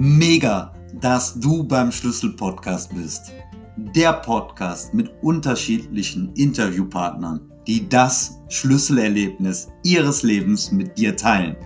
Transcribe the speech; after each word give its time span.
Mega, 0.00 0.72
dass 1.00 1.40
du 1.40 1.64
beim 1.64 1.90
Schlüssel-Podcast 1.90 2.94
bist. 2.94 3.32
Der 3.76 4.12
Podcast 4.12 4.94
mit 4.94 5.10
unterschiedlichen 5.22 6.32
Interviewpartnern, 6.34 7.50
die 7.66 7.88
das 7.88 8.38
Schlüsselerlebnis 8.48 9.72
ihres 9.82 10.22
Lebens 10.22 10.70
mit 10.70 10.96
dir 10.96 11.16
teilen 11.16 11.56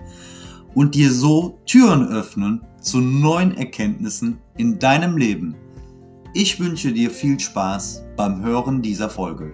und 0.73 0.95
dir 0.95 1.11
so 1.11 1.59
Türen 1.67 2.07
öffnen 2.07 2.65
zu 2.81 3.01
neuen 3.01 3.55
Erkenntnissen 3.55 4.39
in 4.57 4.79
deinem 4.79 5.15
Leben. 5.15 5.55
Ich 6.33 6.59
wünsche 6.59 6.91
dir 6.91 7.11
viel 7.11 7.39
Spaß 7.39 8.03
beim 8.17 8.43
Hören 8.43 8.81
dieser 8.81 9.11
Folge. 9.11 9.53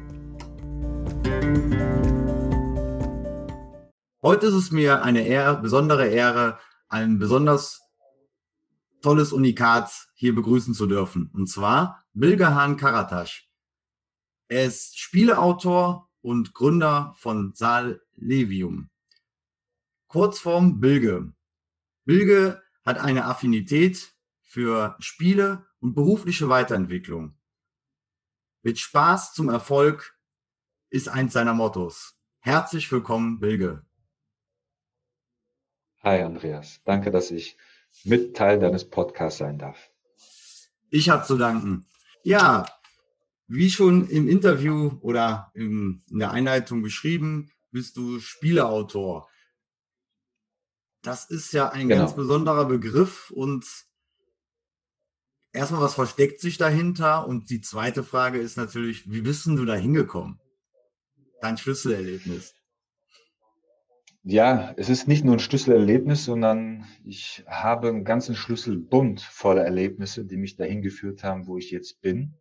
Heute 4.23 4.45
ist 4.45 4.53
es 4.53 4.71
mir 4.71 5.03
eine 5.03 5.27
Ehre, 5.27 5.61
besondere 5.61 6.07
Ehre, 6.07 6.59
einen 6.87 7.19
besonders 7.19 7.88
tolles 9.01 9.33
Unikat 9.33 9.91
hier 10.15 10.35
begrüßen 10.35 10.73
zu 10.73 10.87
dürfen. 10.87 11.29
Und 11.33 11.47
zwar 11.47 12.05
Bilgehan 12.13 12.77
Karatasch. 12.77 13.49
Er 14.47 14.65
ist 14.65 14.97
Spieleautor 14.99 16.09
und 16.21 16.53
Gründer 16.53 17.13
von 17.17 17.53
Saal 17.53 18.01
Levium. 18.15 18.89
Kurzform 20.07 20.79
Bilge. 20.79 21.31
Bilge 22.05 22.61
hat 22.83 22.97
eine 22.97 23.25
Affinität 23.25 24.15
für 24.41 24.95
Spiele 24.99 25.67
und 25.79 25.93
berufliche 25.93 26.49
Weiterentwicklung. 26.49 27.37
Mit 28.63 28.79
Spaß 28.79 29.33
zum 29.33 29.49
Erfolg 29.49 30.19
ist 30.89 31.07
eins 31.07 31.33
seiner 31.33 31.53
Mottos. 31.53 32.17
Herzlich 32.39 32.91
willkommen, 32.91 33.39
Bilge. 33.39 33.85
Hi, 36.01 36.21
Andreas. 36.21 36.81
Danke, 36.85 37.11
dass 37.11 37.29
ich 37.29 37.57
mit 38.03 38.35
Teil 38.35 38.59
deines 38.59 38.89
Podcasts 38.89 39.39
sein 39.39 39.57
darf. 39.57 39.89
Ich 40.89 41.09
habe 41.09 41.25
zu 41.25 41.37
danken. 41.37 41.85
Ja, 42.23 42.65
wie 43.47 43.69
schon 43.69 44.07
im 44.09 44.27
Interview 44.27 44.97
oder 45.01 45.51
in 45.53 46.03
der 46.09 46.31
Einleitung 46.31 46.81
beschrieben, 46.81 47.51
bist 47.71 47.97
du 47.97 48.19
Spieleautor. 48.19 49.27
Das 51.01 51.29
ist 51.29 51.53
ja 51.53 51.69
ein 51.69 51.87
genau. 51.89 52.01
ganz 52.01 52.15
besonderer 52.15 52.65
Begriff 52.65 53.31
und 53.31 53.65
erstmal, 55.51 55.81
was 55.81 55.95
versteckt 55.95 56.41
sich 56.41 56.57
dahinter? 56.57 57.27
Und 57.27 57.49
die 57.49 57.61
zweite 57.61 58.03
Frage 58.03 58.39
ist 58.39 58.57
natürlich, 58.57 59.09
wie 59.09 59.21
bist 59.21 59.45
denn 59.45 59.55
du 59.55 59.65
da 59.65 59.75
hingekommen? 59.75 60.39
Dein 61.41 61.57
Schlüsselerlebnis. 61.57 62.53
Ja, 64.23 64.73
es 64.75 64.89
ist 64.89 65.07
nicht 65.07 65.23
nur 65.23 65.35
ein 65.35 65.39
Schlüsselerlebnis, 65.39 66.25
sondern 66.25 66.85
ich 67.05 67.45
habe 67.47 67.87
einen 67.87 68.03
ganzen 68.03 68.35
Schlüsselbund 68.35 69.21
voller 69.21 69.63
Erlebnisse, 69.63 70.25
die 70.25 70.35
mich 70.35 70.57
dahin 70.57 70.81
geführt 70.81 71.23
haben, 71.23 71.47
wo 71.47 71.57
ich 71.57 71.71
jetzt 71.71 72.01
bin. 72.01 72.33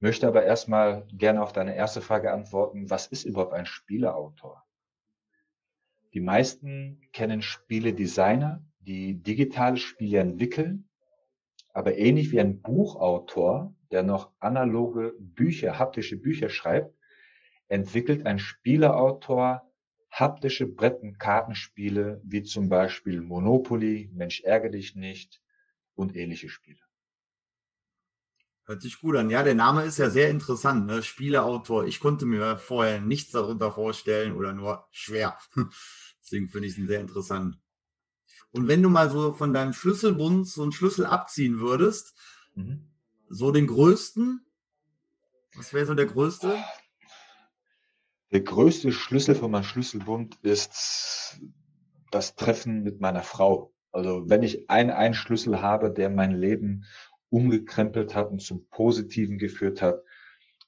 Möchte 0.00 0.26
aber 0.26 0.42
erstmal 0.42 1.06
gerne 1.12 1.42
auf 1.42 1.52
deine 1.52 1.76
erste 1.76 2.00
Frage 2.00 2.32
antworten. 2.32 2.90
Was 2.90 3.06
ist 3.06 3.24
überhaupt 3.24 3.52
ein 3.52 3.66
Spieleautor? 3.66 4.64
Die 6.12 6.20
meisten 6.20 7.02
kennen 7.12 7.40
Spieledesigner, 7.40 8.64
die 8.80 9.14
digitale 9.14 9.76
Spiele 9.76 10.18
entwickeln, 10.18 10.88
aber 11.72 11.96
ähnlich 11.96 12.32
wie 12.32 12.40
ein 12.40 12.62
Buchautor, 12.62 13.74
der 13.92 14.02
noch 14.02 14.32
analoge 14.40 15.14
Bücher, 15.20 15.78
haptische 15.78 16.16
Bücher 16.16 16.48
schreibt, 16.48 16.92
entwickelt 17.68 18.26
ein 18.26 18.40
Spieleautor 18.40 19.67
haptische 20.10 20.66
Brett- 20.66 21.02
und 21.02 21.18
Kartenspiele 21.18 22.20
wie 22.24 22.42
zum 22.42 22.68
Beispiel 22.68 23.20
Monopoly, 23.20 24.10
Mensch 24.12 24.40
ärgere 24.42 24.70
dich 24.70 24.94
nicht 24.94 25.40
und 25.94 26.16
ähnliche 26.16 26.48
Spiele. 26.48 26.80
Hört 28.68 28.82
sich 28.82 29.00
gut 29.00 29.16
an. 29.16 29.30
Ja, 29.30 29.42
der 29.42 29.54
Name 29.54 29.84
ist 29.84 29.96
ja 29.96 30.10
sehr 30.10 30.28
interessant. 30.28 30.86
Ne? 30.86 31.02
Spieleautor. 31.02 31.86
Ich 31.86 32.00
konnte 32.00 32.26
mir 32.26 32.58
vorher 32.58 33.00
nichts 33.00 33.32
darunter 33.32 33.72
vorstellen 33.72 34.34
oder 34.34 34.52
nur 34.52 34.86
schwer. 34.90 35.38
Deswegen 36.22 36.50
finde 36.50 36.68
ich 36.68 36.76
es 36.76 36.86
sehr 36.86 37.00
interessant. 37.00 37.58
Und 38.50 38.68
wenn 38.68 38.82
du 38.82 38.90
mal 38.90 39.10
so 39.10 39.32
von 39.32 39.54
deinem 39.54 39.72
Schlüsselbund 39.72 40.46
so 40.46 40.62
einen 40.62 40.72
Schlüssel 40.72 41.06
abziehen 41.06 41.60
würdest, 41.60 42.14
mhm. 42.54 42.90
so 43.30 43.52
den 43.52 43.66
größten, 43.66 44.44
was 45.54 45.72
wäre 45.72 45.86
so 45.86 45.94
der 45.94 46.06
größte? 46.06 46.54
Der 48.30 48.42
größte 48.42 48.92
Schlüssel 48.92 49.34
von 49.34 49.50
meinem 49.50 49.64
Schlüsselbund 49.64 50.36
ist 50.42 51.40
das 52.10 52.34
Treffen 52.36 52.82
mit 52.82 53.00
meiner 53.00 53.22
Frau. 53.22 53.72
Also 53.90 54.28
wenn 54.28 54.42
ich 54.42 54.68
einen, 54.68 54.90
einen 54.90 55.14
Schlüssel 55.14 55.62
habe, 55.62 55.90
der 55.90 56.10
mein 56.10 56.32
Leben 56.32 56.84
umgekrempelt 57.30 58.14
hat 58.14 58.30
und 58.30 58.40
zum 58.40 58.66
Positiven 58.68 59.38
geführt 59.38 59.80
hat, 59.80 60.02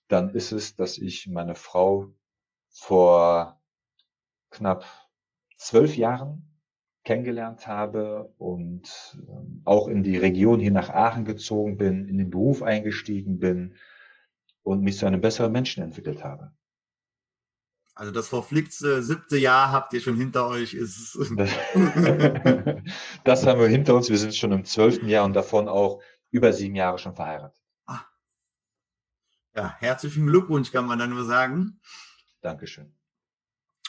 dann 0.08 0.30
ist 0.30 0.52
es, 0.52 0.74
dass 0.74 0.98
ich 0.98 1.26
meine 1.26 1.54
Frau 1.54 2.12
vor 2.70 3.60
knapp 4.50 4.84
zwölf 5.56 5.96
Jahren 5.96 6.50
kennengelernt 7.04 7.66
habe 7.66 8.32
und 8.38 9.18
ähm, 9.28 9.62
auch 9.64 9.88
in 9.88 10.02
die 10.02 10.16
Region 10.16 10.60
hier 10.60 10.70
nach 10.70 10.90
Aachen 10.90 11.24
gezogen 11.24 11.76
bin, 11.76 12.08
in 12.08 12.18
den 12.18 12.30
Beruf 12.30 12.62
eingestiegen 12.62 13.38
bin 13.38 13.74
und 14.62 14.82
mich 14.82 14.98
zu 14.98 15.06
einem 15.06 15.20
besseren 15.20 15.52
Menschen 15.52 15.82
entwickelt 15.82 16.24
habe. 16.24 16.52
Also 17.94 18.12
das 18.12 18.28
verflickte 18.28 19.02
siebte 19.02 19.36
Jahr 19.36 19.72
habt 19.72 19.92
ihr 19.92 20.00
schon 20.00 20.16
hinter 20.16 20.46
euch. 20.46 20.74
Ist 20.74 21.14
das 23.24 23.46
haben 23.46 23.60
wir 23.60 23.68
hinter 23.68 23.94
uns. 23.94 24.08
Wir 24.08 24.18
sind 24.18 24.34
schon 24.34 24.52
im 24.52 24.64
zwölften 24.64 25.08
Jahr 25.08 25.24
und 25.24 25.34
davon 25.34 25.68
auch 25.68 26.02
über 26.30 26.52
sieben 26.52 26.76
Jahre 26.76 26.98
schon 26.98 27.14
verheiratet. 27.14 27.60
Ah. 27.86 28.04
Ja, 29.54 29.76
herzlichen 29.78 30.26
Glückwunsch, 30.26 30.70
kann 30.70 30.86
man 30.86 30.98
da 30.98 31.06
nur 31.06 31.24
sagen. 31.24 31.80
Dankeschön. 32.40 32.94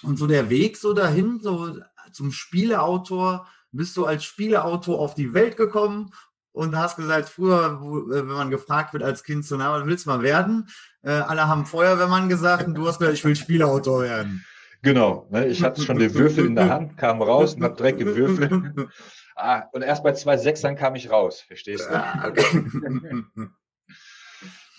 Und 0.04 0.18
so 0.18 0.28
der 0.28 0.50
Weg 0.50 0.78
so 0.78 0.94
dahin, 0.94 1.40
so 1.40 1.78
zum 2.12 2.32
Spieleautor, 2.32 3.48
bist 3.72 3.96
du 3.96 4.06
als 4.06 4.24
Spieleautor 4.24 5.00
auf 5.00 5.14
die 5.16 5.34
Welt 5.34 5.56
gekommen 5.56 6.14
und 6.52 6.76
hast 6.76 6.98
gesagt, 6.98 7.30
früher, 7.30 7.80
äh, 8.12 8.28
wenn 8.28 8.36
man 8.36 8.50
gefragt 8.50 8.94
wird 8.94 9.04
als 9.04 9.24
Kind, 9.24 9.46
so, 9.46 9.56
na, 9.56 9.72
was 9.72 9.86
willst 9.86 10.06
du 10.06 10.10
mal 10.10 10.22
werden? 10.22 10.70
Äh, 11.04 11.12
alle 11.12 11.48
haben 11.48 11.66
Feuerwehrmann 11.66 12.30
gesagt 12.30 12.68
und 12.68 12.76
du 12.76 12.88
hast 12.88 13.00
gesagt, 13.00 13.18
ich 13.18 13.26
will 13.26 13.36
Spielautor 13.36 14.04
werden. 14.04 14.46
Genau, 14.84 15.28
ne, 15.30 15.46
ich 15.48 15.64
hatte 15.64 15.82
schon 15.82 16.00
den 16.00 16.14
Würfel 16.14 16.46
in 16.46 16.56
der 16.56 16.70
Hand, 16.70 16.98
kam 16.98 17.22
raus 17.22 17.56
und 17.56 17.64
hab 17.64 17.78
direkt 17.78 18.00
gewürfelt. 18.00 18.52
Ah, 19.34 19.70
und 19.72 19.82
erst 19.82 20.04
bei 20.04 20.12
zwei 20.12 20.38
Sechsern 20.38 20.76
kam 20.76 20.94
ich 20.94 21.10
raus, 21.10 21.40
verstehst 21.42 21.90
du? 21.90 21.96
Ah, 21.96 22.28
okay. 22.28 22.64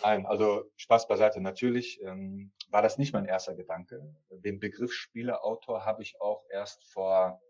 Nein, 0.03 0.27
also 0.27 0.71
Spaß 0.77 1.09
beiseite. 1.09 1.41
Natürlich 1.41 2.01
ähm, 2.03 2.53
war 2.69 2.83
das 2.83 2.99
nicht 2.99 3.13
mein 3.13 3.25
erster 3.25 3.55
Gedanke. 3.55 4.15
Den 4.31 4.61
Begriff 4.61 4.93
Spieleautor 4.93 5.85
habe 5.85 6.03
ich 6.03 6.21
auch 6.21 6.45
erst 6.51 6.85
vor 6.85 7.41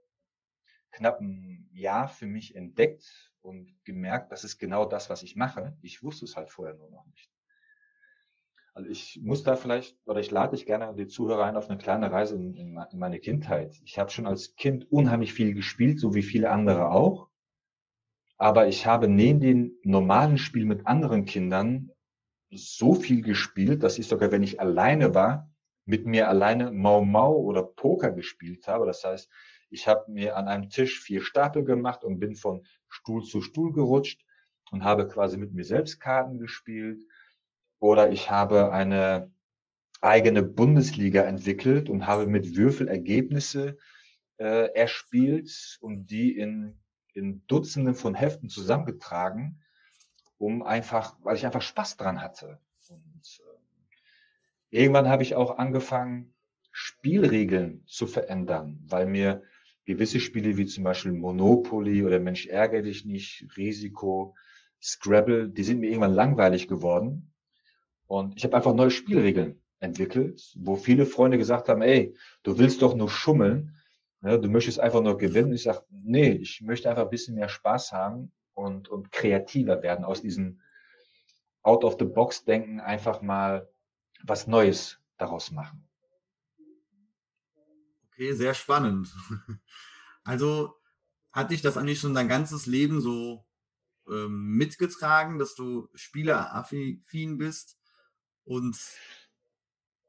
knapp 0.93 1.19
einem 1.19 1.69
Jahr 1.73 2.09
für 2.09 2.27
mich 2.27 2.55
entdeckt 2.55 3.33
und 3.41 3.75
gemerkt, 3.85 4.31
das 4.31 4.45
ist 4.45 4.59
genau 4.59 4.85
das, 4.85 5.11
was 5.11 5.23
ich 5.23 5.35
mache. 5.37 5.77
Ich 5.83 6.03
wusste 6.03 6.25
es 6.25 6.37
halt 6.37 6.51
vorher 6.51 6.75
nur 6.75 6.91
noch 6.91 7.05
nicht. 7.07 7.31
Also 8.75 8.89
ich 8.89 9.21
muss 9.23 9.43
da 9.43 9.57
vielleicht, 9.57 9.99
oder 10.07 10.21
ich 10.21 10.31
lade 10.31 10.57
dich 10.57 10.65
gerne 10.65 10.95
die 10.95 11.07
Zuhörer 11.07 11.45
ein 11.45 11.57
auf 11.57 11.69
eine 11.69 11.79
kleine 11.79 12.11
Reise 12.11 12.37
in, 12.37 12.55
in, 12.55 12.79
in 12.91 12.99
meine 12.99 13.19
Kindheit. 13.19 13.79
Ich 13.85 13.99
habe 13.99 14.11
schon 14.11 14.27
als 14.27 14.57
Kind 14.57 14.91
unheimlich 14.91 15.35
viel 15.35 15.53
gespielt, 15.53 16.01
so 16.01 16.15
wie 16.15 16.23
viele 16.23 16.51
andere 16.51 16.91
auch. 16.91 17.29
Aber 18.39 18.69
ich 18.69 18.87
habe 18.87 19.09
neben 19.09 19.41
den 19.41 19.77
normalen 19.83 20.39
Spielen 20.39 20.69
mit 20.69 20.87
anderen 20.87 21.27
Kindern 21.27 21.91
so 22.51 22.95
viel 22.95 23.23
gespielt, 23.23 23.83
dass 23.83 23.99
ich 23.99 24.09
sogar, 24.09 24.33
wenn 24.33 24.43
ich 24.43 24.61
alleine 24.61 25.15
war, 25.15 25.51
mit 25.85 26.07
mir 26.07 26.29
alleine 26.29 26.71
Mau 26.71 27.05
Mau 27.05 27.35
oder 27.35 27.63
Poker 27.63 28.11
gespielt 28.11 28.69
habe. 28.69 28.87
Das 28.87 29.05
heißt, 29.05 29.31
ich 29.71 29.89
habe 29.89 30.11
mir 30.11 30.37
an 30.37 30.49
einem 30.49 30.71
Tisch 30.71 31.01
vier 31.01 31.23
Stapel 31.23 31.65
gemacht 31.65 32.05
und 32.05 32.19
bin 32.19 32.37
von 32.37 32.65
Stuhl 32.89 33.23
zu 33.23 33.43
Stuhl 33.43 33.73
gerutscht 33.73 34.25
und 34.71 34.85
habe 34.85 35.09
quasi 35.09 35.37
mit 35.37 35.53
mir 35.53 35.65
selbst 35.65 36.01
Karten 36.01 36.39
gespielt. 36.39 37.03
Oder 37.83 38.13
ich 38.13 38.31
habe 38.31 38.71
eine 38.71 39.33
eigene 40.01 40.45
Bundesliga 40.45 41.25
entwickelt 41.25 41.91
und 41.91 42.07
habe 42.07 42.29
mit 42.29 42.55
Würfel 42.55 42.87
Ergebnisse 42.87 43.77
äh, 44.39 44.73
erspielt 44.73 45.79
und 45.81 46.07
die 46.07 46.39
in, 46.39 46.79
in 47.13 47.45
Dutzenden 47.49 47.97
von 47.97 48.15
Heften 48.15 48.49
zusammengetragen, 48.49 49.61
um 50.39 50.63
einfach, 50.63 51.17
weil 51.25 51.35
ich 51.35 51.45
einfach 51.45 51.61
Spaß 51.61 51.97
dran 51.97 52.23
hatte. 52.23 52.61
Und 52.89 53.41
äh, 54.71 54.79
irgendwann 54.79 55.09
habe 55.09 55.25
ich 55.25 55.35
auch 55.35 55.59
angefangen, 55.59 56.35
Spielregeln 56.71 57.83
zu 57.89 58.07
verändern, 58.07 58.79
weil 58.87 59.07
mir 59.07 59.43
gewisse 59.87 60.21
Spiele 60.21 60.57
wie 60.57 60.67
zum 60.67 60.85
Beispiel 60.85 61.15
Monopoly 61.15 62.05
oder 62.05 62.21
Mensch 62.21 62.47
ärgere 62.47 62.83
dich 62.83 63.05
nicht, 63.05 63.45
Risiko, 63.57 64.37
Scrabble, 64.81 65.49
die 65.49 65.65
sind 65.65 65.81
mir 65.81 65.89
irgendwann 65.89 66.15
langweilig 66.15 66.69
geworden. 66.69 67.32
Und 68.13 68.37
ich 68.37 68.45
habe 68.45 68.55
einfach 68.55 68.75
neue 68.75 68.91
Spielregeln 68.91 69.59
entwickelt, 69.81 70.53
wo 70.57 70.77
viele 70.77 71.07
Freunde 71.07 71.39
gesagt 71.39 71.71
haben, 71.71 71.81
ey, 71.81 72.15
du 72.43 72.59
willst 72.59 72.83
doch 72.83 72.95
nur 72.95 73.09
schummeln. 73.09 73.75
Ja, 74.21 74.37
du 74.37 74.51
möchtest 74.51 74.81
einfach 74.81 75.01
nur 75.01 75.17
gewinnen. 75.17 75.55
Ich 75.55 75.63
sage, 75.63 75.83
nee, 75.89 76.33
ich 76.33 76.61
möchte 76.61 76.91
einfach 76.91 77.05
ein 77.05 77.09
bisschen 77.09 77.37
mehr 77.37 77.49
Spaß 77.49 77.93
haben 77.93 78.31
und, 78.53 78.91
und 78.91 79.13
kreativer 79.13 79.83
werden 79.83 80.05
aus 80.05 80.21
diesem 80.21 80.61
Out-of-the-Box-Denken, 81.63 82.81
einfach 82.81 83.23
mal 83.23 83.67
was 84.23 84.47
Neues 84.47 85.01
daraus 85.17 85.51
machen. 85.51 85.89
Okay, 88.09 88.35
sehr 88.35 88.53
spannend. 88.53 89.09
Also 90.25 90.75
hat 91.33 91.51
dich 91.51 91.63
das 91.63 91.77
eigentlich 91.77 91.99
schon 91.99 92.15
dein 92.15 92.29
ganzes 92.29 92.67
Leben 92.67 93.01
so 93.01 93.45
ähm, 94.07 94.57
mitgetragen, 94.57 95.41
dass 95.41 95.57
du 95.57 95.89
spieleraffin 95.95 97.39
bist 97.39 97.82
und 98.45 98.77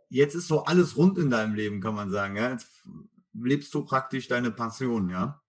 jetzt 0.09 0.35
ist 0.35 0.47
so 0.47 0.63
alles 0.63 0.97
rund 0.97 1.17
in 1.17 1.29
deinem 1.29 1.55
Leben, 1.55 1.81
kann 1.81 1.95
man 1.95 2.09
sagen. 2.09 2.35
Ja? 2.35 2.51
Jetzt 2.51 2.83
lebst 3.33 3.73
du 3.73 3.83
praktisch 3.83 4.27
deine 4.27 4.51
Passion, 4.51 5.09
ja? 5.09 5.41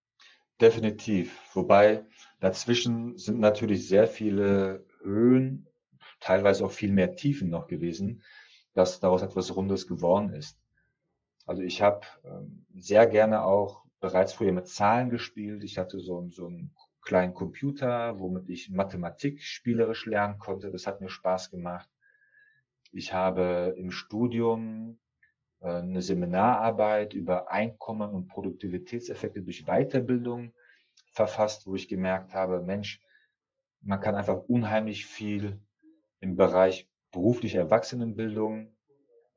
Definitiv. 0.60 1.38
Wobei 1.52 2.06
dazwischen 2.40 3.19
sind 3.19 3.40
natürlich 3.40 3.88
sehr 3.88 4.06
viele 4.06 4.86
Höhen, 5.02 5.66
teilweise 6.20 6.64
auch 6.64 6.72
viel 6.72 6.92
mehr 6.92 7.16
Tiefen 7.16 7.50
noch 7.50 7.66
gewesen, 7.66 8.22
dass 8.72 9.00
daraus 9.00 9.22
etwas 9.22 9.54
Rundes 9.54 9.86
geworden 9.86 10.31
ist. 10.32 10.58
Also 11.46 11.62
ich 11.62 11.82
habe 11.82 12.06
ähm, 12.25 12.64
sehr 12.75 13.06
gerne 13.06 13.44
auch 13.44 13.84
bereits 14.00 14.32
früher 14.32 14.52
mit 14.52 14.69
Zahlen 14.69 15.10
gespielt. 15.10 15.64
Ich 15.64 15.76
hatte 15.76 15.98
so, 15.98 16.28
so 16.31 16.46
einen 16.46 16.75
kleinen 17.02 17.34
Computer, 17.34 18.19
womit 18.19 18.48
ich 18.48 18.70
Mathematik 18.70 19.42
spielerisch 19.42 20.06
lernen 20.06 20.38
konnte. 20.38 20.70
Das 20.70 20.86
hat 20.86 21.00
mir 21.00 21.10
Spaß 21.10 21.50
gemacht. 21.50 21.88
Ich 22.96 23.12
habe 23.12 23.75
im 23.76 23.91
Studium 23.91 25.00
äh, 25.61 25.67
eine 25.67 26.00
Seminararbeit 26.00 27.12
über 27.12 27.50
Einkommen 27.50 28.11
und 28.11 28.29
Produktivitätseffekte 28.29 29.43
durch 29.43 29.64
Weiterbildung 29.67 30.52
verfasst, 31.12 31.67
wo 31.67 31.75
ich 31.75 31.88
gemerkt 31.88 32.35
habe, 32.35 32.61
Mensch, 32.61 33.00
man 33.81 34.00
kann 34.00 34.14
einfach 34.14 34.44
unheimlich 34.46 35.06
viel 35.06 35.61
im 36.20 36.37
Bereich 36.37 36.88
berufliche 37.11 37.58
Erwachsenenbildung 37.58 38.76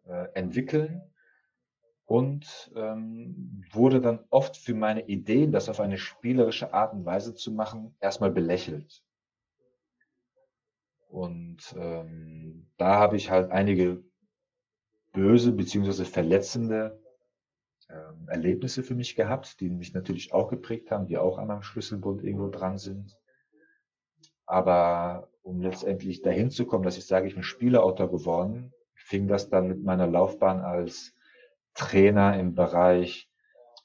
äh, 0.05 0.27
entwickeln 0.35 1.01
und 2.05 2.71
ähm, 2.75 3.63
wurde 3.71 4.01
dann 4.01 4.23
oft 4.29 4.55
für 4.55 4.75
meine 4.75 5.07
Ideen, 5.07 5.51
das 5.51 5.67
auf 5.67 5.79
eine 5.79 5.97
spielerische 5.97 6.75
Art 6.75 6.93
und 6.93 7.05
Weise 7.05 7.33
zu 7.33 7.51
machen, 7.51 7.95
erstmal 7.99 8.31
belächelt. 8.31 9.03
Und 11.07 11.75
ähm, 11.77 12.67
da 12.77 12.95
habe 12.99 13.15
ich 13.15 13.29
halt 13.31 13.51
einige 13.51 14.03
böse 15.13 15.51
beziehungsweise 15.51 16.05
verletzende 16.05 17.01
ähm, 17.89 18.27
Erlebnisse 18.27 18.83
für 18.83 18.95
mich 18.95 19.15
gehabt, 19.15 19.59
die 19.59 19.69
mich 19.69 19.93
natürlich 19.93 20.33
auch 20.33 20.49
geprägt 20.49 20.91
haben, 20.91 21.07
die 21.07 21.17
auch 21.17 21.37
an 21.37 21.47
meinem 21.47 21.63
Schlüsselbund 21.63 22.23
irgendwo 22.23 22.49
dran 22.49 22.77
sind. 22.77 23.17
Aber 24.45 25.29
um 25.43 25.61
letztendlich 25.61 26.21
dahin 26.21 26.51
zu 26.51 26.65
kommen, 26.65 26.83
dass 26.83 26.97
ich 26.97 27.05
sage, 27.05 27.27
ich 27.27 27.33
bin 27.33 27.43
Spieleautor 27.43 28.11
geworden, 28.11 28.73
fing 28.93 29.27
das 29.27 29.49
dann 29.49 29.67
mit 29.67 29.83
meiner 29.83 30.07
Laufbahn 30.07 30.61
als 30.61 31.13
Trainer 31.73 32.37
im 32.39 32.55
Bereich 32.55 33.29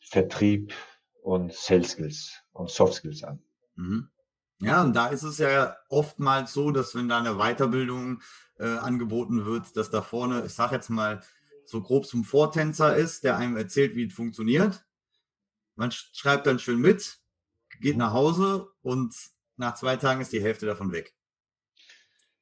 Vertrieb 0.00 0.74
und 1.22 1.52
Sales 1.52 1.92
Skills 1.92 2.42
und 2.52 2.70
Soft 2.70 2.94
Skills 2.94 3.22
an. 3.22 3.40
Mhm. 3.76 4.08
Ja, 4.62 4.82
und 4.82 4.94
da 4.94 5.08
ist 5.08 5.24
es 5.24 5.38
ja 5.38 5.76
oftmals 5.88 6.52
so, 6.52 6.70
dass 6.70 6.94
wenn 6.94 7.08
da 7.08 7.18
eine 7.18 7.34
Weiterbildung 7.34 8.22
äh, 8.58 8.66
angeboten 8.66 9.44
wird, 9.44 9.76
dass 9.76 9.90
da 9.90 10.02
vorne, 10.02 10.44
ich 10.46 10.54
sage 10.54 10.76
jetzt 10.76 10.88
mal, 10.88 11.20
so 11.64 11.80
grob 11.80 12.06
zum 12.06 12.22
Vortänzer 12.22 12.94
ist, 12.96 13.24
der 13.24 13.36
einem 13.36 13.56
erzählt, 13.56 13.96
wie 13.96 14.06
es 14.06 14.14
funktioniert. 14.14 14.84
Man 15.74 15.90
schreibt 15.90 16.46
dann 16.46 16.58
schön 16.58 16.80
mit, 16.80 17.18
geht 17.80 17.96
nach 17.96 18.12
Hause 18.12 18.68
und 18.82 19.14
nach 19.56 19.74
zwei 19.74 19.96
Tagen 19.96 20.20
ist 20.20 20.32
die 20.32 20.42
Hälfte 20.42 20.66
davon 20.66 20.92
weg. 20.92 21.14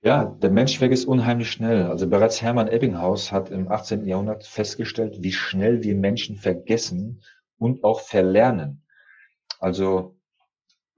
Ja, 0.02 0.24
der 0.24 0.50
Mensch 0.50 0.78
vergisst 0.78 1.06
unheimlich 1.06 1.50
schnell. 1.50 1.84
Also 1.84 2.06
bereits 2.06 2.40
Hermann 2.42 2.68
Ebbinghaus 2.68 3.32
hat 3.32 3.50
im 3.50 3.70
18. 3.70 4.06
Jahrhundert 4.06 4.46
festgestellt, 4.46 5.16
wie 5.20 5.32
schnell 5.32 5.82
wir 5.82 5.94
Menschen 5.94 6.36
vergessen 6.36 7.22
und 7.58 7.84
auch 7.84 8.00
verlernen. 8.00 8.82
Also 9.58 10.18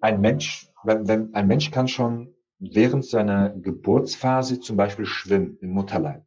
ein 0.01 0.21
Mensch, 0.21 0.72
wenn, 0.85 1.09
wenn 1.09 1.35
ein 1.35 1.47
Mensch 1.47 1.71
kann 1.71 1.89
schon 1.89 2.35
während 2.59 3.05
seiner 3.05 3.51
Geburtsphase 3.51 4.61
zum 4.61 4.77
Beispiel 4.77 5.07
schwimmen 5.07 5.59
im 5.61 5.71
Mutterleib. 5.71 6.25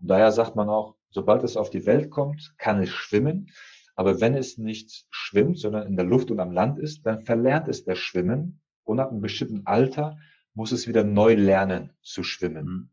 Und 0.00 0.10
daher 0.10 0.32
sagt 0.32 0.56
man 0.56 0.68
auch, 0.68 0.96
sobald 1.10 1.42
es 1.44 1.56
auf 1.56 1.70
die 1.70 1.86
Welt 1.86 2.10
kommt, 2.10 2.54
kann 2.58 2.82
es 2.82 2.90
schwimmen. 2.90 3.50
Aber 3.94 4.20
wenn 4.20 4.34
es 4.34 4.58
nicht 4.58 5.06
schwimmt, 5.10 5.58
sondern 5.58 5.86
in 5.86 5.96
der 5.96 6.04
Luft 6.04 6.30
und 6.30 6.40
am 6.40 6.52
Land 6.52 6.78
ist, 6.78 7.04
dann 7.06 7.22
verlernt 7.22 7.68
es 7.68 7.84
das 7.84 7.98
Schwimmen 7.98 8.60
und 8.84 9.00
ab 9.00 9.10
einem 9.10 9.20
bestimmten 9.20 9.66
Alter 9.66 10.18
muss 10.54 10.72
es 10.72 10.86
wieder 10.86 11.04
neu 11.04 11.34
lernen 11.34 11.90
zu 12.02 12.22
schwimmen. 12.22 12.66
Mhm. 12.66 12.90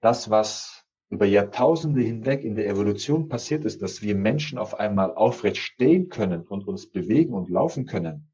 Das, 0.00 0.30
was 0.30 0.84
über 1.08 1.26
Jahrtausende 1.26 2.00
hinweg 2.00 2.42
in 2.42 2.54
der 2.54 2.66
Evolution 2.66 3.28
passiert 3.28 3.64
ist, 3.64 3.82
dass 3.82 4.00
wir 4.02 4.14
Menschen 4.14 4.58
auf 4.58 4.80
einmal 4.80 5.14
aufrecht 5.14 5.58
stehen 5.58 6.08
können 6.08 6.42
und 6.42 6.66
uns 6.66 6.90
bewegen 6.90 7.34
und 7.34 7.50
laufen 7.50 7.84
können, 7.84 8.31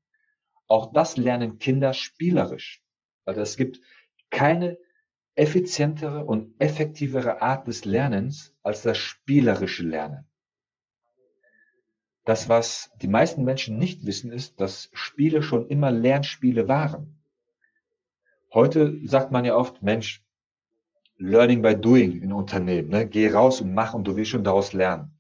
auch 0.69 0.93
das 0.93 1.17
lernen 1.17 1.59
Kinder 1.59 1.93
spielerisch. 1.93 2.83
Also 3.25 3.41
es 3.41 3.57
gibt 3.57 3.81
keine 4.31 4.79
effizientere 5.35 6.25
und 6.25 6.55
effektivere 6.61 7.43
Art 7.43 7.67
des 7.67 7.85
Lernens 7.85 8.55
als 8.63 8.83
das 8.83 8.99
spielerische 8.99 9.85
Lernen. 9.85 10.27
Das, 12.25 12.49
was 12.49 12.91
die 13.01 13.09
meisten 13.09 13.45
Menschen 13.45 13.79
nicht 13.79 14.05
wissen, 14.05 14.31
ist, 14.31 14.61
dass 14.61 14.91
Spiele 14.93 15.43
schon 15.43 15.69
immer 15.69 15.91
Lernspiele 15.91 16.69
waren. 16.69 17.19
Heute 18.53 18.99
sagt 19.07 19.33
man 19.33 19.45
ja 19.45 19.57
oft, 19.57 19.83
Mensch, 19.83 20.23
Learning 21.17 21.63
by 21.63 21.75
Doing 21.75 22.21
in 22.23 22.33
Unternehmen. 22.33 22.91
Ne? 22.91 23.07
Geh 23.07 23.31
raus 23.31 23.61
und 23.61 23.75
mach 23.75 23.95
und 23.95 24.07
du 24.07 24.17
wirst 24.17 24.31
schon 24.31 24.45
daraus 24.45 24.73
lernen. 24.73 25.18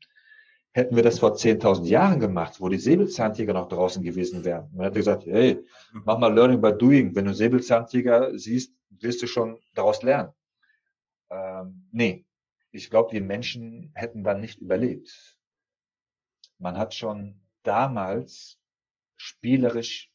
Hätten 0.78 0.94
wir 0.94 1.02
das 1.02 1.18
vor 1.18 1.34
10.000 1.34 1.86
Jahren 1.86 2.20
gemacht, 2.20 2.60
wo 2.60 2.68
die 2.68 2.78
Säbelzahntiger 2.78 3.52
noch 3.52 3.66
draußen 3.66 4.00
gewesen 4.00 4.44
wären, 4.44 4.70
man 4.72 4.84
hätte 4.84 5.00
gesagt, 5.00 5.26
hey, 5.26 5.58
mach 6.04 6.20
mal 6.20 6.32
Learning 6.32 6.60
by 6.60 6.72
Doing. 6.72 7.16
Wenn 7.16 7.24
du 7.24 7.34
Säbelzahntiger 7.34 8.38
siehst, 8.38 8.72
wirst 8.90 9.20
du 9.20 9.26
schon 9.26 9.58
daraus 9.74 10.04
lernen. 10.04 10.32
Ähm, 11.30 11.88
nee, 11.90 12.26
ich 12.70 12.90
glaube, 12.90 13.10
die 13.12 13.20
Menschen 13.20 13.90
hätten 13.96 14.22
dann 14.22 14.40
nicht 14.40 14.60
überlebt. 14.60 15.36
Man 16.58 16.78
hat 16.78 16.94
schon 16.94 17.40
damals 17.64 18.60
spielerisch 19.16 20.12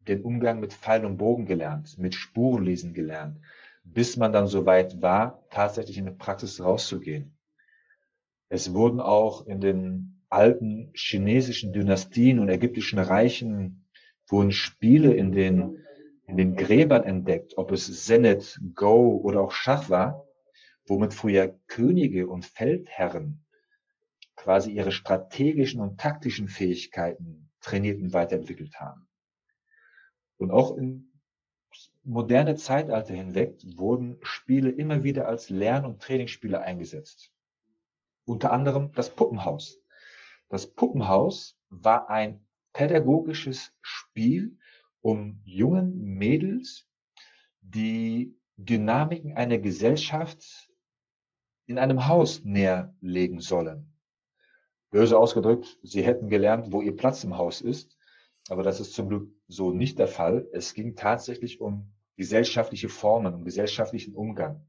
den 0.00 0.22
Umgang 0.22 0.58
mit 0.58 0.72
Pfeil 0.72 1.04
und 1.04 1.16
Bogen 1.16 1.46
gelernt, 1.46 1.96
mit 1.96 2.16
Spurenlesen 2.16 2.92
gelernt, 2.92 3.38
bis 3.84 4.16
man 4.16 4.32
dann 4.32 4.48
so 4.48 4.66
weit 4.66 5.00
war, 5.00 5.46
tatsächlich 5.50 5.96
in 5.96 6.06
die 6.06 6.10
Praxis 6.10 6.60
rauszugehen. 6.60 7.35
Es 8.48 8.72
wurden 8.72 9.00
auch 9.00 9.46
in 9.46 9.60
den 9.60 10.22
alten 10.28 10.90
chinesischen 10.94 11.72
Dynastien 11.72 12.38
und 12.38 12.48
ägyptischen 12.48 12.98
Reichen 12.98 13.88
wurden 14.28 14.52
Spiele 14.52 15.14
in 15.14 15.32
den, 15.32 15.78
in 16.26 16.36
den 16.36 16.56
Gräbern 16.56 17.04
entdeckt, 17.04 17.56
ob 17.56 17.72
es 17.72 17.86
Senet, 17.86 18.60
Go 18.74 19.16
oder 19.22 19.40
auch 19.40 19.52
Schach 19.52 19.88
war, 19.90 20.24
womit 20.86 21.14
früher 21.14 21.58
Könige 21.66 22.28
und 22.28 22.44
Feldherren 22.44 23.44
quasi 24.36 24.70
ihre 24.70 24.92
strategischen 24.92 25.80
und 25.80 25.98
taktischen 25.98 26.48
Fähigkeiten 26.48 27.50
trainiert 27.60 28.00
und 28.00 28.12
weiterentwickelt 28.12 28.78
haben. 28.78 29.08
Und 30.38 30.50
auch 30.50 30.76
im 30.76 31.10
moderne 32.04 32.54
Zeitalter 32.54 33.14
hinweg 33.14 33.58
wurden 33.76 34.18
Spiele 34.22 34.70
immer 34.70 35.02
wieder 35.02 35.26
als 35.26 35.50
Lern- 35.50 35.84
und 35.84 36.00
Trainingsspiele 36.00 36.60
eingesetzt. 36.60 37.32
Unter 38.26 38.52
anderem 38.52 38.92
das 38.92 39.14
Puppenhaus. 39.14 39.80
Das 40.48 40.66
Puppenhaus 40.66 41.58
war 41.70 42.10
ein 42.10 42.44
pädagogisches 42.72 43.72
Spiel, 43.80 44.58
um 45.00 45.40
jungen 45.44 45.96
Mädels 46.18 46.86
die 47.60 48.36
Dynamiken 48.56 49.32
einer 49.32 49.58
Gesellschaft 49.58 50.70
in 51.66 51.78
einem 51.78 52.06
Haus 52.06 52.44
näher 52.44 52.94
legen 53.00 53.40
sollen. 53.40 53.92
Böse 54.90 55.18
ausgedrückt, 55.18 55.78
sie 55.82 56.02
hätten 56.02 56.28
gelernt, 56.28 56.72
wo 56.72 56.80
ihr 56.80 56.96
Platz 56.96 57.24
im 57.24 57.36
Haus 57.36 57.60
ist, 57.60 57.96
aber 58.48 58.62
das 58.62 58.80
ist 58.80 58.94
zum 58.94 59.08
Glück 59.08 59.32
so 59.48 59.72
nicht 59.72 59.98
der 59.98 60.08
Fall. 60.08 60.48
Es 60.52 60.74
ging 60.74 60.94
tatsächlich 60.96 61.60
um 61.60 61.92
gesellschaftliche 62.16 62.88
Formen, 62.88 63.34
um 63.34 63.44
gesellschaftlichen 63.44 64.14
Umgang. 64.14 64.66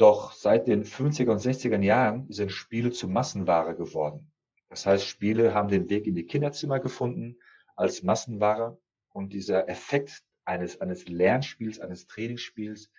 Doch 0.00 0.32
seit 0.32 0.66
den 0.66 0.84
50er 0.84 1.30
und 1.30 1.40
60er 1.40 1.80
Jahren 1.82 2.26
sind 2.32 2.52
Spiele 2.52 2.90
zu 2.90 3.06
Massenware 3.06 3.74
geworden. 3.74 4.32
Das 4.70 4.86
heißt, 4.86 5.04
Spiele 5.04 5.52
haben 5.52 5.68
den 5.68 5.90
Weg 5.90 6.06
in 6.06 6.14
die 6.14 6.26
Kinderzimmer 6.26 6.80
gefunden 6.80 7.36
als 7.76 8.02
Massenware 8.02 8.78
und 9.12 9.32
dieser 9.32 9.68
Effekt 9.68 10.22
eines, 10.44 10.80
eines 10.80 11.06
Lernspiels, 11.08 11.80
eines 11.80 12.06
Trainingsspiels 12.06 12.90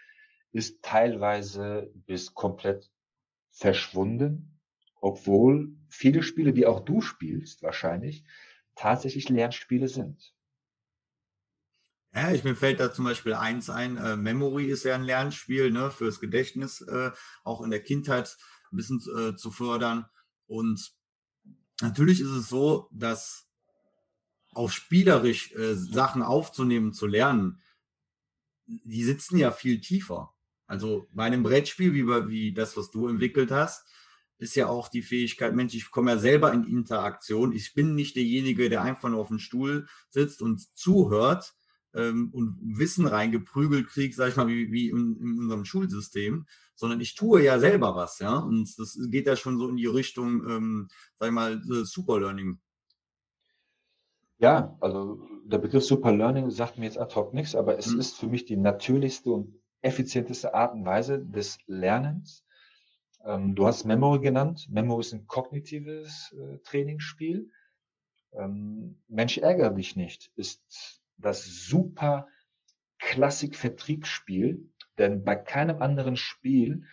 ist 0.51 0.81
teilweise 0.83 1.91
bis 2.05 2.33
komplett 2.33 2.91
verschwunden 3.49 4.51
obwohl 5.01 5.75
viele 5.89 6.21
Spiele, 6.21 6.53
die 6.53 6.67
auch 6.67 6.79
du 6.79 7.01
spielst, 7.01 7.63
wahrscheinlich 7.63 8.23
tatsächlich 8.75 9.27
Lernspiele 9.29 9.87
sind. 9.87 10.33
Ja, 12.13 12.31
ich 12.31 12.43
mir 12.43 12.55
fällt 12.55 12.81
da 12.81 12.93
zum 12.93 13.05
Beispiel 13.05 13.33
eins 13.33 13.69
ein, 13.69 13.95
äh, 13.95 14.17
Memory 14.17 14.65
ist 14.65 14.83
ja 14.83 14.95
ein 14.95 15.03
Lernspiel, 15.03 15.71
ne, 15.71 15.91
fürs 15.91 16.19
Gedächtnis, 16.19 16.81
äh, 16.81 17.11
auch 17.43 17.61
in 17.61 17.71
der 17.71 17.81
Kindheit 17.81 18.37
ein 18.71 18.77
bisschen 18.77 19.01
äh, 19.17 19.35
zu 19.35 19.49
fördern. 19.49 20.05
Und 20.45 20.91
natürlich 21.81 22.19
ist 22.19 22.31
es 22.31 22.49
so, 22.49 22.89
dass 22.91 23.47
auch 24.53 24.69
spielerisch 24.69 25.53
äh, 25.53 25.75
Sachen 25.75 26.21
aufzunehmen, 26.21 26.91
zu 26.91 27.07
lernen, 27.07 27.61
die 28.65 29.03
sitzen 29.05 29.37
ja 29.37 29.51
viel 29.51 29.79
tiefer. 29.79 30.33
Also 30.67 31.07
bei 31.13 31.23
einem 31.23 31.43
Brettspiel, 31.43 31.93
wie, 31.93 32.05
wie 32.07 32.53
das, 32.53 32.75
was 32.75 32.91
du 32.91 33.07
entwickelt 33.07 33.51
hast, 33.51 33.85
ist 34.37 34.55
ja 34.55 34.67
auch 34.67 34.89
die 34.89 35.01
Fähigkeit, 35.01 35.55
Mensch, 35.55 35.75
ich 35.75 35.91
komme 35.91 36.11
ja 36.11 36.17
selber 36.17 36.51
in 36.51 36.65
Interaktion. 36.65 37.53
Ich 37.53 37.73
bin 37.73 37.95
nicht 37.95 38.15
derjenige, 38.15 38.69
der 38.69 38.81
einfach 38.81 39.09
nur 39.09 39.21
auf 39.21 39.27
dem 39.27 39.39
Stuhl 39.39 39.87
sitzt 40.09 40.41
und 40.41 40.75
zuhört 40.75 41.53
ähm, 41.93 42.29
und 42.33 42.57
Wissen 42.61 43.05
reingeprügelt 43.05 43.87
kriegt, 43.87 44.15
sag 44.15 44.29
ich 44.29 44.35
mal, 44.35 44.47
wie, 44.47 44.71
wie 44.71 44.89
in, 44.89 45.17
in, 45.19 45.39
unserem 45.39 45.65
Schulsystem, 45.65 46.45
sondern 46.75 47.01
ich 47.01 47.15
tue 47.15 47.43
ja 47.43 47.59
selber 47.59 47.95
was, 47.95 48.19
ja. 48.19 48.37
Und 48.37 48.77
das 48.77 48.97
geht 49.09 49.27
ja 49.27 49.35
schon 49.35 49.57
so 49.57 49.69
in 49.69 49.77
die 49.77 49.87
Richtung, 49.87 50.47
ähm, 50.49 50.87
sag 51.19 51.27
ich 51.27 51.33
mal, 51.33 51.61
Superlearning. 51.63 52.59
Ja, 54.37 54.75
also 54.79 55.27
der 55.45 55.59
Begriff 55.59 55.83
Superlearning 55.83 56.49
sagt 56.49 56.77
mir 56.77 56.85
jetzt 56.85 56.97
ad 56.97 57.13
hoc 57.15 57.33
nichts, 57.33 57.55
aber 57.55 57.77
es 57.77 57.87
hm. 57.87 57.99
ist 57.99 58.17
für 58.17 58.27
mich 58.27 58.45
die 58.45 58.57
natürlichste 58.57 59.29
und 59.31 59.61
effizienteste 59.81 60.53
Art 60.53 60.73
und 60.73 60.85
Weise 60.85 61.19
des 61.19 61.57
Lernens 61.67 62.43
ähm, 63.25 63.55
du 63.55 63.67
hast 63.67 63.85
Memory 63.85 64.19
genannt. 64.19 64.67
Memory 64.69 65.01
ist 65.01 65.13
ein 65.13 65.27
kognitives 65.27 66.33
äh, 66.37 66.57
Trainingsspiel. 66.59 67.51
Ähm, 68.33 69.01
Mensch, 69.07 69.37
ärgere 69.37 69.71
dich 69.71 69.95
nicht, 69.95 70.31
ist 70.35 71.00
das 71.21 71.45
super 71.45 72.27
Klassik-Vertriebsspiel, 72.99 74.69
denn 74.97 75.23
bei 75.23 75.35
keinem 75.35 75.81
anderen 75.81 76.17
Spiel 76.17 76.83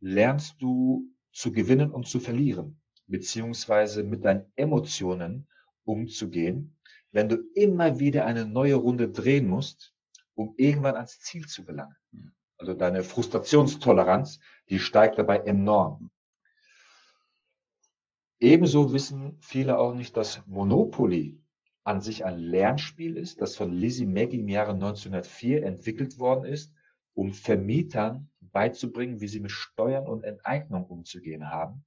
lernst 0.00 0.60
du 0.60 1.06
zu 1.32 1.52
gewinnen 1.52 1.90
und 1.90 2.06
zu 2.06 2.20
verlieren, 2.20 2.80
beziehungsweise 3.06 4.02
mit 4.02 4.24
deinen 4.24 4.50
Emotionen 4.56 5.48
umzugehen, 5.84 6.76
wenn 7.12 7.28
du 7.28 7.36
immer 7.54 7.98
wieder 7.98 8.24
eine 8.24 8.46
neue 8.46 8.76
Runde 8.76 9.10
drehen 9.10 9.48
musst, 9.48 9.94
um 10.34 10.54
irgendwann 10.56 10.94
ans 10.96 11.20
Ziel 11.20 11.46
zu 11.46 11.64
gelangen. 11.64 11.96
Also 12.56 12.74
deine 12.74 13.02
Frustrationstoleranz, 13.02 14.38
die 14.68 14.78
steigt 14.78 15.18
dabei 15.18 15.38
enorm. 15.38 16.10
Ebenso 18.38 18.92
wissen 18.92 19.36
viele 19.40 19.78
auch 19.78 19.94
nicht, 19.94 20.16
dass 20.16 20.46
Monopoly 20.46 21.38
an 21.84 22.00
sich 22.00 22.24
ein 22.24 22.38
Lernspiel 22.38 23.16
ist, 23.16 23.40
das 23.40 23.56
von 23.56 23.72
Lizzie 23.72 24.06
Maggie 24.06 24.40
im 24.40 24.48
Jahre 24.48 24.72
1904 24.72 25.64
entwickelt 25.64 26.18
worden 26.18 26.44
ist, 26.44 26.72
um 27.14 27.32
Vermietern 27.32 28.30
beizubringen, 28.40 29.20
wie 29.20 29.28
sie 29.28 29.40
mit 29.40 29.50
Steuern 29.50 30.06
und 30.06 30.24
Enteignung 30.24 30.86
umzugehen 30.86 31.50
haben. 31.50 31.84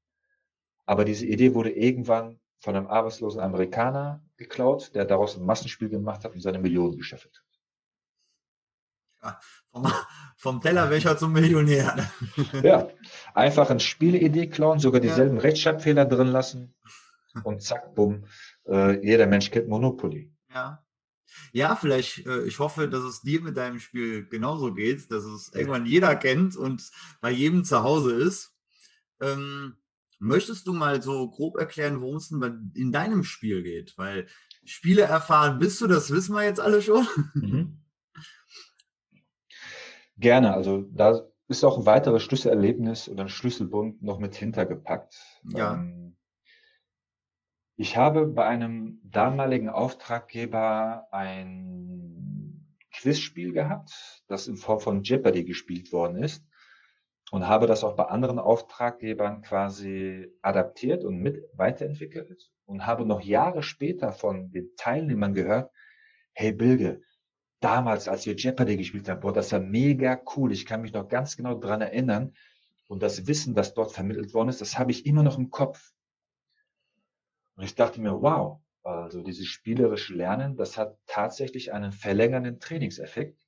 Aber 0.86 1.06
diese 1.06 1.26
Idee 1.26 1.54
wurde 1.54 1.72
irgendwann 1.72 2.40
von 2.60 2.76
einem 2.76 2.88
arbeitslosen 2.88 3.42
Amerikaner 3.42 4.24
geklaut, 4.38 4.94
der 4.96 5.06
daraus 5.06 5.38
ein 5.38 5.46
Massenspiel 5.46 5.90
gemacht 5.90 6.24
hat 6.24 6.34
und 6.34 6.42
seine 6.42 6.60
Millionen 6.60 6.98
gescheffelt 6.98 7.36
hat. 7.36 7.54
Vom, 9.72 9.88
vom 10.38 10.62
Tellerwäscher 10.62 11.18
zum 11.18 11.32
Millionär. 11.34 12.10
Ja, 12.62 12.90
einfach 13.34 13.70
eine 13.70 13.80
Spieleidee 13.80 14.48
klauen, 14.48 14.80
sogar 14.80 15.00
dieselben 15.00 15.38
ja. 15.38 15.42
Rechtschreibfehler 15.44 16.06
drin 16.06 16.28
lassen 16.28 16.76
und 17.44 17.62
zack, 17.62 17.96
bumm, 17.96 18.26
äh, 18.68 19.06
jeder 19.06 19.28
Mensch 19.28 19.52
kennt 19.52 19.68
Monopoly. 19.68 20.32
Ja. 20.54 20.84
Ja, 21.52 21.76
vielleicht, 21.76 22.26
äh, 22.26 22.44
ich 22.44 22.60
hoffe, 22.60 22.88
dass 22.88 23.04
es 23.04 23.22
dir 23.22 23.42
mit 23.42 23.58
deinem 23.58 23.80
Spiel 23.80 24.28
genauso 24.28 24.74
geht, 24.74 25.12
dass 25.12 25.24
es 25.24 25.52
irgendwann 25.54 25.86
jeder 25.86 26.16
kennt 26.16 26.56
und 26.56 26.90
bei 27.22 27.32
jedem 27.32 27.64
zu 27.64 27.84
Hause 27.84 28.14
ist. 28.14 28.56
Ähm, 29.20 29.76
möchtest 30.20 30.68
du 30.68 30.74
mal 30.74 31.02
so 31.02 31.30
grob 31.30 31.58
erklären, 31.58 32.02
worum 32.02 32.18
es 32.18 32.30
denn 32.30 32.72
in 32.76 32.92
deinem 32.92 33.24
Spiel 33.24 33.64
geht? 33.64 33.98
Weil 33.98 34.28
Spiele 34.64 35.04
erfahren 35.04 35.60
bist 35.60 35.82
du, 35.82 35.88
das 35.88 36.12
wissen 36.12 36.36
wir 36.36 36.44
jetzt 36.44 36.60
alle 36.60 36.82
schon. 36.82 37.08
Mhm. 37.34 37.80
Gerne, 40.18 40.54
also 40.54 40.88
da 40.92 41.22
ist 41.48 41.64
auch 41.64 41.78
ein 41.78 41.86
weiteres 41.86 42.24
Schlüsselerlebnis 42.24 43.10
oder 43.10 43.24
ein 43.24 43.30
Schlüsselbund 43.30 44.02
noch 44.02 44.20
mit 44.20 44.36
hintergepackt. 44.36 45.16
Ja. 45.50 45.76
Ähm, 45.76 46.03
ich 47.76 47.98
habe 47.98 48.28
bei 48.28 48.46
einem 48.46 49.00
damaligen 49.04 49.70
Auftraggeber 49.70 51.08
ein 51.12 52.68
Quizspiel 52.92 53.54
gehabt, 53.54 54.24
das 54.28 54.48
in 54.48 54.58
Form 54.58 54.80
von 54.80 55.04
Jeopardy 55.04 55.44
gespielt 55.44 55.92
worden 55.92 56.24
ist 56.24 56.46
und 57.32 57.48
habe 57.48 57.66
das 57.66 57.84
auch 57.84 57.96
bei 57.96 58.06
anderen 58.06 58.38
Auftraggebern 58.38 59.42
quasi 59.42 60.32
adaptiert 60.44 61.04
und 61.04 61.18
mit 61.18 61.44
weiterentwickelt 61.54 62.52
und 62.66 62.86
habe 62.86 63.06
noch 63.06 63.22
Jahre 63.22 63.64
später 63.64 64.12
von 64.12 64.52
den 64.52 64.70
Teilnehmern 64.78 65.34
gehört, 65.34 65.72
hey 66.34 66.52
Bilge, 66.52 67.02
damals, 67.60 68.08
als 68.08 68.26
wir 68.26 68.36
Jeopardy 68.36 68.78
gespielt 68.78 69.10
haben, 69.10 69.22
boah, 69.22 69.34
das 69.34 69.52
war 69.52 69.60
mega 69.60 70.22
cool. 70.36 70.52
Ich 70.52 70.66
kann 70.66 70.82
mich 70.82 70.94
noch 70.94 71.08
ganz 71.08 71.36
genau 71.36 71.56
dran 71.56 71.82
erinnern. 71.82 72.34
Und 72.88 73.02
das 73.02 73.26
Wissen, 73.26 73.56
das 73.56 73.74
dort 73.74 73.92
vermittelt 73.92 74.34
worden 74.34 74.50
ist, 74.50 74.62
das 74.62 74.78
habe 74.78 74.92
ich 74.92 75.06
immer 75.06 75.24
noch 75.24 75.38
im 75.38 75.50
Kopf. 75.50 75.94
Und 77.56 77.64
ich 77.64 77.76
dachte 77.76 78.02
mir, 78.02 78.22
wow, 78.22 78.62
also 78.84 79.22
dieses 79.22 79.48
spielerische 79.48 80.14
Lernen, 80.14 80.58
das 80.58 80.78
hat 80.78 80.98
tatsächlich 81.06 81.74
einen 81.74 81.92
verlängernden 81.92 82.60
Trainingseffekt. 82.60 83.40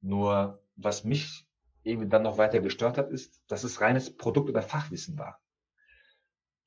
Nur 0.00 0.62
was 0.76 1.04
mich 1.04 1.46
irgendwie 1.82 2.08
dann 2.08 2.22
noch 2.22 2.38
weiter 2.38 2.60
gestört 2.60 2.98
hat, 2.98 3.10
ist, 3.10 3.42
dass 3.48 3.64
es 3.64 3.80
reines 3.80 4.16
Produkt- 4.16 4.50
oder 4.50 4.62
Fachwissen 4.62 5.18
war. 5.18 5.40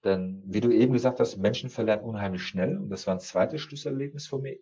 Denn 0.03 0.41
wie 0.45 0.61
du 0.61 0.71
eben 0.71 0.93
gesagt 0.93 1.19
hast, 1.19 1.37
Menschen 1.37 1.69
verlernen 1.69 2.05
unheimlich 2.05 2.43
schnell. 2.43 2.77
Und 2.77 2.89
das 2.89 3.05
war 3.05 3.13
ein 3.13 3.19
zweites 3.19 3.61
Schlüsselerlebnis 3.61 4.27
für 4.27 4.39
mich 4.39 4.59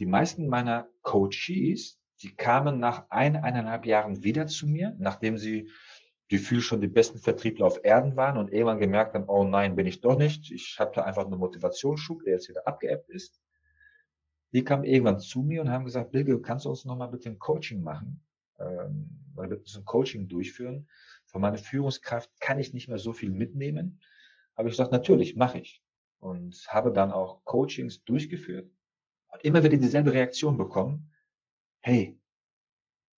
die 0.00 0.06
meisten 0.06 0.48
meiner 0.48 0.88
Coaches, 1.02 2.00
die 2.22 2.34
kamen 2.34 2.80
nach 2.80 3.06
ein, 3.10 3.36
eineinhalb 3.36 3.84
Jahren 3.84 4.24
wieder 4.24 4.46
zu 4.46 4.66
mir, 4.66 4.96
nachdem 4.98 5.36
sie 5.36 5.70
gefühlt 6.30 6.62
schon 6.62 6.80
die 6.80 6.86
besten 6.86 7.18
Vertriebler 7.18 7.66
auf 7.66 7.84
Erden 7.84 8.14
waren 8.14 8.38
und 8.38 8.52
irgendwann 8.52 8.78
gemerkt 8.78 9.14
haben, 9.14 9.28
oh 9.28 9.42
nein, 9.42 9.74
bin 9.74 9.86
ich 9.86 10.00
doch 10.00 10.16
nicht. 10.16 10.52
Ich 10.52 10.78
habe 10.78 10.92
da 10.94 11.02
einfach 11.02 11.26
einen 11.26 11.38
Motivationsschub, 11.38 12.22
der 12.22 12.34
jetzt 12.34 12.48
wieder 12.48 12.68
abgeebbt 12.68 13.10
ist. 13.10 13.42
Die 14.52 14.62
kamen 14.62 14.84
irgendwann 14.84 15.18
zu 15.18 15.42
mir 15.42 15.60
und 15.60 15.70
haben 15.70 15.84
gesagt, 15.84 16.12
Bilge, 16.12 16.40
kannst 16.40 16.66
du 16.66 16.70
uns 16.70 16.84
nochmal 16.84 17.08
bitte 17.08 17.28
ein 17.28 17.40
Coaching 17.40 17.82
machen? 17.82 18.24
Ähm, 18.60 19.10
weil 19.34 19.50
wir 19.50 19.58
müssen 19.58 19.82
ein 19.82 19.84
Coaching 19.84 20.28
durchführen. 20.28 20.88
Von 21.26 21.40
meiner 21.40 21.58
Führungskraft 21.58 22.30
kann 22.38 22.60
ich 22.60 22.72
nicht 22.72 22.86
mehr 22.86 22.98
so 22.98 23.12
viel 23.12 23.30
mitnehmen. 23.30 24.00
Aber 24.54 24.68
ich 24.68 24.74
gesagt, 24.74 24.92
natürlich, 24.92 25.34
mache 25.34 25.58
ich. 25.58 25.82
Und 26.20 26.64
habe 26.68 26.92
dann 26.92 27.10
auch 27.10 27.44
Coachings 27.44 28.04
durchgeführt 28.04 28.70
und 29.32 29.44
immer 29.44 29.64
wieder 29.64 29.76
dieselbe 29.76 30.12
Reaktion 30.12 30.56
bekommen. 30.56 31.12
Hey, 31.80 32.20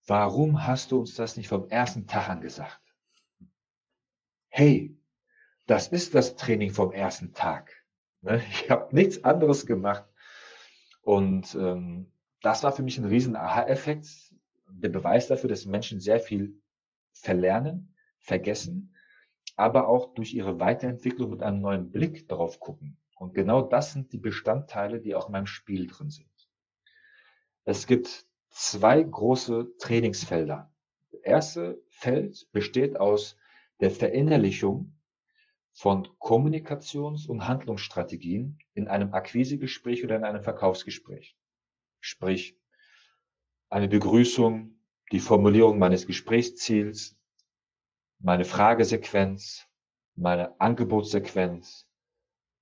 warum 0.07 0.67
hast 0.67 0.93
du 0.93 1.01
uns 1.01 1.15
das 1.15 1.37
nicht 1.37 1.49
vom 1.49 1.69
ersten 1.69 2.07
Tag 2.07 2.31
an 2.31 2.41
gesagt? 2.41 2.92
Hey, 4.55 4.95
das 5.67 5.89
ist 5.89 6.15
das 6.15 6.37
Training 6.37 6.73
vom 6.73 6.93
ersten 6.93 7.33
Tag. 7.33 7.73
Ne? 8.21 8.43
Ich 8.51 8.69
habe 8.69 8.95
nichts 8.95 9.25
anderes 9.25 9.65
gemacht. 9.65 10.05
Und 11.01 11.55
ähm, 11.55 12.13
das 12.43 12.63
war 12.63 12.73
für 12.73 12.83
mich 12.83 12.99
ein 12.99 13.07
riesen 13.07 13.35
Aha-Effekt. 13.35 14.07
Der 14.69 14.91
Beweis 14.91 15.27
dafür, 15.29 15.49
dass 15.49 15.65
Menschen 15.65 16.01
sehr 16.01 16.21
viel 16.21 16.61
verlernen, 17.13 17.95
vergessen, 18.19 18.95
aber 19.57 19.89
auch 19.89 20.13
durch 20.13 20.35
ihre 20.35 20.61
Weiterentwicklung 20.61 21.31
mit 21.31 21.43
einem 21.43 21.63
neuen 21.63 21.91
Blick 21.91 22.29
darauf 22.29 22.61
gucken. 22.61 22.99
Und 23.17 23.33
genau 23.33 23.63
das 23.63 23.95
sind 23.95 24.13
die 24.13 24.19
Bestandteile, 24.19 25.01
die 25.01 25.15
auch 25.15 25.29
in 25.29 25.33
meinem 25.33 25.47
Spiel 25.47 25.87
drin 25.87 26.11
sind. 26.11 26.29
Es 27.65 27.87
gibt 27.87 28.27
zwei 28.51 29.03
große 29.03 29.79
Trainingsfelder. 29.79 30.71
Das 31.11 31.21
erste 31.23 31.83
Feld 31.89 32.53
besteht 32.53 33.01
aus 33.01 33.39
der 33.83 33.91
Verinnerlichung 33.91 34.95
von 35.73 36.07
Kommunikations- 36.21 37.27
und 37.27 37.49
Handlungsstrategien 37.49 38.59
in 38.75 38.87
einem 38.87 39.13
Akquisegespräch 39.13 40.05
oder 40.05 40.15
in 40.15 40.23
einem 40.23 40.45
Verkaufsgespräch. 40.45 41.37
Sprich, 41.99 42.57
eine 43.71 43.89
Begrüßung, 43.89 44.77
die 45.11 45.19
Formulierung 45.19 45.81
meines 45.81 46.07
Gesprächsziels, 46.07 47.19
meine 48.21 48.45
Fragesequenz, 48.45 49.67
meine 50.15 50.61
Angebotssequenz, 50.61 51.89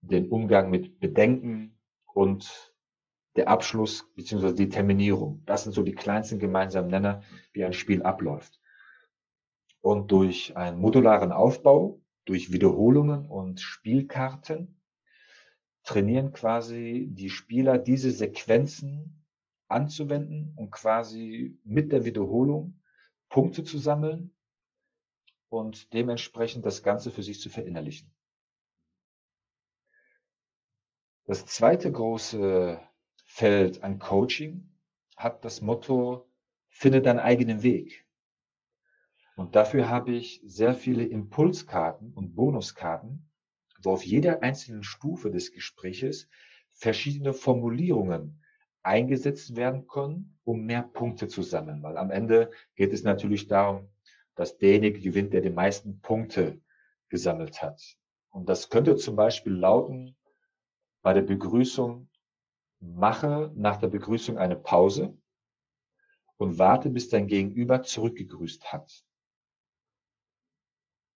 den 0.00 0.31
Umgang 0.31 0.71
mit 0.71 1.00
Bedenken 1.00 1.79
und 2.15 2.73
der 3.37 3.49
Abschluss 3.49 4.11
bzw. 4.15 4.55
die 4.55 4.71
Terminierung. 4.71 5.43
Das 5.45 5.65
sind 5.65 5.73
so 5.73 5.83
die 5.83 5.95
kleinsten 5.95 6.39
gemeinsamen 6.39 6.89
Nenner, 6.89 7.23
wie 7.53 7.65
ein 7.65 7.75
Spiel 7.75 8.03
abläuft. 8.03 8.60
Und 9.81 10.11
durch 10.13 10.57
einen 10.57 10.79
modularen 10.79 11.33
Aufbau 11.33 12.01
durch 12.25 12.53
Wiederholungen 12.53 13.27
und 13.27 13.61
Spielkarten 13.61 14.81
trainieren 15.83 16.33
quasi 16.33 17.09
die 17.11 17.31
Spieler 17.31 17.79
diese 17.79 18.11
Sequenzen 18.11 19.27
anzuwenden 19.69 20.53
und 20.57 20.71
quasi 20.71 21.59
mit 21.65 21.93
der 21.93 22.05
Wiederholung 22.05 22.81
Punkte 23.29 23.65
zu 23.65 23.79
sammeln 23.79 24.35
und 25.49 25.93
dementsprechend 25.93 26.67
das 26.67 26.83
Ganze 26.83 27.11
für 27.11 27.23
sich 27.23 27.41
zu 27.41 27.49
verinnerlichen. 27.49 28.13
Das 31.25 31.47
zweite 31.47 31.91
große 31.91 32.81
Feld 33.25 33.83
an 33.83 33.99
Coaching 33.99 34.69
hat 35.17 35.45
das 35.45 35.61
Motto, 35.61 36.29
finde 36.69 37.03
deinen 37.03 37.21
eigenen 37.21 37.63
Weg. 37.63 38.05
Und 39.37 39.57
dafür 39.57 39.89
habe 39.89 40.13
ich 40.13 40.43
sehr 40.45 40.75
viele 40.75 41.05
Impulskarten 41.05 42.13
und 42.13 42.35
Bonuskarten, 42.35 43.31
wo 43.83 43.93
auf 43.93 44.05
jeder 44.05 44.43
einzelnen 44.43 44.83
Stufe 44.83 45.31
des 45.31 45.53
Gespräches 45.53 46.29
verschiedene 46.71 47.33
Formulierungen 47.33 48.43
eingesetzt 48.83 49.57
werden 49.57 49.87
können, 49.87 50.39
um 50.45 50.65
mehr 50.65 50.83
Punkte 50.83 51.29
zu 51.29 51.43
sammeln. 51.43 51.83
Weil 51.83 51.97
am 51.97 52.11
Ende 52.11 52.51
geht 52.75 52.93
es 52.93 53.03
natürlich 53.03 53.47
darum, 53.47 53.89
dass 54.35 54.59
derjenige 54.59 55.01
gewinnt, 55.01 55.33
der 55.33 55.43
die 55.43 55.51
meisten 55.51 56.01
Punkte 56.01 56.61
gesammelt 57.09 57.63
hat. 57.63 57.97
Und 58.31 58.49
das 58.49 58.71
könnte 58.71 58.97
zum 58.97 59.17
Beispiel 59.17 59.53
lauten, 59.53 60.17
bei 61.03 61.13
der 61.15 61.23
Begrüßung, 61.23 62.09
mache 62.79 63.53
nach 63.55 63.77
der 63.77 63.89
Begrüßung 63.89 64.39
eine 64.39 64.57
Pause 64.57 65.17
und 66.37 66.59
warte, 66.59 66.89
bis 66.91 67.09
dein 67.09 67.27
Gegenüber 67.27 67.83
zurückgegrüßt 67.83 68.73
hat. 68.73 69.05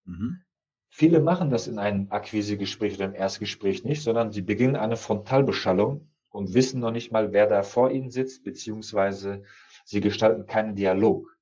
Mhm. 0.04 0.40
Viele 0.88 1.20
machen 1.20 1.50
das 1.50 1.66
in 1.66 1.78
einem 1.78 2.10
Akquisegespräch 2.10 2.94
oder 2.94 3.06
im 3.06 3.14
Erstgespräch 3.14 3.84
nicht, 3.84 4.02
sondern 4.02 4.30
sie 4.30 4.42
beginnen 4.42 4.76
eine 4.76 4.96
Frontalbeschallung 4.96 6.08
und 6.30 6.54
wissen 6.54 6.80
noch 6.80 6.92
nicht 6.92 7.10
mal, 7.10 7.32
wer 7.32 7.46
da 7.46 7.62
vor 7.62 7.90
ihnen 7.90 8.10
sitzt, 8.10 8.44
beziehungsweise 8.44 9.42
sie 9.84 10.00
gestalten 10.00 10.46
keinen 10.46 10.76
Dialog. 10.76 11.36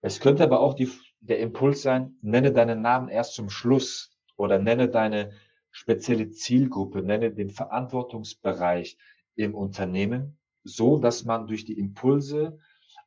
Es 0.00 0.20
könnte 0.20 0.42
aber 0.42 0.60
auch 0.60 0.74
die, 0.74 0.90
der 1.20 1.38
Impuls 1.38 1.82
sein, 1.82 2.16
nenne 2.22 2.52
deinen 2.52 2.80
Namen 2.80 3.08
erst 3.08 3.34
zum 3.34 3.50
Schluss 3.50 4.18
oder 4.36 4.58
nenne 4.58 4.88
deine 4.88 5.32
spezielle 5.70 6.30
Zielgruppe, 6.30 7.02
nenne 7.02 7.32
den 7.32 7.50
Verantwortungsbereich 7.50 8.96
im 9.36 9.54
Unternehmen, 9.54 10.38
so 10.64 10.98
dass 10.98 11.24
man 11.24 11.46
durch 11.46 11.64
die 11.64 11.78
Impulse 11.78 12.58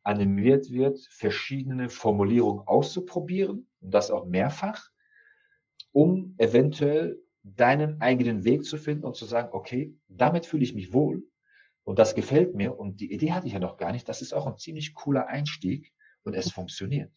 animiert 0.04 0.72
wird, 0.72 1.00
verschiedene 1.10 1.90
Formulierungen 1.90 2.66
auszuprobieren 2.68 3.68
und 3.84 3.94
das 3.94 4.10
auch 4.10 4.26
mehrfach, 4.26 4.90
um 5.92 6.36
eventuell 6.38 7.20
deinen 7.44 8.02
eigenen 8.02 8.46
Weg 8.46 8.66
zu 8.66 8.78
finden 8.78 9.04
und 9.04 9.16
zu 9.16 9.26
sagen, 9.26 9.50
okay, 9.52 9.96
damit 10.08 10.46
fühle 10.46 10.64
ich 10.64 10.74
mich 10.74 10.94
wohl 10.94 11.24
und 11.84 12.00
das 12.00 12.16
gefällt 12.16 12.56
mir 12.56 12.78
und 12.78 13.02
die 13.02 13.12
Idee 13.12 13.34
hatte 13.34 13.48
ich 13.48 13.54
ja 13.54 13.60
noch 13.60 13.78
gar 13.78 13.92
nicht. 13.92 14.08
Das 14.08 14.22
ist 14.22 14.34
auch 14.34 14.48
ein 14.48 14.58
ziemlich 14.58 14.94
cooler 14.94 15.28
Einstieg 15.28 15.94
und 16.24 16.34
es 16.34 16.52
funktioniert. 16.52 17.12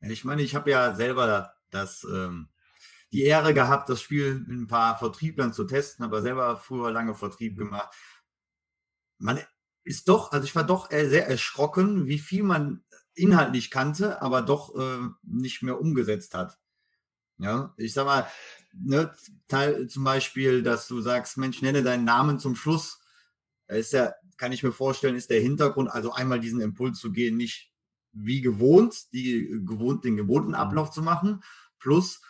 Ich 0.00 0.24
meine, 0.24 0.42
ich 0.42 0.54
habe 0.54 0.70
ja 0.70 0.94
selber 0.94 1.54
das, 1.70 2.04
ähm, 2.04 2.48
die 3.12 3.22
Ehre 3.22 3.54
gehabt, 3.54 3.88
das 3.88 4.02
Spiel 4.02 4.40
mit 4.46 4.58
ein 4.58 4.66
paar 4.66 4.98
Vertrieblern 4.98 5.52
zu 5.52 5.64
testen, 5.64 6.04
aber 6.04 6.20
selber 6.20 6.56
früher 6.56 6.90
lange 6.90 7.14
Vertrieb 7.14 7.54
mhm. 7.54 7.64
gemacht. 7.64 7.94
Man 9.18 9.40
ist 9.84 10.08
doch, 10.08 10.32
also 10.32 10.44
ich 10.44 10.54
war 10.54 10.64
doch 10.64 10.90
sehr 10.90 11.28
erschrocken, 11.28 12.06
wie 12.06 12.18
viel 12.18 12.42
man 12.42 12.84
inhaltlich 13.18 13.70
kannte, 13.70 14.22
aber 14.22 14.42
doch 14.42 14.74
äh, 14.76 15.08
nicht 15.22 15.62
mehr 15.62 15.80
umgesetzt 15.80 16.34
hat. 16.34 16.58
Ja, 17.38 17.72
ich 17.76 17.92
sag 17.92 18.06
mal, 18.06 18.26
ne, 18.72 19.14
Teil, 19.46 19.86
zum 19.88 20.04
Beispiel, 20.04 20.62
dass 20.62 20.88
du 20.88 21.00
sagst, 21.00 21.36
Mensch, 21.36 21.62
nenne 21.62 21.82
deinen 21.82 22.04
Namen 22.04 22.40
zum 22.40 22.56
Schluss. 22.56 23.00
Da 23.68 23.76
ist 23.76 23.92
ja, 23.92 24.12
kann 24.36 24.52
ich 24.52 24.62
mir 24.62 24.72
vorstellen, 24.72 25.14
ist 25.14 25.30
der 25.30 25.40
Hintergrund, 25.40 25.90
also 25.90 26.12
einmal 26.12 26.40
diesen 26.40 26.60
Impuls 26.60 26.98
zu 26.98 27.12
gehen, 27.12 27.36
nicht 27.36 27.72
wie 28.12 28.40
gewohnt, 28.40 29.12
die 29.12 29.62
gewohnt, 29.64 30.04
den 30.04 30.16
gewohnten 30.16 30.50
mhm. 30.50 30.54
Ablauf 30.56 30.90
zu 30.90 31.02
machen. 31.02 31.42
Plus, 31.78 32.20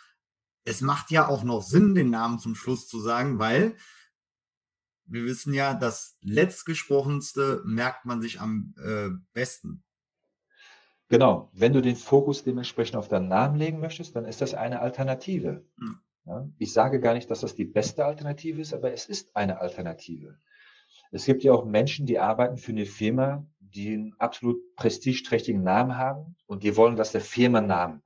es 0.63 0.81
macht 0.81 1.09
ja 1.11 1.27
auch 1.27 1.43
noch 1.43 1.63
Sinn, 1.63 1.95
den 1.95 2.09
Namen 2.09 2.39
zum 2.39 2.53
Schluss 2.53 2.87
zu 2.87 2.99
sagen, 2.99 3.39
weil 3.39 3.75
wir 5.05 5.23
wissen 5.23 5.53
ja, 5.53 5.73
das 5.73 6.17
letztgesprochenste 6.21 7.63
merkt 7.65 8.05
man 8.05 8.21
sich 8.21 8.39
am 8.39 8.75
äh, 8.77 9.09
besten. 9.33 9.83
Genau, 11.09 11.49
wenn 11.53 11.73
du 11.73 11.81
den 11.81 11.95
Fokus 11.95 12.43
dementsprechend 12.43 12.95
auf 12.95 13.07
deinen 13.07 13.27
Namen 13.27 13.57
legen 13.57 13.79
möchtest, 13.79 14.15
dann 14.15 14.25
ist 14.25 14.41
das 14.41 14.53
eine 14.53 14.79
Alternative. 14.79 15.65
Hm. 15.79 15.99
Ja, 16.25 16.47
ich 16.59 16.71
sage 16.71 16.99
gar 16.99 17.15
nicht, 17.15 17.31
dass 17.31 17.41
das 17.41 17.55
die 17.55 17.65
beste 17.65 18.05
Alternative 18.05 18.61
ist, 18.61 18.73
aber 18.73 18.93
es 18.93 19.07
ist 19.07 19.35
eine 19.35 19.59
Alternative. 19.59 20.37
Es 21.11 21.25
gibt 21.25 21.43
ja 21.43 21.53
auch 21.53 21.65
Menschen, 21.65 22.05
die 22.05 22.19
arbeiten 22.19 22.57
für 22.57 22.71
eine 22.71 22.85
Firma, 22.85 23.47
die 23.59 23.93
einen 23.93 24.13
absolut 24.19 24.75
prestigeträchtigen 24.75 25.63
Namen 25.63 25.97
haben 25.97 26.35
und 26.45 26.61
die 26.61 26.77
wollen, 26.77 26.95
dass 26.95 27.11
der 27.11 27.21
Firmennamen 27.21 28.03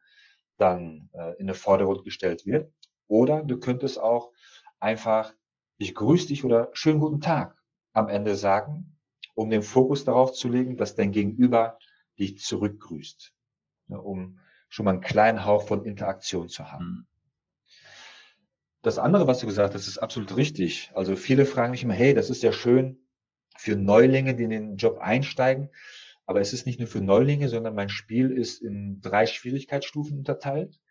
dann 0.58 1.10
äh, 1.14 1.38
in 1.40 1.48
den 1.48 1.56
Vordergrund 1.56 2.06
gestellt 2.06 2.46
wird. 2.46 2.72
Oder 3.08 3.44
du 3.44 3.60
könntest 3.60 4.00
auch 4.00 4.32
einfach, 4.80 5.34
ich 5.78 5.94
grüße 5.94 6.28
dich 6.28 6.46
oder 6.46 6.70
schönen 6.72 7.02
guten 7.02 7.20
Tag 7.20 7.58
am 7.92 8.08
Ende 8.08 8.36
sagen, 8.36 8.98
um 9.36 9.50
den 9.50 9.64
Fokus 9.64 10.06
darauf 10.06 10.32
zu 10.32 10.48
legen, 10.48 10.78
dass 10.78 10.96
dein 10.96 11.12
Gegenüber 11.12 11.78
dich 12.24 12.40
zurückgrüßt, 12.40 13.34
ne, 13.88 14.02
um 14.02 14.40
schon 14.70 14.86
mal 14.86 14.92
einen 14.92 15.02
kleinen 15.02 15.46
Hauch 15.46 15.68
von 15.68 15.86
Interaktion 15.86 16.50
zu 16.50 16.72
haben. 16.72 16.86
Mhm. 16.86 17.08
Das 18.82 18.98
andere, 18.98 19.28
was 19.28 19.40
du 19.40 19.48
gesagt 19.48 19.76
hast, 19.76 19.88
ist 19.88 19.98
absolut 19.98 20.36
richtig. 20.36 20.92
Also 20.94 21.16
viele 21.16 21.46
fragen 21.46 21.72
mich 21.72 21.84
immer, 21.84 21.94
hey, 21.94 22.14
das 22.14 22.30
ist 22.30 22.44
ja 22.44 22.52
schön 22.52 23.00
für 23.58 23.78
Neulinge, 23.78 24.36
die 24.36 24.44
in 24.44 24.50
den 24.50 24.76
Job 24.76 24.98
einsteigen. 25.00 25.70
Aber 26.26 26.42
es 26.42 26.52
ist 26.52 26.66
nicht 26.66 26.80
nur 26.80 26.88
für 26.88 27.00
Neulinge, 27.00 27.48
sondern 27.48 27.76
mein 27.76 27.88
Spiel 27.88 28.30
ist 28.32 28.62
in 28.62 29.00
drei 29.00 29.26
Schwierigkeitsstufen 29.26 30.18
unterteilt. 30.18 30.82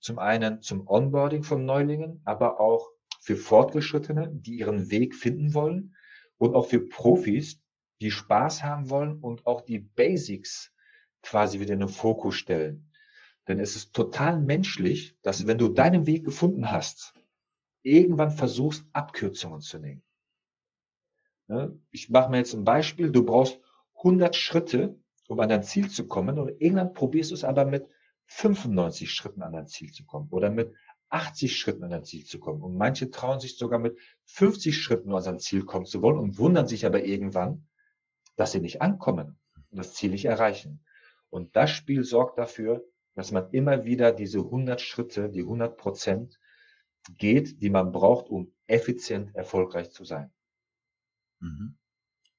Zum 0.00 0.18
einen 0.18 0.62
zum 0.62 0.86
Onboarding 0.88 1.44
von 1.44 1.64
Neulingen, 1.64 2.22
aber 2.24 2.60
auch 2.60 2.88
für 3.20 3.36
Fortgeschrittene, 3.36 4.30
die 4.32 4.58
ihren 4.58 4.90
Weg 4.90 5.14
finden 5.14 5.54
wollen 5.54 5.94
und 6.38 6.54
auch 6.54 6.66
für 6.66 6.80
Profis, 6.88 7.60
die 8.00 8.10
Spaß 8.10 8.62
haben 8.62 8.90
wollen 8.90 9.18
und 9.20 9.46
auch 9.46 9.62
die 9.62 9.78
Basics 9.78 10.72
quasi 11.22 11.60
wieder 11.60 11.74
in 11.74 11.80
den 11.80 11.88
Fokus 11.88 12.36
stellen. 12.36 12.90
Denn 13.48 13.60
es 13.60 13.76
ist 13.76 13.94
total 13.94 14.40
menschlich, 14.40 15.16
dass 15.22 15.46
wenn 15.46 15.58
du 15.58 15.68
deinen 15.68 16.06
Weg 16.06 16.24
gefunden 16.24 16.70
hast, 16.70 17.14
irgendwann 17.82 18.30
versuchst, 18.30 18.84
Abkürzungen 18.92 19.60
zu 19.60 19.78
nehmen. 19.78 20.02
Ich 21.90 22.10
mache 22.10 22.30
mir 22.30 22.38
jetzt 22.38 22.54
ein 22.54 22.64
Beispiel. 22.64 23.10
Du 23.10 23.24
brauchst 23.24 23.58
100 23.96 24.36
Schritte, 24.36 25.00
um 25.28 25.40
an 25.40 25.48
dein 25.48 25.62
Ziel 25.62 25.88
zu 25.88 26.06
kommen 26.06 26.38
und 26.38 26.60
irgendwann 26.60 26.92
probierst 26.92 27.30
du 27.30 27.34
es 27.34 27.44
aber 27.44 27.64
mit 27.64 27.88
95 28.26 29.10
Schritten 29.10 29.42
an 29.42 29.52
dein 29.52 29.66
Ziel 29.66 29.92
zu 29.92 30.04
kommen 30.04 30.28
oder 30.30 30.50
mit 30.50 30.74
80 31.08 31.56
Schritten 31.56 31.84
an 31.84 31.90
dein 31.90 32.04
Ziel 32.04 32.24
zu 32.26 32.38
kommen. 32.38 32.62
Und 32.62 32.76
manche 32.76 33.10
trauen 33.10 33.40
sich 33.40 33.56
sogar 33.56 33.78
mit 33.78 33.96
50 34.26 34.76
Schritten 34.76 35.14
an 35.14 35.22
sein 35.22 35.38
Ziel 35.38 35.64
kommen 35.64 35.86
zu 35.86 36.02
wollen 36.02 36.18
und 36.18 36.38
wundern 36.38 36.68
sich 36.68 36.84
aber 36.84 37.04
irgendwann, 37.04 37.66
dass 38.38 38.52
sie 38.52 38.60
nicht 38.60 38.80
ankommen 38.80 39.36
und 39.70 39.78
das 39.78 39.94
Ziel 39.94 40.12
nicht 40.12 40.24
erreichen. 40.24 40.80
Und 41.28 41.56
das 41.56 41.70
Spiel 41.70 42.04
sorgt 42.04 42.38
dafür, 42.38 42.84
dass 43.14 43.32
man 43.32 43.50
immer 43.50 43.84
wieder 43.84 44.12
diese 44.12 44.38
100 44.38 44.80
Schritte, 44.80 45.28
die 45.28 45.40
100 45.40 45.76
Prozent 45.76 46.38
geht, 47.08 47.60
die 47.60 47.68
man 47.68 47.90
braucht, 47.90 48.30
um 48.30 48.54
effizient 48.68 49.34
erfolgreich 49.34 49.90
zu 49.90 50.04
sein. 50.04 50.32
Mhm. 51.40 51.76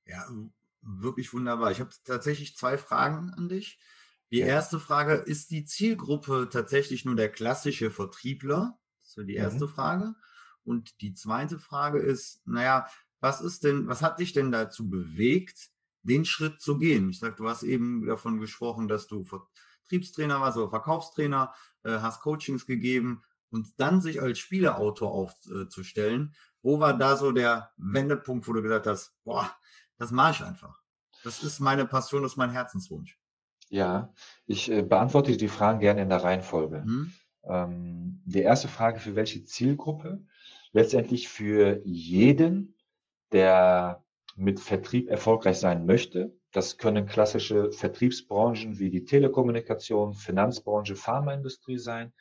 Ja, 0.05 0.25
wirklich 0.81 1.33
wunderbar. 1.33 1.71
Ich 1.71 1.81
habe 1.81 1.91
tatsächlich 2.05 2.55
zwei 2.55 2.77
Fragen 2.77 3.31
an 3.31 3.49
dich. 3.49 3.77
Die 4.31 4.39
erste 4.39 4.79
Frage, 4.79 5.15
ist 5.15 5.51
die 5.51 5.65
Zielgruppe 5.65 6.49
tatsächlich 6.49 7.03
nur 7.03 7.15
der 7.15 7.29
klassische 7.29 7.91
Vertriebler? 7.91 8.79
Das 9.01 9.17
ist 9.17 9.27
die 9.27 9.35
erste 9.35 9.65
mhm. 9.65 9.69
Frage. 9.69 10.15
Und 10.63 11.01
die 11.01 11.13
zweite 11.13 11.59
Frage 11.59 11.99
ist, 11.99 12.47
naja, 12.47 12.87
was 13.19 13.41
ist 13.41 13.65
denn, 13.65 13.87
was 13.87 14.01
hat 14.01 14.19
dich 14.19 14.31
denn 14.31 14.51
dazu 14.51 14.89
bewegt, 14.89 15.71
den 16.03 16.25
Schritt 16.25 16.61
zu 16.61 16.77
gehen? 16.77 17.09
Ich 17.09 17.19
sag, 17.19 17.37
du 17.37 17.47
hast 17.49 17.63
eben 17.63 18.05
davon 18.05 18.39
gesprochen, 18.39 18.87
dass 18.87 19.07
du 19.07 19.25
Vertriebstrainer 19.25 20.41
warst 20.41 20.57
oder 20.57 20.69
Verkaufstrainer, 20.69 21.53
äh, 21.83 21.99
hast 21.99 22.21
Coachings 22.21 22.65
gegeben 22.65 23.23
und 23.51 23.67
dann 23.77 24.01
sich 24.01 24.21
als 24.21 24.39
Spieleautor 24.39 25.11
aufzustellen. 25.11 26.35
Wo 26.61 26.79
war 26.79 26.97
da 26.97 27.15
so 27.15 27.31
der 27.31 27.71
Wendepunkt, 27.77 28.47
wo 28.47 28.53
du 28.53 28.61
gesagt 28.61 28.87
hast, 28.87 29.13
boah, 29.23 29.51
das 29.97 30.11
mache 30.11 30.31
ich 30.33 30.43
einfach. 30.47 30.79
Das 31.23 31.43
ist 31.43 31.59
meine 31.59 31.85
Passion, 31.85 32.21
das 32.23 32.33
ist 32.33 32.37
mein 32.37 32.51
Herzenswunsch. 32.51 33.19
Ja, 33.69 34.13
ich 34.45 34.71
äh, 34.71 34.81
beantworte 34.81 35.35
die 35.37 35.47
Fragen 35.47 35.79
gerne 35.79 36.01
in 36.01 36.09
der 36.09 36.23
Reihenfolge. 36.23 36.83
Hm? 36.83 37.13
Ähm, 37.43 38.21
die 38.25 38.41
erste 38.41 38.67
Frage, 38.67 38.99
für 38.99 39.15
welche 39.15 39.45
Zielgruppe? 39.45 40.25
Letztendlich 40.71 41.29
für 41.29 41.81
jeden, 41.83 42.75
der 43.31 44.03
mit 44.39 44.59
Vertrieb 44.59 45.09
erfolgreich 45.09 45.59
sein 45.59 45.85
möchte. 45.85 46.33
Das 46.51 46.77
können 46.77 47.05
klassische 47.05 47.71
Vertriebsbranchen 47.71 48.79
wie 48.79 48.89
die 48.89 49.03
Telekommunikation, 49.03 50.13
Finanzbranche, 50.13 50.95
Pharmaindustrie 50.95 51.77
sein. 51.77 52.13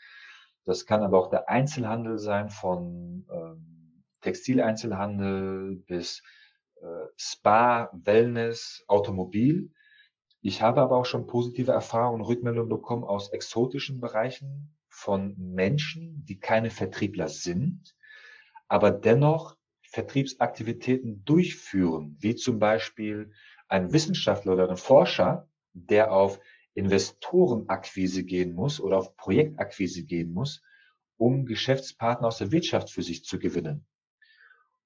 Das 0.64 0.85
kann 0.85 1.02
aber 1.02 1.18
auch 1.18 1.31
der 1.31 1.48
Einzelhandel 1.48 2.18
sein 2.18 2.50
von 2.50 3.26
ähm, 3.33 4.04
Textileinzelhandel 4.20 5.76
bis 5.87 6.22
äh, 6.83 6.87
Spa, 7.16 7.90
Wellness, 7.92 8.85
Automobil. 8.88 9.70
Ich 10.40 10.61
habe 10.61 10.81
aber 10.83 10.96
auch 10.96 11.07
schon 11.07 11.26
positive 11.26 11.72
Erfahrungen 11.72 12.20
und 12.20 12.26
Rückmeldungen 12.26 12.68
bekommen 12.68 13.04
aus 13.04 13.31
exotischen 13.33 14.00
Bereichen 14.00 14.76
von 14.88 15.35
Menschen, 15.38 16.24
die 16.26 16.38
keine 16.38 16.70
Vertriebler 16.70 17.28
sind, 17.28 17.94
aber 18.66 18.90
dennoch 18.90 19.57
Vertriebsaktivitäten 19.98 21.24
durchführen, 21.24 22.16
wie 22.20 22.37
zum 22.37 22.61
Beispiel 22.61 23.32
ein 23.66 23.92
Wissenschaftler 23.92 24.52
oder 24.52 24.70
ein 24.70 24.76
Forscher, 24.76 25.48
der 25.72 26.12
auf 26.12 26.38
Investorenakquise 26.74 28.22
gehen 28.22 28.54
muss 28.54 28.80
oder 28.80 28.98
auf 28.98 29.16
Projektakquise 29.16 30.04
gehen 30.04 30.32
muss, 30.32 30.62
um 31.16 31.46
Geschäftspartner 31.46 32.28
aus 32.28 32.38
der 32.38 32.52
Wirtschaft 32.52 32.92
für 32.92 33.02
sich 33.02 33.24
zu 33.24 33.40
gewinnen. 33.40 33.87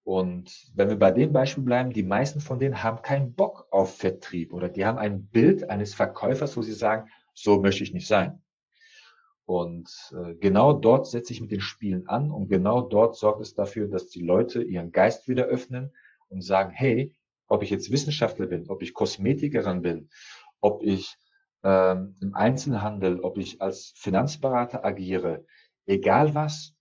Und 0.02 0.50
wenn 0.74 0.88
wir 0.88 0.96
bei 0.96 1.10
dem 1.10 1.30
Beispiel 1.34 1.62
bleiben, 1.62 1.92
die 1.92 2.02
meisten 2.02 2.40
von 2.40 2.58
denen 2.58 2.82
haben 2.82 3.02
keinen 3.02 3.34
Bock 3.34 3.68
auf 3.70 3.98
Vertrieb 3.98 4.54
oder 4.54 4.70
die 4.70 4.86
haben 4.86 4.98
ein 4.98 5.26
Bild 5.26 5.68
eines 5.68 5.92
Verkäufers, 5.92 6.56
wo 6.56 6.62
sie 6.62 6.72
sagen, 6.72 7.10
so 7.34 7.60
möchte 7.60 7.84
ich 7.84 7.92
nicht 7.92 8.08
sein. 8.08 8.41
Und 9.44 10.14
äh, 10.16 10.34
genau 10.34 10.72
dort 10.72 11.06
setze 11.06 11.32
ich 11.32 11.40
mit 11.40 11.50
den 11.50 11.60
Spielen 11.60 12.08
an 12.08 12.30
und 12.30 12.48
genau 12.48 12.80
dort 12.80 13.16
sorgt 13.16 13.40
es 13.40 13.54
dafür, 13.54 13.88
dass 13.88 14.08
die 14.08 14.22
Leute 14.22 14.62
ihren 14.62 14.92
Geist 14.92 15.28
wieder 15.28 15.44
öffnen 15.44 15.92
und 16.28 16.42
sagen, 16.42 16.70
hey, 16.70 17.14
ob 17.48 17.62
ich 17.62 17.70
jetzt 17.70 17.90
Wissenschaftler 17.90 18.46
bin, 18.46 18.70
ob 18.70 18.82
ich 18.82 18.94
Kosmetikerin 18.94 19.82
bin, 19.82 20.08
ob 20.60 20.82
ich 20.82 21.16
ähm, 21.64 22.16
im 22.20 22.34
Einzelhandel, 22.34 23.20
ob 23.20 23.36
ich 23.36 23.60
als 23.60 23.92
Finanzberater 23.96 24.84
agiere, 24.84 25.44
egal 25.86 26.34
was, 26.34 26.74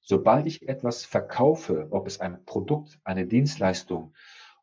sobald 0.00 0.46
ich 0.46 0.68
etwas 0.68 1.04
verkaufe, 1.04 1.88
ob 1.90 2.06
es 2.06 2.20
ein 2.20 2.44
Produkt, 2.44 2.98
eine 3.04 3.26
Dienstleistung 3.26 4.14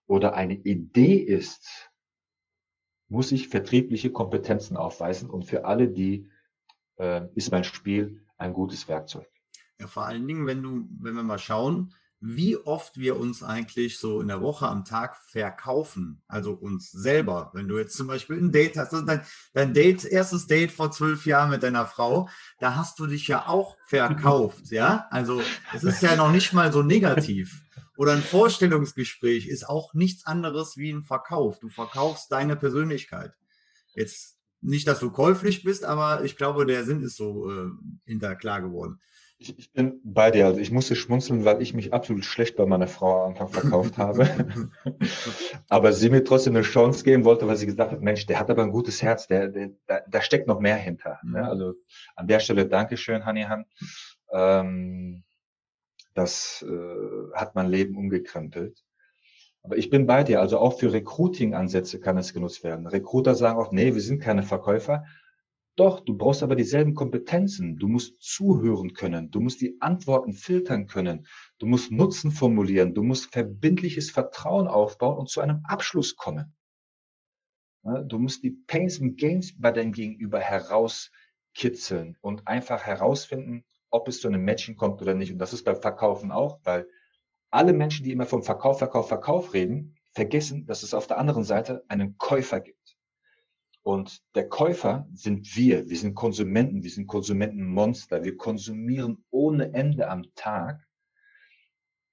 oder 0.08 0.34
eine 0.34 0.56
Idee 0.56 1.16
ist, 1.16 1.92
muss 3.10 3.32
ich 3.32 3.48
vertriebliche 3.48 4.12
Kompetenzen 4.12 4.76
aufweisen 4.76 5.30
und 5.30 5.46
für 5.46 5.66
alle 5.66 5.88
die 5.88 6.30
äh, 6.98 7.28
ist 7.36 7.52
mein 7.52 7.64
Spiel 7.64 8.22
ein 8.38 8.54
gutes 8.54 8.88
Werkzeug. 8.88 9.28
Ja, 9.80 9.88
vor 9.88 10.06
allen 10.06 10.28
Dingen, 10.28 10.48
wenn 10.48 10.62
du, 10.62 10.88
wenn 11.00 11.16
wir 11.16 11.24
mal 11.24 11.40
schauen, 11.40 11.94
wie 12.26 12.56
oft 12.56 12.98
wir 12.98 13.20
uns 13.20 13.44
eigentlich 13.44 14.00
so 14.00 14.22
in 14.22 14.30
der 14.30 14.42
Woche 14.42 14.66
am 14.70 14.86
Tag 14.86 15.18
verkaufen, 15.18 16.22
also 16.30 16.54
uns 16.54 16.90
selber. 16.90 17.52
Wenn 17.54 17.68
du 17.68 17.78
jetzt 17.78 17.98
zum 17.98 18.08
Beispiel 18.08 18.38
ein 18.38 18.54
Date 18.54 18.78
hast, 18.78 18.94
also 18.94 19.06
dein, 19.06 19.26
dein 19.54 19.74
Date, 19.74 20.06
erstes 20.06 20.48
Date 20.48 20.72
vor 20.72 20.90
zwölf 20.90 21.26
Jahren 21.26 21.50
mit 21.50 21.64
deiner 21.64 21.86
Frau, 21.86 22.30
da 22.60 22.78
hast 22.78 22.98
du 23.00 23.08
dich 23.08 23.28
ja 23.28 23.48
auch 23.48 23.76
verkauft, 23.88 24.72
ja. 24.72 25.06
Also 25.12 25.42
es 25.74 25.84
ist 25.84 26.02
ja 26.02 26.16
noch 26.16 26.32
nicht 26.32 26.54
mal 26.54 26.72
so 26.72 26.82
negativ. 26.82 27.62
Oder 27.98 28.14
ein 28.14 28.24
Vorstellungsgespräch 28.24 29.48
ist 29.48 29.68
auch 29.68 29.94
nichts 29.94 30.26
anderes 30.26 30.78
wie 30.78 30.92
ein 30.92 31.04
Verkauf. 31.04 31.60
Du 31.60 31.68
verkaufst 31.68 32.32
deine 32.32 32.56
Persönlichkeit. 32.56 33.34
Jetzt 33.96 34.33
nicht, 34.64 34.88
dass 34.88 35.00
du 35.00 35.12
käuflich 35.12 35.64
bist, 35.64 35.86
aber 35.86 36.24
ich 36.24 36.38
glaube, 36.38 36.66
der 36.66 36.84
Sinn 36.84 37.02
ist 37.02 37.18
so 37.18 37.52
äh, 37.52 37.70
hinter 38.06 38.36
klar 38.36 38.62
geworden. 38.62 39.00
Ich, 39.38 39.60
ich, 39.60 39.74
bin 39.74 40.00
bei 40.04 40.32
dir. 40.32 40.46
Also 40.46 40.60
ich 40.60 40.72
musste 40.72 40.96
schmunzeln, 40.96 41.44
weil 41.44 41.62
ich 41.62 41.74
mich 41.74 41.94
absolut 41.94 42.24
schlecht 42.24 42.56
bei 42.56 42.66
meiner 42.66 42.88
Frau 42.88 43.26
am 43.26 43.32
Anfang 43.32 43.50
verkauft 43.50 43.98
habe. 43.98 44.26
aber 45.70 45.92
sie 45.92 46.10
mir 46.10 46.24
trotzdem 46.24 46.56
eine 46.56 46.64
Chance 46.64 47.04
geben 47.04 47.26
wollte, 47.26 47.46
weil 47.48 47.58
sie 47.58 47.66
gesagt 47.66 47.92
hat, 47.92 48.02
Mensch, 48.02 48.26
der 48.26 48.40
hat 48.40 48.50
aber 48.50 48.64
ein 48.64 48.72
gutes 48.72 49.02
Herz, 49.02 49.28
der, 49.28 49.50
der, 49.50 49.72
da, 49.86 50.00
da 50.08 50.22
steckt 50.22 50.48
noch 50.48 50.62
mehr 50.62 50.78
hinter. 50.78 51.20
Ne? 51.24 51.40
Mhm. 51.40 51.46
Also 51.46 51.74
an 52.16 52.28
der 52.28 52.40
Stelle 52.40 52.68
Dankeschön, 52.68 53.26
Hanihan. 53.26 53.66
Ähm, 54.32 55.24
das 56.14 56.64
äh, 56.68 57.34
hat 57.34 57.56
mein 57.56 57.68
Leben 57.68 57.98
umgekrempelt. 57.98 58.82
Aber 59.64 59.78
ich 59.78 59.90
bin 59.90 60.06
bei 60.06 60.24
dir. 60.24 60.42
Also 60.42 60.60
auch 60.60 60.78
für 60.78 60.92
Recruiting-Ansätze 60.92 62.00
kann 62.00 62.18
es 62.18 62.34
genutzt 62.34 62.64
werden. 62.64 62.86
Recruiter 62.86 63.34
sagen 63.34 63.60
auch, 63.60 63.72
nee, 63.72 63.94
wir 63.94 64.02
sind 64.02 64.20
keine 64.22 64.44
Verkäufer. 64.44 65.06
Doch, 65.76 66.02
du 66.02 66.16
brauchst 66.16 66.44
aber 66.44 66.56
dieselben 66.56 66.94
Kompetenzen. 66.94 67.78
Du 67.78 67.88
musst 67.88 68.22
zuhören 68.22 68.94
können. 68.94 69.32
Du 69.32 69.40
musst 69.40 69.62
die 69.62 69.82
Antworten 69.82 70.34
filtern 70.34 70.86
können. 70.86 71.26
Du 71.58 71.66
musst 71.66 71.92
Nutzen 71.92 72.32
formulieren. 72.32 72.94
Du 72.94 73.02
musst 73.02 73.32
verbindliches 73.32 74.12
Vertrauen 74.12 74.68
aufbauen 74.68 75.18
und 75.18 75.30
zu 75.30 75.42
einem 75.42 75.64
Abschluss 75.64 76.16
kommen. 76.16 76.54
Du 77.84 78.20
musst 78.20 78.44
die 78.44 78.52
Pains 78.52 79.00
und 79.00 79.18
Gains 79.18 79.60
bei 79.60 79.72
deinem 79.72 79.94
Gegenüber 79.94 80.40
herauskitzeln 80.40 82.18
und 82.22 82.48
einfach 82.48 82.84
herausfinden, 82.84 83.66
ob 83.90 84.08
es 84.08 84.22
zu 84.22 84.28
einem 84.28 84.46
Matching 84.46 84.76
kommt 84.76 85.02
oder 85.02 85.14
nicht. 85.16 85.32
Und 85.32 85.40
das 85.40 85.54
ist 85.54 85.64
beim 85.64 85.82
Verkaufen 85.82 86.32
auch, 86.32 86.60
weil 86.64 86.88
alle 87.54 87.74
Menschen, 87.74 88.04
die 88.04 88.12
immer 88.12 88.26
vom 88.26 88.44
Verkauf, 88.44 88.80
Verkauf, 88.80 89.08
Verkauf 89.08 89.54
reden, 89.54 89.96
vergessen, 90.12 90.66
dass 90.66 90.82
es 90.82 90.94
auf 90.94 91.06
der 91.06 91.20
anderen 91.20 91.44
Seite 91.44 91.84
einen 91.88 92.18
Käufer 92.18 92.60
gibt. 92.60 92.98
Und 93.84 94.24
der 94.34 94.50
Käufer 94.50 95.08
sind 95.14 95.56
wir. 95.56 95.88
Wir 95.90 95.98
sind 95.98 96.16
Konsumenten. 96.16 96.84
Wir 96.84 96.90
sind 96.90 97.06
Konsumentenmonster. 97.06 98.24
Wir 98.24 98.38
konsumieren 98.38 99.24
ohne 99.30 99.74
Ende 99.74 100.10
am 100.10 100.24
Tag, 100.36 100.88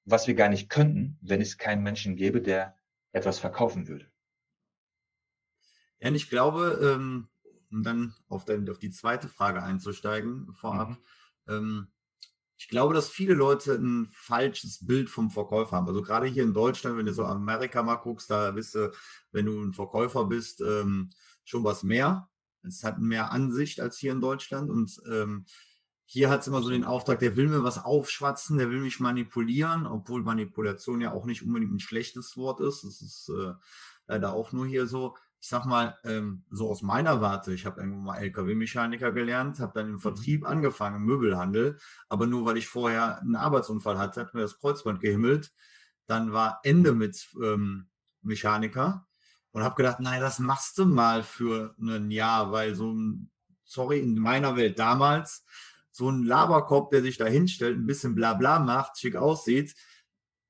was 0.04 0.26
wir 0.26 0.34
gar 0.34 0.48
nicht 0.48 0.68
könnten, 0.68 1.18
wenn 1.22 1.40
es 1.40 1.56
keinen 1.56 1.82
Menschen 1.82 2.16
gäbe, 2.16 2.42
der 2.42 2.76
etwas 3.12 3.38
verkaufen 3.38 3.88
würde. 3.88 4.10
Ja, 6.00 6.08
und 6.08 6.16
ich 6.16 6.28
glaube, 6.28 6.80
ähm, 6.82 7.28
um 7.70 7.82
dann 7.82 8.14
auf, 8.28 8.44
dein, 8.44 8.68
auf 8.68 8.78
die 8.78 8.90
zweite 8.90 9.28
Frage 9.28 9.62
einzusteigen 9.62 10.52
vorab, 10.52 10.98
mhm. 11.46 11.54
ähm, 11.54 11.88
ich 12.60 12.68
glaube, 12.68 12.92
dass 12.92 13.08
viele 13.08 13.32
Leute 13.32 13.72
ein 13.72 14.10
falsches 14.12 14.86
Bild 14.86 15.08
vom 15.08 15.30
Verkäufer 15.30 15.78
haben. 15.78 15.88
Also 15.88 16.02
gerade 16.02 16.26
hier 16.26 16.42
in 16.42 16.52
Deutschland, 16.52 16.98
wenn 16.98 17.06
du 17.06 17.14
so 17.14 17.24
Amerika 17.24 17.82
mal 17.82 17.96
guckst, 17.96 18.30
da 18.30 18.50
bist 18.50 18.74
du, 18.74 18.92
wenn 19.32 19.46
du 19.46 19.62
ein 19.64 19.72
Verkäufer 19.72 20.26
bist, 20.26 20.60
ähm, 20.60 21.08
schon 21.42 21.64
was 21.64 21.82
mehr. 21.82 22.28
Es 22.62 22.84
hat 22.84 22.98
mehr 22.98 23.32
Ansicht 23.32 23.80
als 23.80 23.96
hier 23.96 24.12
in 24.12 24.20
Deutschland. 24.20 24.68
Und 24.68 25.00
ähm, 25.10 25.46
hier 26.04 26.28
hat 26.28 26.42
es 26.42 26.48
immer 26.48 26.60
so 26.60 26.68
den 26.68 26.84
Auftrag, 26.84 27.20
der 27.20 27.34
will 27.34 27.48
mir 27.48 27.64
was 27.64 27.82
aufschwatzen, 27.82 28.58
der 28.58 28.68
will 28.68 28.80
mich 28.80 29.00
manipulieren, 29.00 29.86
obwohl 29.86 30.22
Manipulation 30.22 31.00
ja 31.00 31.12
auch 31.12 31.24
nicht 31.24 31.42
unbedingt 31.42 31.72
ein 31.72 31.80
schlechtes 31.80 32.36
Wort 32.36 32.60
ist. 32.60 32.84
Das 32.84 33.00
ist 33.00 33.30
äh, 33.30 33.54
leider 34.06 34.34
auch 34.34 34.52
nur 34.52 34.66
hier 34.66 34.86
so 34.86 35.16
ich 35.40 35.48
sag 35.48 35.64
mal, 35.64 35.98
ähm, 36.04 36.44
so 36.50 36.70
aus 36.70 36.82
meiner 36.82 37.22
Warte, 37.22 37.54
ich 37.54 37.64
habe 37.64 37.80
irgendwann 37.80 38.04
mal 38.04 38.18
LKW-Mechaniker 38.18 39.10
gelernt, 39.10 39.58
habe 39.58 39.72
dann 39.74 39.86
im 39.86 39.92
mhm. 39.94 40.00
Vertrieb 40.00 40.46
angefangen, 40.46 40.96
im 40.96 41.04
Möbelhandel, 41.04 41.78
aber 42.08 42.26
nur 42.26 42.44
weil 42.44 42.58
ich 42.58 42.68
vorher 42.68 43.20
einen 43.20 43.36
Arbeitsunfall 43.36 43.98
hatte, 43.98 44.20
hat 44.20 44.34
mir 44.34 44.42
das 44.42 44.58
Kreuzband 44.58 45.00
gehimmelt. 45.00 45.52
Dann 46.06 46.32
war 46.32 46.60
Ende 46.62 46.92
mit 46.92 47.28
ähm, 47.42 47.88
Mechaniker 48.20 49.06
und 49.52 49.62
habe 49.62 49.76
gedacht, 49.76 50.00
nein, 50.00 50.20
das 50.20 50.40
machst 50.40 50.76
du 50.76 50.84
mal 50.84 51.22
für 51.22 51.74
ein 51.80 52.10
Jahr, 52.10 52.52
weil 52.52 52.74
so 52.74 52.92
ein, 52.92 53.30
sorry, 53.64 54.00
in 54.00 54.18
meiner 54.18 54.56
Welt 54.56 54.78
damals, 54.78 55.46
so 55.90 56.10
ein 56.10 56.22
Laberkopf, 56.22 56.90
der 56.90 57.02
sich 57.02 57.16
da 57.16 57.24
hinstellt, 57.26 57.78
ein 57.78 57.86
bisschen 57.86 58.14
bla 58.14 58.34
bla 58.34 58.58
macht, 58.58 58.98
schick 58.98 59.16
aussieht, 59.16 59.74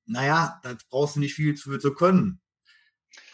naja, 0.07 0.59
da 0.65 0.75
brauchst 0.89 1.15
du 1.15 1.21
nicht 1.21 1.35
viel 1.35 1.57
für 1.57 1.79
zu 1.79 1.95
können. 1.95 2.41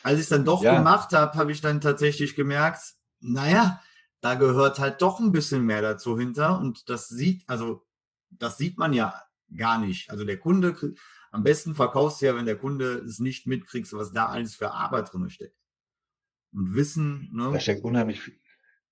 Als 0.07 0.19
ich 0.19 0.23
es 0.23 0.29
dann 0.29 0.45
doch 0.45 0.63
ja. 0.63 0.77
gemacht 0.77 1.13
habe, 1.13 1.37
habe 1.37 1.51
ich 1.51 1.61
dann 1.61 1.81
tatsächlich 1.81 2.37
gemerkt, 2.37 2.95
naja, 3.19 3.83
da 4.21 4.37
gehört 4.37 4.79
halt 4.79 5.03
doch 5.03 5.19
ein 5.19 5.33
bisschen 5.33 5.67
mehr 5.67 5.83
dazu 5.83 6.17
hinter. 6.17 6.61
Und 6.61 6.89
das 6.89 7.09
sieht, 7.09 7.43
also 7.49 7.85
das 8.31 8.57
sieht 8.57 8.79
man 8.79 8.93
ja 8.93 9.21
gar 9.57 9.81
nicht. 9.81 10.09
Also 10.09 10.25
der 10.25 10.39
Kunde, 10.39 10.77
am 11.33 11.43
besten 11.43 11.75
verkaufst 11.75 12.23
du 12.23 12.27
ja, 12.27 12.37
wenn 12.37 12.47
der 12.47 12.57
Kunde 12.57 12.99
es 12.99 13.19
nicht 13.19 13.49
mitkriegt, 13.49 13.93
was 13.95 14.13
da 14.13 14.27
alles 14.27 14.55
für 14.55 14.71
Arbeit 14.71 15.13
drin 15.13 15.29
steckt. 15.29 15.59
Und 16.53 16.77
Wissen, 16.77 17.29
ne? 17.33 17.51
Da 17.53 17.59
steckt 17.59 17.83
unheimlich 17.83 18.21
viel, 18.21 18.39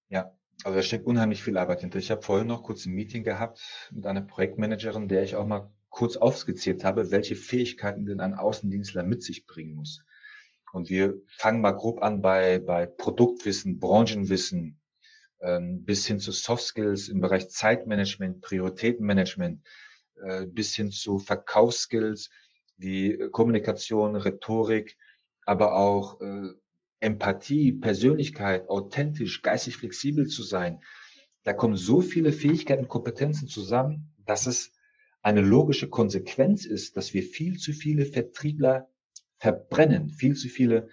ja, 0.08 0.36
also 0.64 0.74
da 0.74 0.82
steckt 0.82 1.06
unheimlich 1.06 1.44
viel 1.44 1.56
Arbeit 1.56 1.82
hinter. 1.82 2.00
Ich 2.00 2.10
habe 2.10 2.22
vorhin 2.22 2.48
noch 2.48 2.64
kurz 2.64 2.86
ein 2.86 2.92
Meeting 2.92 3.22
gehabt 3.22 3.62
mit 3.92 4.04
einer 4.04 4.22
Projektmanagerin, 4.22 5.06
der 5.06 5.22
ich 5.22 5.36
auch 5.36 5.46
mal 5.46 5.72
kurz 5.90 6.16
aufskizziert 6.16 6.82
habe, 6.82 7.12
welche 7.12 7.36
Fähigkeiten 7.36 8.04
denn 8.04 8.18
ein 8.18 8.34
Außendienstler 8.34 9.04
mit 9.04 9.22
sich 9.22 9.46
bringen 9.46 9.76
muss. 9.76 10.04
Und 10.74 10.90
wir 10.90 11.22
fangen 11.28 11.60
mal 11.60 11.70
grob 11.70 12.02
an 12.02 12.20
bei, 12.20 12.58
bei 12.58 12.86
Produktwissen, 12.86 13.78
Branchenwissen, 13.78 14.80
ähm, 15.40 15.84
bis 15.84 16.04
hin 16.04 16.18
zu 16.18 16.32
Soft 16.32 16.64
Skills 16.64 17.08
im 17.08 17.20
Bereich 17.20 17.48
Zeitmanagement, 17.48 18.40
Prioritätenmanagement, 18.40 19.62
äh, 20.20 20.46
bis 20.46 20.74
hin 20.74 20.90
zu 20.90 21.20
Verkaufsskills 21.20 22.28
wie 22.76 23.16
Kommunikation, 23.30 24.16
Rhetorik, 24.16 24.98
aber 25.46 25.76
auch 25.76 26.20
äh, 26.20 26.48
Empathie, 26.98 27.70
Persönlichkeit, 27.70 28.68
authentisch, 28.68 29.42
geistig 29.42 29.76
flexibel 29.76 30.26
zu 30.26 30.42
sein. 30.42 30.80
Da 31.44 31.52
kommen 31.52 31.76
so 31.76 32.00
viele 32.00 32.32
Fähigkeiten, 32.32 32.88
Kompetenzen 32.88 33.46
zusammen, 33.46 34.12
dass 34.26 34.46
es 34.46 34.72
eine 35.22 35.40
logische 35.40 35.88
Konsequenz 35.88 36.64
ist, 36.64 36.96
dass 36.96 37.14
wir 37.14 37.22
viel 37.22 37.58
zu 37.58 37.72
viele 37.72 38.06
Vertriebler 38.06 38.88
verbrennen 39.44 40.08
viel 40.08 40.34
zu 40.34 40.48
viele 40.48 40.88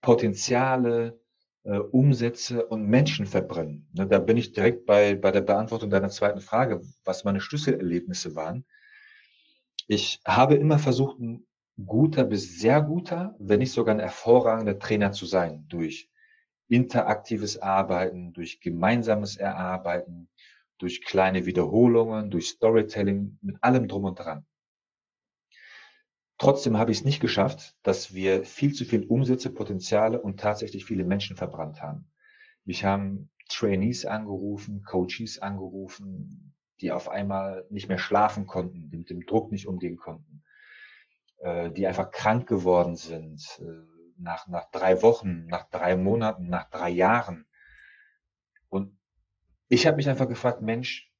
Potenziale, 0.00 1.20
äh, 1.64 1.76
Umsätze 1.76 2.64
und 2.64 2.88
Menschen 2.88 3.26
verbrennen. 3.26 3.86
Ne, 3.92 4.06
da 4.06 4.18
bin 4.18 4.38
ich 4.38 4.52
direkt 4.52 4.86
bei, 4.86 5.14
bei 5.14 5.30
der 5.30 5.42
Beantwortung 5.42 5.90
deiner 5.90 6.08
zweiten 6.08 6.40
Frage, 6.40 6.80
was 7.04 7.24
meine 7.24 7.42
Schlüsselerlebnisse 7.42 8.34
waren. 8.34 8.64
Ich 9.88 10.22
habe 10.26 10.54
immer 10.54 10.78
versucht, 10.78 11.18
ein 11.20 11.46
guter 11.84 12.24
bis 12.24 12.58
sehr 12.58 12.80
guter, 12.80 13.36
wenn 13.38 13.58
nicht 13.58 13.72
sogar 13.72 13.94
ein 13.94 14.00
hervorragender 14.00 14.78
Trainer 14.78 15.12
zu 15.12 15.26
sein, 15.26 15.66
durch 15.68 16.08
interaktives 16.68 17.58
Arbeiten, 17.58 18.32
durch 18.32 18.60
gemeinsames 18.62 19.36
Erarbeiten, 19.36 20.30
durch 20.78 21.04
kleine 21.04 21.44
Wiederholungen, 21.44 22.30
durch 22.30 22.48
Storytelling, 22.48 23.38
mit 23.42 23.56
allem 23.62 23.86
drum 23.86 24.04
und 24.04 24.18
dran. 24.18 24.46
Trotzdem 26.38 26.76
habe 26.76 26.92
ich 26.92 26.98
es 26.98 27.04
nicht 27.04 27.20
geschafft, 27.20 27.76
dass 27.82 28.12
wir 28.12 28.44
viel 28.44 28.74
zu 28.74 28.84
viel 28.84 29.04
Umsätze, 29.04 29.50
Potenziale 29.50 30.20
und 30.20 30.38
tatsächlich 30.38 30.84
viele 30.84 31.04
Menschen 31.04 31.36
verbrannt 31.36 31.80
haben. 31.80 32.10
Mich 32.64 32.84
haben 32.84 33.30
Trainees 33.48 34.04
angerufen, 34.04 34.82
Coaches 34.82 35.38
angerufen, 35.38 36.54
die 36.80 36.92
auf 36.92 37.08
einmal 37.08 37.64
nicht 37.70 37.88
mehr 37.88 37.98
schlafen 37.98 38.46
konnten, 38.46 38.90
die 38.90 38.98
mit 38.98 39.08
dem 39.08 39.24
Druck 39.24 39.50
nicht 39.50 39.66
umgehen 39.66 39.96
konnten, 39.96 40.42
äh, 41.38 41.70
die 41.70 41.86
einfach 41.86 42.10
krank 42.10 42.46
geworden 42.46 42.96
sind, 42.96 43.42
äh, 43.60 43.96
nach, 44.18 44.46
nach 44.48 44.70
drei 44.70 45.02
Wochen, 45.02 45.46
nach 45.46 45.68
drei 45.70 45.96
Monaten, 45.96 46.48
nach 46.48 46.68
drei 46.68 46.90
Jahren. 46.90 47.46
Und 48.68 48.98
ich 49.68 49.86
habe 49.86 49.96
mich 49.96 50.08
einfach 50.08 50.28
gefragt, 50.28 50.60
Mensch, 50.60 51.10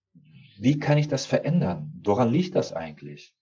wie 0.59 0.79
kann 0.79 0.99
ich 0.99 1.09
das 1.09 1.27
verändern? 1.27 1.93
Woran 2.05 2.31
liegt 2.31 2.55
das 2.55 2.73
eigentlich? 2.73 3.35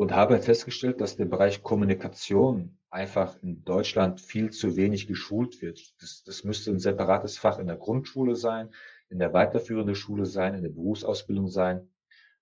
Und 0.00 0.12
habe 0.12 0.40
festgestellt, 0.40 1.02
dass 1.02 1.18
der 1.18 1.26
Bereich 1.26 1.62
Kommunikation 1.62 2.78
einfach 2.88 3.36
in 3.42 3.66
Deutschland 3.66 4.18
viel 4.22 4.48
zu 4.48 4.74
wenig 4.74 5.06
geschult 5.06 5.60
wird. 5.60 5.78
Das, 6.00 6.22
das 6.24 6.42
müsste 6.42 6.70
ein 6.70 6.78
separates 6.78 7.36
Fach 7.36 7.58
in 7.58 7.66
der 7.66 7.76
Grundschule 7.76 8.34
sein, 8.34 8.70
in 9.10 9.18
der 9.18 9.34
weiterführenden 9.34 9.94
Schule 9.94 10.24
sein, 10.24 10.54
in 10.54 10.62
der 10.62 10.70
Berufsausbildung 10.70 11.48
sein. 11.48 11.86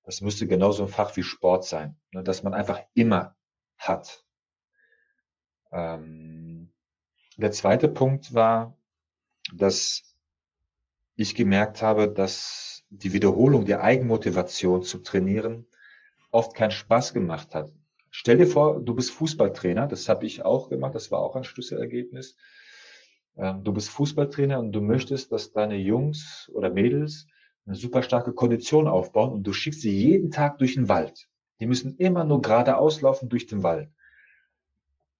Das 0.04 0.20
müsste 0.20 0.46
genauso 0.46 0.84
ein 0.84 0.88
Fach 0.88 1.16
wie 1.16 1.24
Sport 1.24 1.64
sein, 1.64 1.96
ne, 2.12 2.22
dass 2.22 2.44
man 2.44 2.54
einfach 2.54 2.80
immer 2.94 3.34
hat. 3.76 4.24
Ähm, 5.72 6.70
der 7.38 7.50
zweite 7.50 7.88
Punkt 7.88 8.34
war, 8.34 8.78
dass 9.52 10.04
ich 11.16 11.34
gemerkt 11.34 11.82
habe, 11.82 12.06
dass 12.06 12.84
die 12.88 13.12
Wiederholung, 13.12 13.64
die 13.64 13.74
Eigenmotivation 13.74 14.84
zu 14.84 14.98
trainieren, 14.98 15.66
oft 16.30 16.54
keinen 16.54 16.70
Spaß 16.70 17.14
gemacht 17.14 17.54
hat. 17.54 17.72
Stell 18.10 18.38
dir 18.38 18.46
vor, 18.46 18.80
du 18.80 18.94
bist 18.94 19.10
Fußballtrainer, 19.10 19.86
das 19.86 20.08
habe 20.08 20.26
ich 20.26 20.44
auch 20.44 20.68
gemacht, 20.68 20.94
das 20.94 21.10
war 21.10 21.20
auch 21.20 21.36
ein 21.36 21.44
Schlüsselergebnis. 21.44 22.36
Ähm, 23.36 23.62
du 23.64 23.72
bist 23.72 23.90
Fußballtrainer 23.90 24.58
und 24.58 24.72
du 24.72 24.80
möchtest, 24.80 25.30
dass 25.32 25.52
deine 25.52 25.76
Jungs 25.76 26.50
oder 26.54 26.70
Mädels 26.70 27.26
eine 27.66 27.76
super 27.76 28.02
starke 28.02 28.32
Kondition 28.32 28.88
aufbauen 28.88 29.32
und 29.32 29.42
du 29.42 29.52
schickst 29.52 29.82
sie 29.82 29.90
jeden 29.90 30.30
Tag 30.30 30.58
durch 30.58 30.74
den 30.74 30.88
Wald. 30.88 31.28
Die 31.60 31.66
müssen 31.66 31.96
immer 31.96 32.24
nur 32.24 32.40
geradeaus 32.40 33.02
laufen 33.02 33.28
durch 33.28 33.46
den 33.46 33.62
Wald 33.62 33.90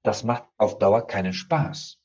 das 0.09 0.25
macht 0.25 0.45
auf 0.57 0.79
Dauer 0.79 1.07
keinen 1.07 1.35
Spaß. 1.35 1.99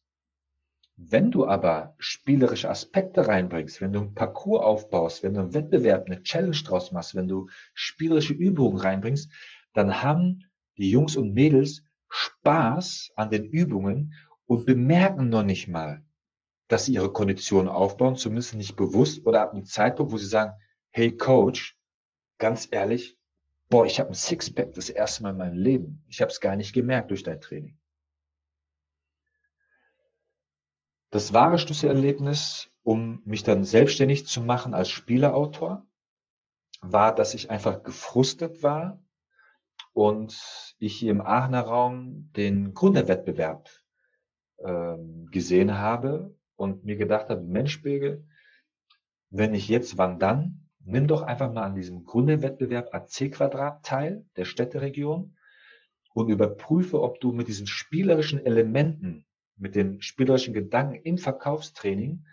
Wenn 0.95 1.31
du 1.31 1.47
aber 1.47 1.95
spielerische 1.97 2.69
Aspekte 2.69 3.27
reinbringst, 3.27 3.81
wenn 3.81 3.93
du 3.93 4.01
ein 4.01 4.13
Parcours 4.13 4.63
aufbaust, 4.63 5.23
wenn 5.23 5.33
du 5.33 5.39
einen 5.39 5.53
Wettbewerb, 5.53 6.05
eine 6.05 6.21
Challenge 6.21 6.55
draus 6.63 6.91
machst, 6.91 7.15
wenn 7.15 7.27
du 7.27 7.49
spielerische 7.73 8.33
Übungen 8.33 8.77
reinbringst, 8.77 9.31
dann 9.73 10.03
haben 10.03 10.43
die 10.77 10.91
Jungs 10.91 11.15
und 11.15 11.33
Mädels 11.33 11.83
Spaß 12.09 13.11
an 13.15 13.31
den 13.31 13.45
Übungen 13.45 14.13
und 14.45 14.67
bemerken 14.67 15.29
noch 15.29 15.43
nicht 15.43 15.67
mal, 15.67 16.03
dass 16.67 16.85
sie 16.85 16.93
ihre 16.93 17.11
Kondition 17.11 17.67
aufbauen, 17.67 18.15
zumindest 18.15 18.53
nicht 18.53 18.75
bewusst 18.75 19.25
oder 19.25 19.41
ab 19.41 19.53
einem 19.53 19.65
Zeitpunkt, 19.65 20.11
wo 20.11 20.17
sie 20.17 20.27
sagen, 20.27 20.53
hey 20.91 21.15
Coach, 21.15 21.75
ganz 22.37 22.67
ehrlich, 22.69 23.17
boah, 23.69 23.87
ich 23.87 23.99
habe 23.99 24.09
ein 24.09 24.15
Sixpack 24.15 24.73
das 24.73 24.89
erste 24.89 25.23
Mal 25.23 25.31
in 25.31 25.37
meinem 25.37 25.57
Leben. 25.57 26.03
Ich 26.07 26.21
habe 26.21 26.29
es 26.29 26.39
gar 26.39 26.55
nicht 26.55 26.73
gemerkt 26.73 27.09
durch 27.09 27.23
dein 27.23 27.41
Training. 27.41 27.79
Das 31.13 31.31
wahre 31.31 31.59
Schlüsselerlebnis, 31.59 32.71
um 32.81 33.21
mich 33.23 33.43
dann 33.43 33.63
selbstständig 33.63 34.25
zu 34.25 34.41
machen 34.41 34.73
als 34.73 34.89
Spieleautor, 34.89 35.85
war, 36.81 37.13
dass 37.13 37.35
ich 37.35 37.51
einfach 37.51 37.83
gefrustet 37.83 38.63
war 38.63 38.99
und 39.93 40.75
ich 40.79 40.95
hier 40.95 41.11
im 41.11 41.21
Aachener 41.21 41.61
Raum 41.61 42.31
den 42.35 42.73
Gründerwettbewerb 42.73 43.69
ähm, 44.65 45.27
gesehen 45.29 45.77
habe 45.77 46.35
und 46.55 46.83
mir 46.83 46.95
gedacht 46.95 47.29
habe, 47.29 47.41
Mensch, 47.41 47.83
Bege, 47.83 48.25
wenn 49.29 49.51
nicht 49.51 49.69
jetzt, 49.69 49.99
wann 49.99 50.17
dann? 50.17 50.67
Nimm 50.79 51.05
doch 51.05 51.21
einfach 51.21 51.53
mal 51.53 51.61
an 51.61 51.75
diesem 51.75 52.05
Gründerwettbewerb 52.05 52.91
AC 52.91 53.31
Quadrat 53.31 53.85
teil, 53.85 54.25
der 54.35 54.45
Städteregion, 54.45 55.37
und 56.15 56.29
überprüfe, 56.29 57.03
ob 57.03 57.19
du 57.19 57.33
mit 57.33 57.47
diesen 57.49 57.67
spielerischen 57.67 58.43
Elementen 58.43 59.27
mit 59.57 59.75
den 59.75 60.01
spielerischen 60.01 60.53
Gedanken 60.53 60.95
im 60.95 61.17
Verkaufstraining, 61.17 62.25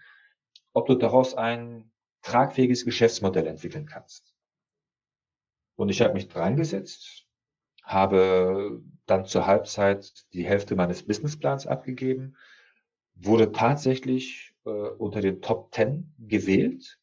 ob 0.72 0.86
du 0.86 0.94
daraus 0.94 1.34
ein 1.34 1.90
tragfähiges 2.22 2.84
Geschäftsmodell 2.84 3.46
entwickeln 3.46 3.86
kannst. 3.86 4.34
Und 5.76 5.88
ich 5.88 6.02
habe 6.02 6.14
mich 6.14 6.28
dran 6.28 6.56
gesetzt, 6.56 7.26
habe 7.82 8.82
dann 9.06 9.24
zur 9.24 9.46
Halbzeit 9.46 10.26
die 10.32 10.44
Hälfte 10.44 10.76
meines 10.76 11.06
Businessplans 11.06 11.66
abgegeben, 11.66 12.36
wurde 13.14 13.52
tatsächlich 13.52 14.54
äh, 14.64 14.70
unter 14.70 15.20
den 15.20 15.40
Top 15.40 15.72
Ten 15.72 16.14
gewählt 16.18 16.98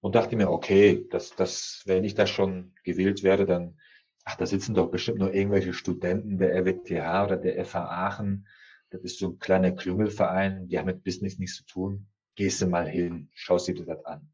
und 0.00 0.14
dachte 0.14 0.36
mir, 0.36 0.50
okay, 0.50 1.06
das, 1.10 1.34
das, 1.36 1.82
wenn 1.86 2.04
ich 2.04 2.14
da 2.14 2.26
schon 2.26 2.74
gewählt 2.84 3.22
werde, 3.22 3.46
dann, 3.46 3.78
ach, 4.24 4.36
da 4.36 4.46
sitzen 4.46 4.74
doch 4.74 4.90
bestimmt 4.90 5.18
nur 5.18 5.34
irgendwelche 5.34 5.72
Studenten 5.72 6.38
der 6.38 6.54
RWTH 6.54 7.24
oder 7.24 7.36
der 7.36 7.64
FH 7.64 7.84
Aachen, 7.84 8.46
das 8.90 9.02
ist 9.02 9.18
so 9.18 9.28
ein 9.28 9.38
kleiner 9.38 9.72
Klüngelverein, 9.72 10.68
die 10.68 10.78
haben 10.78 10.86
mit 10.86 11.04
Business 11.04 11.38
nichts 11.38 11.56
zu 11.56 11.64
tun. 11.64 12.08
Gehst 12.34 12.60
du 12.60 12.66
mal 12.66 12.88
hin, 12.88 13.28
schaust 13.34 13.68
dir 13.68 13.74
das 13.74 14.04
an. 14.04 14.32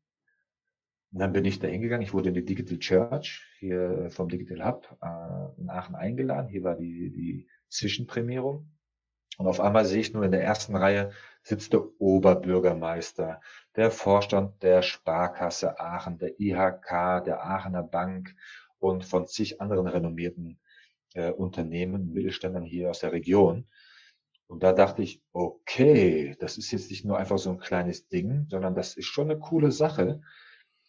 Und 1.12 1.21
dann 1.21 1.33
bin 1.33 1.45
ich 1.45 1.59
da 1.59 1.69
hingegangen. 1.69 2.05
Ich 2.05 2.12
wurde 2.12 2.29
in 2.29 2.35
die 2.35 2.45
Digital 2.45 2.79
Church 2.79 3.45
hier 3.59 4.09
vom 4.11 4.29
Digital 4.29 4.66
Hub 4.66 4.99
äh, 5.01 5.61
in 5.61 5.71
Aachen 5.71 5.95
eingeladen. 5.95 6.49
Hier 6.49 6.62
war 6.62 6.77
die, 6.77 7.11
die 7.11 7.49
Zwischenprämierung. 7.69 8.71
Und 9.38 9.47
auf 9.47 9.61
einmal 9.61 9.85
sehe 9.85 10.01
ich 10.01 10.12
nur 10.12 10.25
in 10.25 10.33
der 10.33 10.42
ersten 10.42 10.77
Reihe 10.77 11.12
sitzt 11.42 11.73
der 11.73 11.85
Oberbürgermeister, 12.01 13.40
der 13.77 13.90
Vorstand 13.90 14.62
der 14.62 14.83
Sparkasse 14.83 15.79
Aachen, 15.79 16.19
der 16.19 16.40
IHK, 16.40 17.25
der 17.25 17.45
Aachener 17.45 17.83
Bank 17.83 18.35
und 18.79 19.05
von 19.05 19.27
zig 19.27 19.61
anderen 19.61 19.87
renommierten 19.87 20.59
äh, 21.14 21.31
Unternehmen, 21.31 22.12
Mittelständern 22.12 22.64
hier 22.64 22.90
aus 22.90 23.01
der 23.01 23.12
Region. 23.12 23.66
Und 24.49 24.63
da 24.63 24.73
dachte 24.73 25.03
ich, 25.03 25.23
okay, 25.33 26.37
das 26.39 26.57
ist 26.57 26.71
jetzt 26.71 26.91
nicht 26.91 27.05
nur 27.05 27.19
einfach 27.19 27.39
so 27.39 27.51
ein 27.51 27.59
kleines 27.59 28.09
Ding, 28.09 28.47
sondern 28.49 28.75
das 28.75 28.97
ist 28.97 29.07
schon 29.07 29.31
eine 29.31 29.39
coole 29.39 29.73
Sache. 29.73 30.21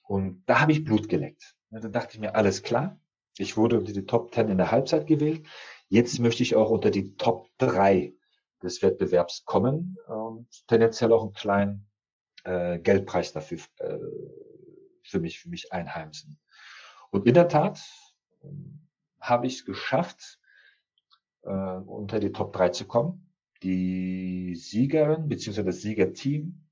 Und 0.04 0.44
da 0.46 0.62
habe 0.62 0.72
ich 0.72 0.84
Blut 0.84 1.10
geleckt. 1.10 1.56
Und 1.70 1.84
dann 1.84 1.92
dachte 1.92 2.14
ich 2.14 2.20
mir, 2.20 2.36
alles 2.36 2.64
klar, 2.64 3.00
ich 3.38 3.58
wurde 3.58 3.80
unter 3.80 3.94
die 3.94 4.06
Top 4.06 4.34
10 4.34 4.50
in 4.50 4.58
der 4.58 4.72
Halbzeit 4.72 5.08
gewählt. 5.08 5.46
Jetzt 5.90 6.20
möchte 6.20 6.44
ich 6.44 6.56
auch 6.56 6.70
unter 6.70 6.92
die 6.92 7.16
Top 7.16 7.50
3 7.58 8.14
des 8.62 8.82
Wettbewerbs 8.82 9.46
kommen 9.46 9.98
und 10.08 10.48
tendenziell 10.68 11.12
auch 11.12 11.24
einen 11.24 11.34
kleinen 11.34 11.88
äh, 12.44 12.80
Geldpreis 12.80 13.34
dafür 13.34 13.60
äh, 13.78 13.98
für 15.04 15.20
mich, 15.20 15.40
für 15.40 15.50
mich 15.50 15.72
einheimsen. 15.72 16.40
Und 17.12 17.28
in 17.28 17.34
der 17.34 17.48
Tat 17.48 17.80
äh, 18.44 18.48
habe 19.20 19.48
ich 19.48 19.60
es 19.60 19.66
geschafft, 19.66 20.40
äh, 21.44 21.50
unter 21.50 22.20
die 22.20 22.32
Top 22.32 22.54
3 22.54 22.70
zu 22.70 22.86
kommen. 22.86 23.27
Die 23.64 24.56
Siegerin 24.56 25.28
bzw. 25.28 25.64
das 25.64 25.82
Siegerteam 25.82 26.68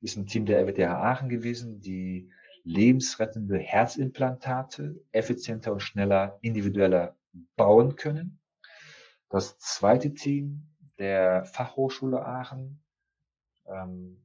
ist 0.00 0.16
ein 0.16 0.26
Team 0.26 0.46
der 0.46 0.60
RWTH 0.60 0.90
Aachen 0.90 1.28
gewesen, 1.28 1.80
die 1.80 2.30
lebensrettende 2.64 3.58
Herzimplantate 3.58 5.00
effizienter 5.12 5.72
und 5.72 5.80
schneller 5.80 6.38
individueller 6.42 7.16
bauen 7.56 7.96
können. 7.96 8.38
Das 9.30 9.58
zweite 9.58 10.14
Team 10.14 10.68
der 10.98 11.44
Fachhochschule 11.44 12.24
Aachen 12.24 12.82
ähm, 13.66 14.20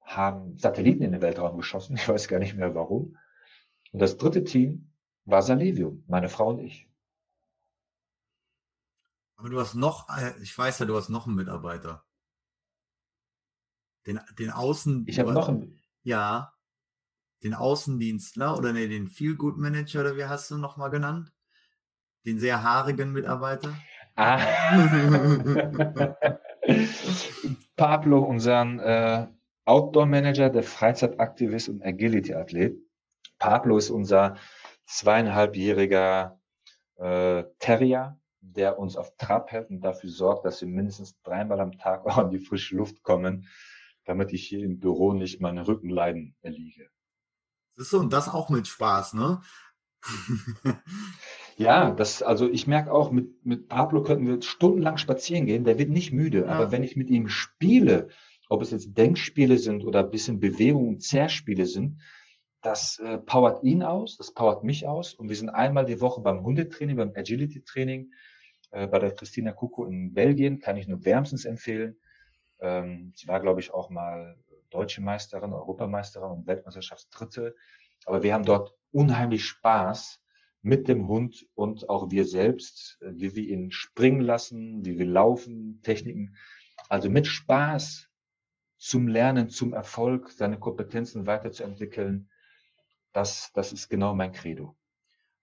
haben 0.00 0.56
Satelliten 0.58 1.02
in 1.02 1.12
den 1.12 1.22
Weltraum 1.22 1.56
geschossen. 1.56 1.96
Ich 1.96 2.08
weiß 2.08 2.28
gar 2.28 2.38
nicht 2.38 2.56
mehr 2.56 2.74
warum. 2.74 3.16
Und 3.92 4.02
das 4.02 4.16
dritte 4.16 4.44
Team 4.44 4.92
war 5.24 5.42
Salevium, 5.42 6.04
meine 6.06 6.28
Frau 6.28 6.48
und 6.50 6.60
ich. 6.60 6.88
Aber 9.36 9.50
du 9.50 9.60
hast 9.60 9.74
noch, 9.74 10.08
äh, 10.08 10.32
ich 10.42 10.56
weiß 10.56 10.78
ja, 10.78 10.86
du 10.86 10.96
hast 10.96 11.08
noch 11.08 11.26
einen 11.26 11.36
Mitarbeiter. 11.36 12.04
Den, 14.06 14.20
den 14.38 14.50
Außen. 14.50 15.04
Ich 15.08 15.18
habe 15.18 15.32
noch 15.32 15.48
einen. 15.48 15.80
Ja. 16.02 16.52
Den 17.42 17.52
Außendienstler 17.52 18.56
oder 18.56 18.72
nee, 18.72 18.88
den 18.88 19.08
Feel 19.08 19.36
Good 19.36 19.58
Manager 19.58 20.00
oder 20.00 20.16
wie 20.16 20.24
hast 20.24 20.50
du 20.50 20.56
noch 20.56 20.78
mal 20.78 20.88
genannt? 20.88 21.32
Den 22.24 22.40
sehr 22.40 22.62
haarigen 22.62 23.12
Mitarbeiter. 23.12 23.76
Ah. 24.16 24.38
Pablo, 27.76 28.20
unseren 28.22 28.78
äh, 28.80 29.26
Outdoor-Manager, 29.66 30.48
der 30.48 30.62
Freizeitaktivist 30.62 31.68
und 31.68 31.84
Agility-Athlet. 31.84 32.78
Pablo 33.38 33.76
ist 33.76 33.90
unser 33.90 34.36
zweieinhalbjähriger 34.86 36.40
äh, 36.96 37.44
Terrier, 37.58 38.18
der 38.52 38.78
uns 38.78 38.96
auf 38.96 39.16
Trab 39.16 39.50
hält 39.50 39.70
und 39.70 39.80
dafür 39.80 40.10
sorgt, 40.10 40.44
dass 40.44 40.60
wir 40.60 40.68
mindestens 40.68 41.20
dreimal 41.22 41.60
am 41.60 41.72
Tag 41.78 42.06
auch 42.06 42.18
an 42.18 42.30
die 42.30 42.38
frische 42.38 42.76
Luft 42.76 43.02
kommen, 43.02 43.48
damit 44.04 44.32
ich 44.32 44.46
hier 44.46 44.64
im 44.64 44.78
Büro 44.78 45.12
nicht 45.12 45.40
meine 45.40 45.66
Rückenleiden 45.66 46.36
erliege. 46.42 46.88
Das 47.74 47.86
ist 47.86 47.90
so, 47.90 47.98
und 47.98 48.12
das 48.12 48.28
auch 48.28 48.48
mit 48.48 48.66
Spaß, 48.66 49.14
ne? 49.14 49.40
ja, 51.56 51.90
das, 51.90 52.22
also 52.22 52.48
ich 52.48 52.66
merke 52.66 52.92
auch, 52.92 53.10
mit, 53.10 53.44
mit 53.44 53.68
Pablo 53.68 54.02
könnten 54.02 54.26
wir 54.26 54.40
stundenlang 54.42 54.98
spazieren 54.98 55.46
gehen, 55.46 55.64
der 55.64 55.78
wird 55.78 55.90
nicht 55.90 56.12
müde, 56.12 56.42
ja. 56.42 56.46
aber 56.46 56.70
wenn 56.70 56.84
ich 56.84 56.96
mit 56.96 57.10
ihm 57.10 57.28
spiele, 57.28 58.08
ob 58.48 58.62
es 58.62 58.70
jetzt 58.70 58.96
Denkspiele 58.96 59.58
sind 59.58 59.84
oder 59.84 60.00
ein 60.00 60.10
bisschen 60.10 60.38
Bewegung 60.38 60.88
und 60.88 61.02
Zerrspiele 61.02 61.66
sind, 61.66 62.00
das 62.62 62.98
äh, 62.98 63.18
powert 63.18 63.62
ihn 63.62 63.82
aus, 63.82 64.16
das 64.16 64.32
powert 64.32 64.64
mich 64.64 64.86
aus. 64.86 65.14
Und 65.14 65.28
wir 65.28 65.36
sind 65.36 65.50
einmal 65.50 65.84
die 65.84 66.00
Woche 66.00 66.20
beim 66.20 66.42
Hundetraining, 66.42 66.96
beim 66.96 67.12
Agility-Training 67.14 68.10
äh, 68.70 68.86
bei 68.86 68.98
der 68.98 69.14
Christina 69.14 69.52
Kuko 69.52 69.86
in 69.86 70.14
Belgien, 70.14 70.60
kann 70.60 70.76
ich 70.76 70.88
nur 70.88 71.04
wärmstens 71.04 71.44
empfehlen. 71.44 71.96
Ähm, 72.60 73.12
sie 73.14 73.28
war, 73.28 73.40
glaube 73.40 73.60
ich, 73.60 73.72
auch 73.72 73.90
mal 73.90 74.36
deutsche 74.70 75.00
Meisterin, 75.00 75.52
Europameisterin 75.52 76.30
und 76.30 76.46
Weltmeisterschaftsdritte. 76.46 77.54
Aber 78.04 78.22
wir 78.22 78.34
haben 78.34 78.44
dort 78.44 78.74
unheimlich 78.92 79.44
Spaß 79.44 80.20
mit 80.62 80.88
dem 80.88 81.06
Hund 81.06 81.46
und 81.54 81.88
auch 81.88 82.10
wir 82.10 82.24
selbst, 82.24 82.98
äh, 83.00 83.12
wie 83.14 83.34
wir 83.34 83.44
ihn 83.44 83.70
springen 83.70 84.20
lassen, 84.20 84.84
wie 84.84 84.98
wir 84.98 85.06
laufen, 85.06 85.80
Techniken. 85.82 86.36
Also 86.88 87.10
mit 87.10 87.26
Spaß 87.26 88.08
zum 88.76 89.08
Lernen, 89.08 89.48
zum 89.48 89.72
Erfolg, 89.72 90.30
seine 90.30 90.58
Kompetenzen 90.58 91.26
weiterzuentwickeln. 91.26 92.28
Das, 93.12 93.50
das 93.54 93.72
ist 93.72 93.88
genau 93.88 94.14
mein 94.14 94.32
Credo. 94.32 94.76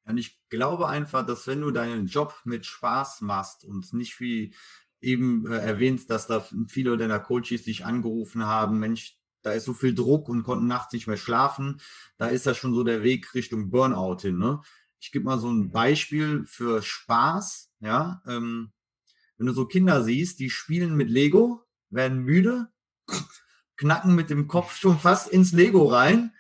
Und 0.06 0.18
ich 0.18 0.40
glaube 0.50 0.88
einfach, 0.88 1.26
dass 1.26 1.48
wenn 1.48 1.62
du 1.62 1.72
deinen 1.72 2.08
Job 2.08 2.36
mit 2.44 2.66
Spaß 2.66 3.22
machst 3.22 3.64
und 3.64 3.94
nicht 3.94 4.20
wie 4.20 4.54
eben 5.02 5.46
äh, 5.52 5.58
erwähnt, 5.58 6.10
dass 6.10 6.28
da 6.28 6.46
viele 6.68 6.98
deiner 6.98 7.20
Coaches 7.20 7.64
dich 7.64 7.86
angerufen 7.86 8.46
haben, 8.46 8.80
Mensch, 8.80 9.18
da 9.42 9.52
ist 9.52 9.66
so 9.66 9.74
viel 9.74 9.94
Druck 9.94 10.30
und 10.30 10.44
konnten 10.44 10.68
nachts 10.68 10.94
nicht 10.94 11.08
mehr 11.08 11.18
schlafen, 11.18 11.82
da 12.18 12.28
ist 12.28 12.46
das 12.46 12.58
schon 12.58 12.74
so 12.74 12.84
der 12.84 13.04
Weg 13.04 13.34
Richtung 13.34 13.70
Burnout 13.70 14.22
hin. 14.22 14.38
Ne? 14.38 14.62
Ich 15.00 15.12
gebe 15.12 15.26
mal 15.26 15.40
so 15.40 15.50
ein 15.50 15.72
Beispiel 15.72 16.46
für 16.46 16.82
Spaß. 16.82 17.72
Ja, 17.82 18.22
ähm, 18.26 18.72
wenn 19.38 19.48
du 19.48 19.54
so 19.54 19.66
Kinder 19.66 20.04
siehst, 20.04 20.40
die 20.40 20.50
spielen 20.50 20.96
mit 20.96 21.10
Lego, 21.10 21.66
werden 21.90 22.20
müde, 22.20 22.70
knacken 23.76 24.16
mit 24.16 24.30
dem 24.30 24.48
Kopf 24.48 24.78
schon 24.78 24.98
fast 24.98 25.28
ins 25.28 25.52
Lego 25.52 25.86
rein, 25.86 26.32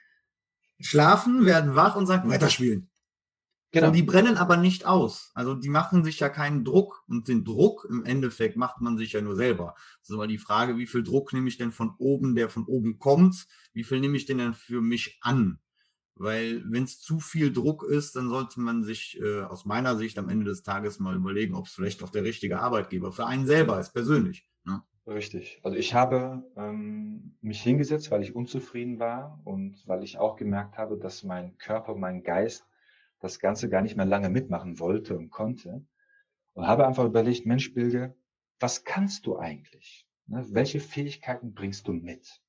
schlafen, 0.79 1.45
werden 1.45 1.75
wach 1.75 1.97
und 1.97 2.07
sagen, 2.07 2.29
weiterspielen. 2.29 2.89
Genau. 3.73 3.87
Und 3.87 3.95
die 3.95 4.03
brennen 4.03 4.37
aber 4.37 4.55
nicht 4.55 4.85
aus. 4.85 5.31
Also 5.33 5.55
die 5.55 5.69
machen 5.69 6.03
sich 6.03 6.19
ja 6.19 6.29
keinen 6.29 6.63
Druck 6.63 7.03
und 7.07 7.27
den 7.27 7.43
Druck 7.43 7.87
im 7.89 8.05
Endeffekt 8.05 8.55
macht 8.55 8.81
man 8.81 8.99
sich 8.99 9.13
ja 9.13 9.21
nur 9.21 9.35
selber. 9.35 9.73
Das 9.99 10.11
ist 10.11 10.15
aber 10.15 10.27
die 10.27 10.37
Frage, 10.37 10.77
wie 10.77 10.85
viel 10.85 11.01
Druck 11.01 11.33
nehme 11.33 11.47
ich 11.47 11.57
denn 11.57 11.71
von 11.71 11.95
oben, 11.97 12.35
der 12.35 12.49
von 12.49 12.65
oben 12.65 12.99
kommt? 12.99 13.47
Wie 13.73 13.83
viel 13.83 13.99
nehme 13.99 14.15
ich 14.15 14.27
denn 14.27 14.37
dann 14.37 14.53
für 14.53 14.79
mich 14.79 15.17
an? 15.21 15.57
Weil 16.13 16.63
wenn 16.69 16.83
es 16.83 16.99
zu 16.99 17.19
viel 17.19 17.51
Druck 17.51 17.81
ist, 17.81 18.15
dann 18.15 18.29
sollte 18.29 18.59
man 18.59 18.83
sich 18.83 19.19
äh, 19.19 19.41
aus 19.41 19.65
meiner 19.65 19.97
Sicht 19.97 20.19
am 20.19 20.29
Ende 20.29 20.45
des 20.45 20.61
Tages 20.61 20.99
mal 20.99 21.15
überlegen, 21.15 21.55
ob 21.55 21.65
es 21.65 21.73
vielleicht 21.73 22.03
auch 22.03 22.11
der 22.11 22.23
richtige 22.23 22.59
Arbeitgeber 22.59 23.11
für 23.11 23.25
einen 23.25 23.47
selber 23.47 23.79
ist, 23.79 23.91
persönlich. 23.91 24.47
Ne? 24.65 24.83
Richtig. 25.07 25.59
Also 25.63 25.75
ich 25.75 25.95
habe 25.95 26.43
ähm, 26.55 27.35
mich 27.41 27.63
hingesetzt, 27.63 28.11
weil 28.11 28.21
ich 28.21 28.35
unzufrieden 28.35 28.99
war 28.99 29.41
und 29.45 29.81
weil 29.87 30.03
ich 30.03 30.19
auch 30.19 30.35
gemerkt 30.35 30.77
habe, 30.77 30.99
dass 30.99 31.23
mein 31.23 31.57
Körper, 31.57 31.95
mein 31.95 32.21
Geist 32.21 32.67
das 33.23 33.39
Ganze 33.39 33.69
gar 33.69 33.81
nicht 33.81 33.95
mehr 33.95 34.05
lange 34.05 34.29
mitmachen 34.29 34.79
wollte 34.79 35.17
und 35.17 35.29
konnte. 35.29 35.85
Und 36.53 36.67
habe 36.67 36.85
einfach 36.85 37.05
überlegt, 37.05 37.45
Mensch, 37.45 37.73
Bilge, 37.73 38.15
was 38.59 38.83
kannst 38.83 39.25
du 39.25 39.37
eigentlich? 39.39 40.05
Ne? 40.27 40.45
Welche 40.49 40.81
Fähigkeiten 40.81 41.53
bringst 41.53 41.87
du 41.87 41.93
mit? 41.93 42.41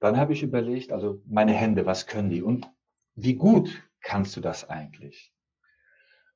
Dann 0.00 0.16
habe 0.16 0.32
ich 0.32 0.42
überlegt, 0.42 0.92
also 0.92 1.22
meine 1.26 1.52
Hände, 1.52 1.86
was 1.86 2.06
können 2.08 2.28
die? 2.28 2.42
Und 2.42 2.68
wie 3.14 3.34
gut 3.34 3.88
kannst 4.00 4.36
du 4.36 4.40
das 4.40 4.68
eigentlich? 4.68 5.32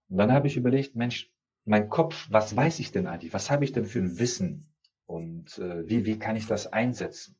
Und 0.08 0.16
dann 0.16 0.32
habe 0.32 0.46
ich 0.46 0.56
überlegt, 0.56 0.94
Mensch, 0.94 1.32
mein 1.64 1.88
Kopf, 1.88 2.28
was 2.30 2.56
weiß 2.56 2.78
ich 2.78 2.92
denn 2.92 3.08
eigentlich? 3.08 3.34
Was 3.34 3.50
habe 3.50 3.64
ich 3.64 3.72
denn 3.72 3.86
für 3.86 3.98
ein 3.98 4.18
Wissen? 4.20 4.72
Und 5.06 5.58
äh, 5.58 5.88
wie, 5.88 6.06
wie 6.06 6.18
kann 6.18 6.36
ich 6.36 6.46
das 6.46 6.68
einsetzen? 6.72 7.36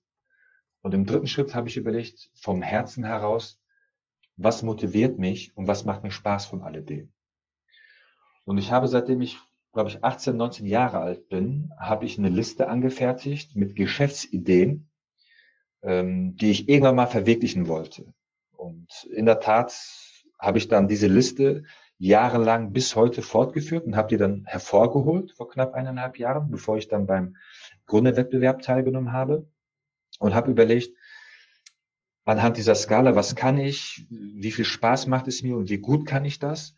Und 0.83 0.95
im 0.95 1.07
dritten 1.07 1.29
Schritt 1.29 1.55
habe 1.55 1.69
ich 1.69 1.77
überlegt, 1.77 2.31
vom 2.35 2.61
Herzen 2.61 3.05
heraus, 3.05 3.60
was 4.37 4.63
motiviert 4.63 5.19
mich 5.19 5.57
und 5.57 5.67
was 5.67 5.85
macht 5.85 6.03
mir 6.03 6.11
Spaß 6.11 6.47
von 6.47 6.63
alledem. 6.63 7.13
Und 8.45 8.59
ich 8.59 8.73
habe, 8.73 8.89
seitdem 8.89 9.21
ich, 9.21 9.39
glaube 9.73 9.91
ich, 9.91 10.03
18, 10.03 10.37
19 10.37 10.67
Jahre 10.67 10.99
alt 10.99 11.29
bin, 11.29 11.71
habe 11.79 12.05
ich 12.05 12.19
eine 12.19 12.31
Liste 12.31 12.69
angefertigt 12.69 13.55
mit 13.55 13.77
Geschäftsideen, 13.77 14.91
ähm, 15.83 16.37
die 16.37 16.51
ich 16.51 16.69
irgendwann 16.69 16.97
mal 16.97 17.07
verwirklichen 17.07 17.69
wollte. 17.69 18.13
Und 18.57 19.09
in 19.13 19.27
der 19.27 19.41
Tat 19.41 19.75
habe 20.39 20.59
ich 20.59 20.69
dann 20.69 20.89
diese 20.89 21.07
Liste 21.07 21.65
jahrelang 21.99 22.73
bis 22.73 22.97
heute 22.97 23.21
fortgeführt 23.21 23.85
und 23.85 23.95
habe 23.95 24.09
die 24.09 24.17
dann 24.17 24.45
hervorgeholt 24.47 25.33
vor 25.33 25.51
knapp 25.51 25.75
eineinhalb 25.75 26.19
Jahren, 26.19 26.51
bevor 26.51 26.79
ich 26.79 26.89
dann 26.89 27.07
beim 27.07 27.37
Gründerwettbewerb 27.87 28.63
teilgenommen 28.63 29.13
habe 29.13 29.47
und 30.19 30.35
habe 30.35 30.51
überlegt, 30.51 30.97
anhand 32.31 32.57
dieser 32.57 32.77
Skala, 32.77 33.17
was 33.17 33.35
kann 33.35 33.59
ich, 33.59 34.07
wie 34.09 34.53
viel 34.53 34.65
Spaß 34.65 35.09
macht 35.09 35.27
es 35.27 35.43
mir 35.43 35.57
und 35.57 35.69
wie 35.69 35.79
gut 35.79 36.07
kann 36.07 36.25
ich 36.25 36.39
das? 36.39 36.77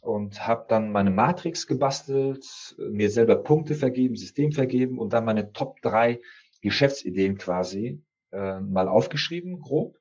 Und 0.00 0.46
habe 0.46 0.64
dann 0.68 0.90
meine 0.90 1.10
Matrix 1.10 1.66
gebastelt, 1.66 2.74
mir 2.78 3.10
selber 3.10 3.36
Punkte 3.36 3.74
vergeben, 3.74 4.16
System 4.16 4.52
vergeben 4.52 4.98
und 4.98 5.12
dann 5.12 5.26
meine 5.26 5.52
Top 5.52 5.82
drei 5.82 6.20
Geschäftsideen 6.62 7.36
quasi 7.36 8.02
äh, 8.32 8.60
mal 8.60 8.88
aufgeschrieben, 8.88 9.60
grob. 9.60 9.98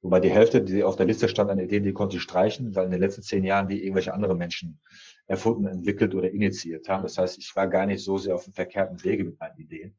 Wobei 0.00 0.20
die 0.20 0.30
Hälfte, 0.30 0.62
die 0.62 0.84
auf 0.84 0.96
der 0.96 1.06
Liste 1.06 1.28
stand 1.28 1.50
an 1.50 1.58
Ideen, 1.58 1.82
die 1.82 1.92
konnte 1.92 2.18
ich 2.18 2.22
streichen, 2.22 2.76
weil 2.76 2.84
in 2.84 2.92
den 2.92 3.00
letzten 3.00 3.22
zehn 3.22 3.42
Jahren 3.42 3.66
die 3.66 3.82
irgendwelche 3.82 4.14
andere 4.14 4.36
Menschen 4.36 4.80
erfunden, 5.26 5.66
entwickelt 5.66 6.14
oder 6.14 6.30
initiiert 6.30 6.88
haben. 6.88 7.02
Das 7.02 7.18
heißt, 7.18 7.38
ich 7.38 7.56
war 7.56 7.66
gar 7.66 7.86
nicht 7.86 8.04
so 8.04 8.18
sehr 8.18 8.36
auf 8.36 8.44
dem 8.44 8.52
verkehrten 8.52 9.02
Wege 9.02 9.24
mit 9.24 9.40
meinen 9.40 9.58
Ideen 9.58 9.96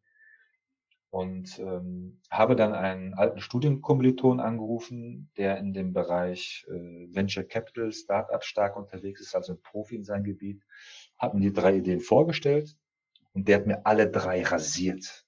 und 1.16 1.60
ähm, 1.60 2.20
habe 2.30 2.58
dann 2.58 2.74
einen 2.74 3.14
alten 3.14 3.40
Studienkommiliton 3.40 4.42
angerufen, 4.42 5.32
der 5.38 5.58
in 5.60 5.72
dem 5.72 5.94
Bereich 5.94 6.66
äh, 6.68 7.08
Venture 7.16 7.46
Capital, 7.46 7.94
Startup 7.94 8.44
stark 8.44 8.76
unterwegs 8.76 9.22
ist, 9.22 9.34
also 9.34 9.54
ein 9.54 9.62
Profi 9.62 9.96
in 9.96 10.04
seinem 10.04 10.26
Gebiet, 10.26 10.62
hat 11.18 11.34
mir 11.34 11.40
die 11.40 11.54
drei 11.54 11.78
Ideen 11.78 12.02
vorgestellt 12.02 12.76
und 13.32 13.48
der 13.48 13.60
hat 13.60 13.66
mir 13.66 13.86
alle 13.86 14.12
drei 14.12 14.44
rasiert. 14.44 15.26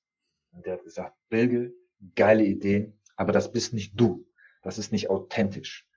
Und 0.52 0.66
der 0.66 0.74
hat 0.74 0.84
gesagt, 0.84 1.16
Bilge, 1.30 1.74
geile 2.16 2.44
Ideen, 2.44 3.00
aber 3.16 3.32
das 3.32 3.54
bist 3.54 3.74
nicht 3.74 3.98
du. 3.98 4.28
Das 4.64 4.78
ist 4.78 4.92
nicht 4.92 5.10
authentisch. 5.10 5.88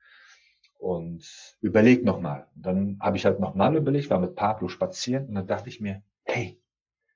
Und 0.79 1.57
überleg 1.63 2.05
nochmal. 2.05 2.47
Dann 2.55 2.97
habe 3.01 3.17
ich 3.17 3.25
halt 3.25 3.41
nochmal 3.41 3.75
überlegt, 3.75 4.09
war 4.09 4.21
mit 4.21 4.37
Pablo 4.37 4.69
spazieren 4.69 5.27
und 5.27 5.35
dann 5.35 5.49
dachte 5.49 5.69
ich 5.69 5.81
mir, 5.81 6.05
hey, 6.23 6.63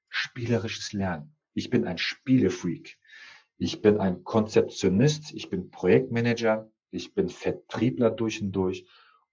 spielerisches 0.09 0.93
Lernen 0.93 1.37
ich 1.55 1.71
bin 1.71 1.87
ein 1.87 1.99
Spielefreak. 1.99 2.99
Ich 3.57 3.81
bin 3.81 4.01
ein 4.01 4.25
Konzeptionist. 4.25 5.33
Ich 5.33 5.49
bin 5.49 5.71
Projektmanager. 5.71 6.71
Ich 6.91 7.15
bin 7.15 7.29
Vertriebler 7.29 8.11
durch 8.11 8.43
und 8.43 8.53
durch. 8.53 8.87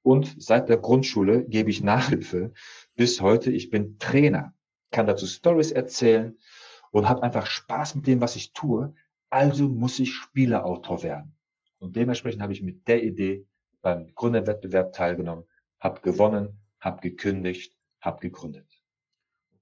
Und 0.03 0.35
seit 0.41 0.69
der 0.69 0.77
Grundschule 0.77 1.45
gebe 1.45 1.69
ich 1.69 1.83
Nachhilfe 1.83 2.53
bis 2.95 3.21
heute. 3.21 3.51
Ich 3.51 3.69
bin 3.69 3.99
Trainer, 3.99 4.55
kann 4.91 5.07
dazu 5.07 5.27
Stories 5.27 5.71
erzählen 5.71 6.37
und 6.91 7.07
habe 7.07 7.23
einfach 7.23 7.45
Spaß 7.45 7.95
mit 7.95 8.07
dem, 8.07 8.21
was 8.21 8.35
ich 8.35 8.53
tue. 8.53 8.93
Also 9.29 9.67
muss 9.69 9.99
ich 9.99 10.13
Spieleautor 10.13 11.03
werden. 11.03 11.35
Und 11.79 11.95
dementsprechend 11.95 12.41
habe 12.41 12.53
ich 12.53 12.61
mit 12.61 12.87
der 12.87 13.03
Idee 13.03 13.45
beim 13.81 14.13
Gründerwettbewerb 14.13 14.93
teilgenommen, 14.93 15.45
habe 15.79 16.01
gewonnen, 16.01 16.59
habe 16.79 17.01
gekündigt, 17.01 17.77
habe 17.99 18.19
gegründet. 18.19 18.67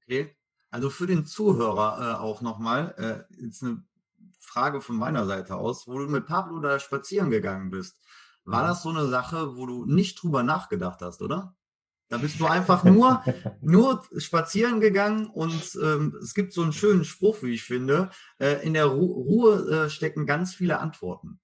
Okay. 0.02 0.36
Also 0.72 0.90
für 0.90 1.08
den 1.08 1.26
Zuhörer 1.26 2.00
äh, 2.00 2.20
auch 2.20 2.42
nochmal, 2.42 2.94
äh, 2.98 3.44
jetzt 3.44 3.64
eine 3.64 3.84
Frage 4.40 4.82
von 4.82 4.96
meiner 4.96 5.26
Seite 5.26 5.56
aus, 5.56 5.88
wo 5.88 5.98
du 6.00 6.08
mit 6.08 6.26
Pablo 6.26 6.60
da 6.60 6.80
spazieren 6.80 7.30
gegangen 7.30 7.70
bist. 7.70 7.98
War 8.46 8.68
das 8.68 8.84
so 8.84 8.90
eine 8.90 9.08
Sache, 9.08 9.56
wo 9.58 9.66
du 9.66 9.86
nicht 9.86 10.22
drüber 10.22 10.44
nachgedacht 10.44 11.02
hast, 11.02 11.22
oder? 11.22 11.56
Da 12.10 12.18
bist 12.18 12.40
du 12.40 12.48
einfach 12.48 12.84
nur, 12.84 13.24
nur 13.62 14.04
spazieren 14.18 14.80
gegangen 14.80 15.28
und 15.28 15.78
ähm, 15.82 16.18
es 16.22 16.34
gibt 16.34 16.54
so 16.54 16.64
einen 16.64 16.74
schönen 16.74 17.06
Spruch, 17.06 17.44
wie 17.44 17.54
ich 17.54 17.64
finde, 17.64 18.10
äh, 18.40 18.66
in 18.66 18.74
der 18.74 18.86
Ru 18.86 19.06
Ruhe 19.06 19.86
äh, 19.86 19.90
stecken 19.90 20.26
ganz 20.26 20.56
viele 20.56 20.80
Antworten. 20.80 21.40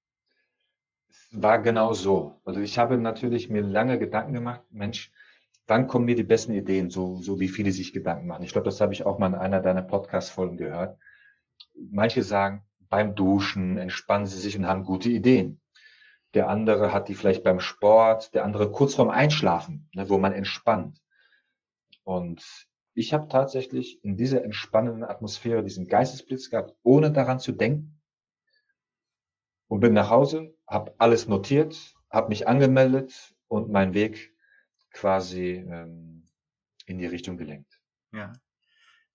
Es 1.07 1.27
war 1.31 1.59
genau 1.59 1.93
so. 1.93 2.41
Also 2.43 2.59
ich 2.59 2.79
habe 2.79 2.97
natürlich 2.97 3.49
mir 3.49 3.61
lange 3.61 3.99
Gedanken 3.99 4.33
gemacht, 4.33 4.61
Mensch, 4.71 5.11
dann 5.67 5.87
kommen 5.87 6.05
mir 6.05 6.15
die 6.15 6.23
besten 6.23 6.53
Ideen, 6.53 6.89
so, 6.89 7.17
so 7.17 7.39
wie 7.39 7.47
viele 7.47 7.71
sich 7.71 7.93
Gedanken 7.93 8.27
machen. 8.27 8.43
Ich 8.43 8.51
glaube, 8.51 8.65
das 8.65 8.81
habe 8.81 8.93
ich 8.93 9.05
auch 9.05 9.17
mal 9.17 9.27
in 9.27 9.35
einer 9.35 9.61
deiner 9.61 9.81
Podcast-Folgen 9.81 10.57
gehört. 10.57 10.99
Manche 11.73 12.23
sagen, 12.23 12.63
beim 12.89 13.15
Duschen 13.15 13.77
entspannen 13.77 14.27
sie 14.27 14.39
sich 14.39 14.57
und 14.57 14.67
haben 14.67 14.83
gute 14.83 15.09
Ideen. 15.09 15.61
Der 16.35 16.49
andere 16.49 16.93
hat 16.93 17.07
die 17.07 17.15
vielleicht 17.15 17.43
beim 17.43 17.59
Sport, 17.59 18.33
der 18.33 18.43
andere 18.43 18.71
kurz 18.71 18.95
vorm 18.95 19.09
Einschlafen, 19.09 19.89
ne, 19.93 20.09
wo 20.09 20.17
man 20.17 20.33
entspannt. 20.33 21.01
Und 22.03 22.67
ich 22.93 23.13
habe 23.13 23.27
tatsächlich 23.27 24.03
in 24.03 24.17
dieser 24.17 24.43
entspannenden 24.43 25.03
Atmosphäre 25.03 25.63
diesen 25.63 25.87
Geistesblitz 25.87 26.49
gehabt, 26.49 26.75
ohne 26.83 27.11
daran 27.11 27.39
zu 27.39 27.51
denken. 27.51 28.01
Und 29.67 29.79
bin 29.79 29.93
nach 29.93 30.09
Hause, 30.11 30.55
habe 30.67 30.93
alles 30.99 31.27
notiert, 31.27 31.95
habe 32.11 32.29
mich 32.29 32.47
angemeldet 32.47 33.35
und 33.47 33.69
meinen 33.69 33.93
Weg 33.93 34.34
quasi 34.95 35.63
ähm, 35.69 36.23
in 36.85 36.97
die 36.97 37.05
Richtung 37.05 37.37
gelenkt. 37.37 37.79
Ja. 38.11 38.33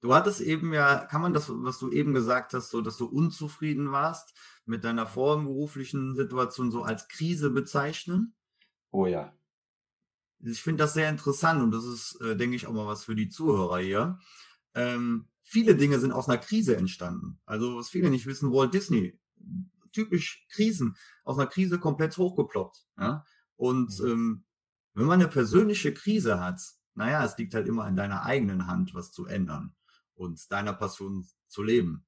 Du 0.01 0.15
hattest 0.15 0.41
eben 0.41 0.73
ja, 0.73 1.05
kann 1.07 1.21
man 1.21 1.35
das, 1.35 1.51
was 1.51 1.79
du 1.79 1.91
eben 1.91 2.15
gesagt 2.15 2.55
hast, 2.55 2.71
so, 2.71 2.81
dass 2.81 2.97
du 2.97 3.07
unzufrieden 3.07 3.91
warst 3.93 4.35
mit 4.65 4.85
deiner 4.85 5.07
vorberuflichen 5.07 6.15
Situation 6.15 6.71
so 6.71 6.83
als 6.83 7.09
Krise 7.09 7.51
bezeichnen? 7.51 8.35
Oh 8.91 9.07
ja. 9.07 9.35
Ich 10.43 10.63
finde 10.63 10.85
das 10.85 10.95
sehr 10.95 11.11
interessant 11.11 11.63
und 11.63 11.71
das 11.71 11.85
ist, 11.85 12.19
äh, 12.23 12.37
denke 12.37 12.57
ich, 12.57 12.67
auch 12.67 12.73
mal 12.73 12.87
was 12.87 13.05
für 13.05 13.15
die 13.15 13.29
Zuhörer 13.29 13.79
hier. 13.79 14.19
Ähm, 14.75 15.29
viele 15.43 15.77
Dinge 15.77 15.99
sind 15.99 16.13
aus 16.13 16.29
einer 16.29 16.39
Krise 16.39 16.77
entstanden. 16.77 17.39
Also, 17.45 17.77
was 17.77 17.91
viele 17.91 18.09
nicht 18.09 18.27
wissen, 18.27 18.53
Walt 18.53 18.73
Disney, 18.73 19.19
typisch 19.93 20.47
Krisen, 20.51 20.97
aus 21.25 21.39
einer 21.39 21.49
Krise 21.49 21.79
komplett 21.79 22.17
hochgeploppt. 22.17 22.87
Ja? 22.99 23.25
Und 23.57 23.99
mhm. 24.01 24.09
ähm, 24.09 24.45
wenn 25.01 25.07
man 25.07 25.21
eine 25.21 25.31
persönliche 25.31 25.95
Krise 25.95 26.41
hat, 26.41 26.61
naja, 26.95 27.25
es 27.25 27.37
liegt 27.39 27.55
halt 27.55 27.67
immer 27.67 27.89
in 27.89 27.97
deiner 27.97 28.25
eigenen 28.25 28.67
Hand, 28.67 28.95
was 28.95 29.13
zu 29.13 29.27
ändern 29.27 29.75
und 30.15 30.51
deiner 30.53 30.75
Passion 30.75 31.27
zu 31.49 31.63
leben. 31.63 32.07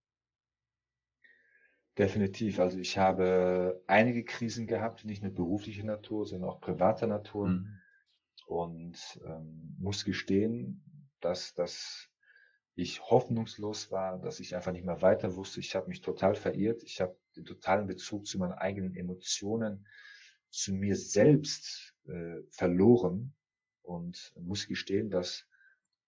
Definitiv. 1.99 2.59
Also 2.59 2.79
ich 2.79 2.97
habe 2.99 3.83
einige 3.87 4.25
Krisen 4.25 4.67
gehabt, 4.67 5.05
nicht 5.05 5.23
nur 5.23 5.33
berufliche 5.33 5.85
Natur, 5.85 6.27
sondern 6.27 6.51
auch 6.51 6.61
privater 6.61 7.07
Natur. 7.07 7.49
Mhm. 7.49 7.79
Und 8.47 9.21
ähm, 9.25 9.77
muss 9.79 10.05
gestehen, 10.05 10.83
dass, 11.21 11.55
dass 11.55 12.09
ich 12.75 13.03
hoffnungslos 13.03 13.91
war, 13.91 14.19
dass 14.19 14.41
ich 14.41 14.57
einfach 14.57 14.73
nicht 14.73 14.85
mehr 14.85 15.01
weiter 15.01 15.37
wusste. 15.37 15.61
Ich 15.61 15.75
habe 15.75 15.89
mich 15.89 16.01
total 16.01 16.35
verirrt. 16.35 16.83
Ich 16.83 17.01
habe 17.01 17.17
den 17.37 17.45
totalen 17.45 17.87
Bezug 17.87 18.27
zu 18.27 18.39
meinen 18.39 18.53
eigenen 18.53 18.95
Emotionen, 18.95 19.87
zu 20.51 20.75
mir 20.75 20.97
selbst 20.97 21.92
äh, 22.07 22.43
verloren. 22.51 23.35
Und 23.83 24.33
muss 24.41 24.69
gestehen, 24.69 25.11
dass 25.11 25.45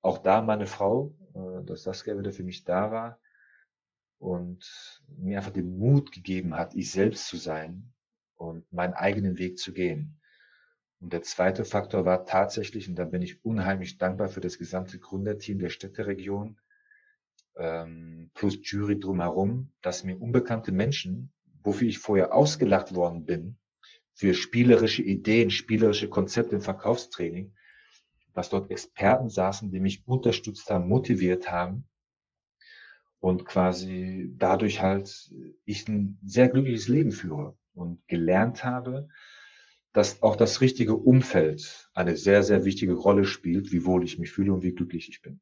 auch 0.01 0.18
da 0.18 0.42
meine 0.42 0.66
Frau, 0.66 1.14
äh, 1.34 1.64
dass 1.64 1.82
das 1.82 2.07
wieder 2.07 2.32
für 2.32 2.45
mich 2.45 2.64
da 2.64 2.92
war 2.92 3.20
und 4.18 5.03
mir 5.09 5.38
einfach 5.38 5.53
den 5.53 5.76
Mut 5.76 6.12
gegeben 6.12 6.55
hat, 6.57 6.74
ich 6.74 6.92
selbst 6.92 7.26
zu 7.26 7.36
sein 7.36 7.92
und 8.36 8.70
meinen 8.72 8.95
eigenen 8.95 9.38
Weg 9.38 9.59
zu 9.59 9.72
gehen. 9.72 10.20
Und 11.01 11.12
der 11.12 11.22
zweite 11.22 11.64
Faktor 11.64 12.05
war 12.05 12.24
tatsächlich, 12.24 12.88
und 12.88 12.95
da 12.95 13.05
bin 13.05 13.22
ich 13.22 13.45
unheimlich 13.45 13.99
dankbar 13.99 14.28
für 14.28 14.40
das 14.40 14.57
gesamte 14.57 14.99
Gründerteam 14.99 15.59
der 15.59 15.68
Städteregion, 15.68 16.59
ähm, 17.57 18.30
plus 18.34 18.59
Jury 18.62 18.99
drumherum, 18.99 19.72
dass 19.82 20.05
mir 20.05 20.20
unbekannte 20.20 20.72
Menschen, 20.72 21.32
wofür 21.62 21.88
ich 21.88 21.99
vorher 21.99 22.32
ausgelacht 22.34 22.95
worden 22.95 23.26
bin, 23.26 23.59
für 24.14 24.34
spielerische 24.34 25.02
Ideen, 25.02 25.50
spielerische 25.50 26.08
Konzepte 26.08 26.54
im 26.54 26.62
Verkaufstraining, 26.62 27.52
dass 28.32 28.50
dort 28.50 28.70
Experten 28.70 29.28
saßen, 29.28 29.70
die 29.70 29.80
mich 29.80 30.06
unterstützt 30.06 30.70
haben, 30.70 30.88
motiviert 30.88 31.50
haben 31.50 31.88
und 33.20 33.44
quasi 33.44 34.32
dadurch 34.36 34.82
halt 34.82 35.32
ich 35.64 35.88
ein 35.88 36.18
sehr 36.24 36.48
glückliches 36.48 36.88
Leben 36.88 37.12
führe 37.12 37.56
und 37.74 38.06
gelernt 38.06 38.64
habe, 38.64 39.08
dass 39.92 40.22
auch 40.22 40.36
das 40.36 40.60
richtige 40.60 40.96
Umfeld 40.96 41.88
eine 41.94 42.16
sehr, 42.16 42.42
sehr 42.42 42.64
wichtige 42.64 42.94
Rolle 42.94 43.24
spielt, 43.24 43.72
wie 43.72 43.84
wohl 43.84 44.04
ich 44.04 44.18
mich 44.18 44.32
fühle 44.32 44.52
und 44.52 44.62
wie 44.62 44.74
glücklich 44.74 45.08
ich 45.08 45.22
bin. 45.22 45.40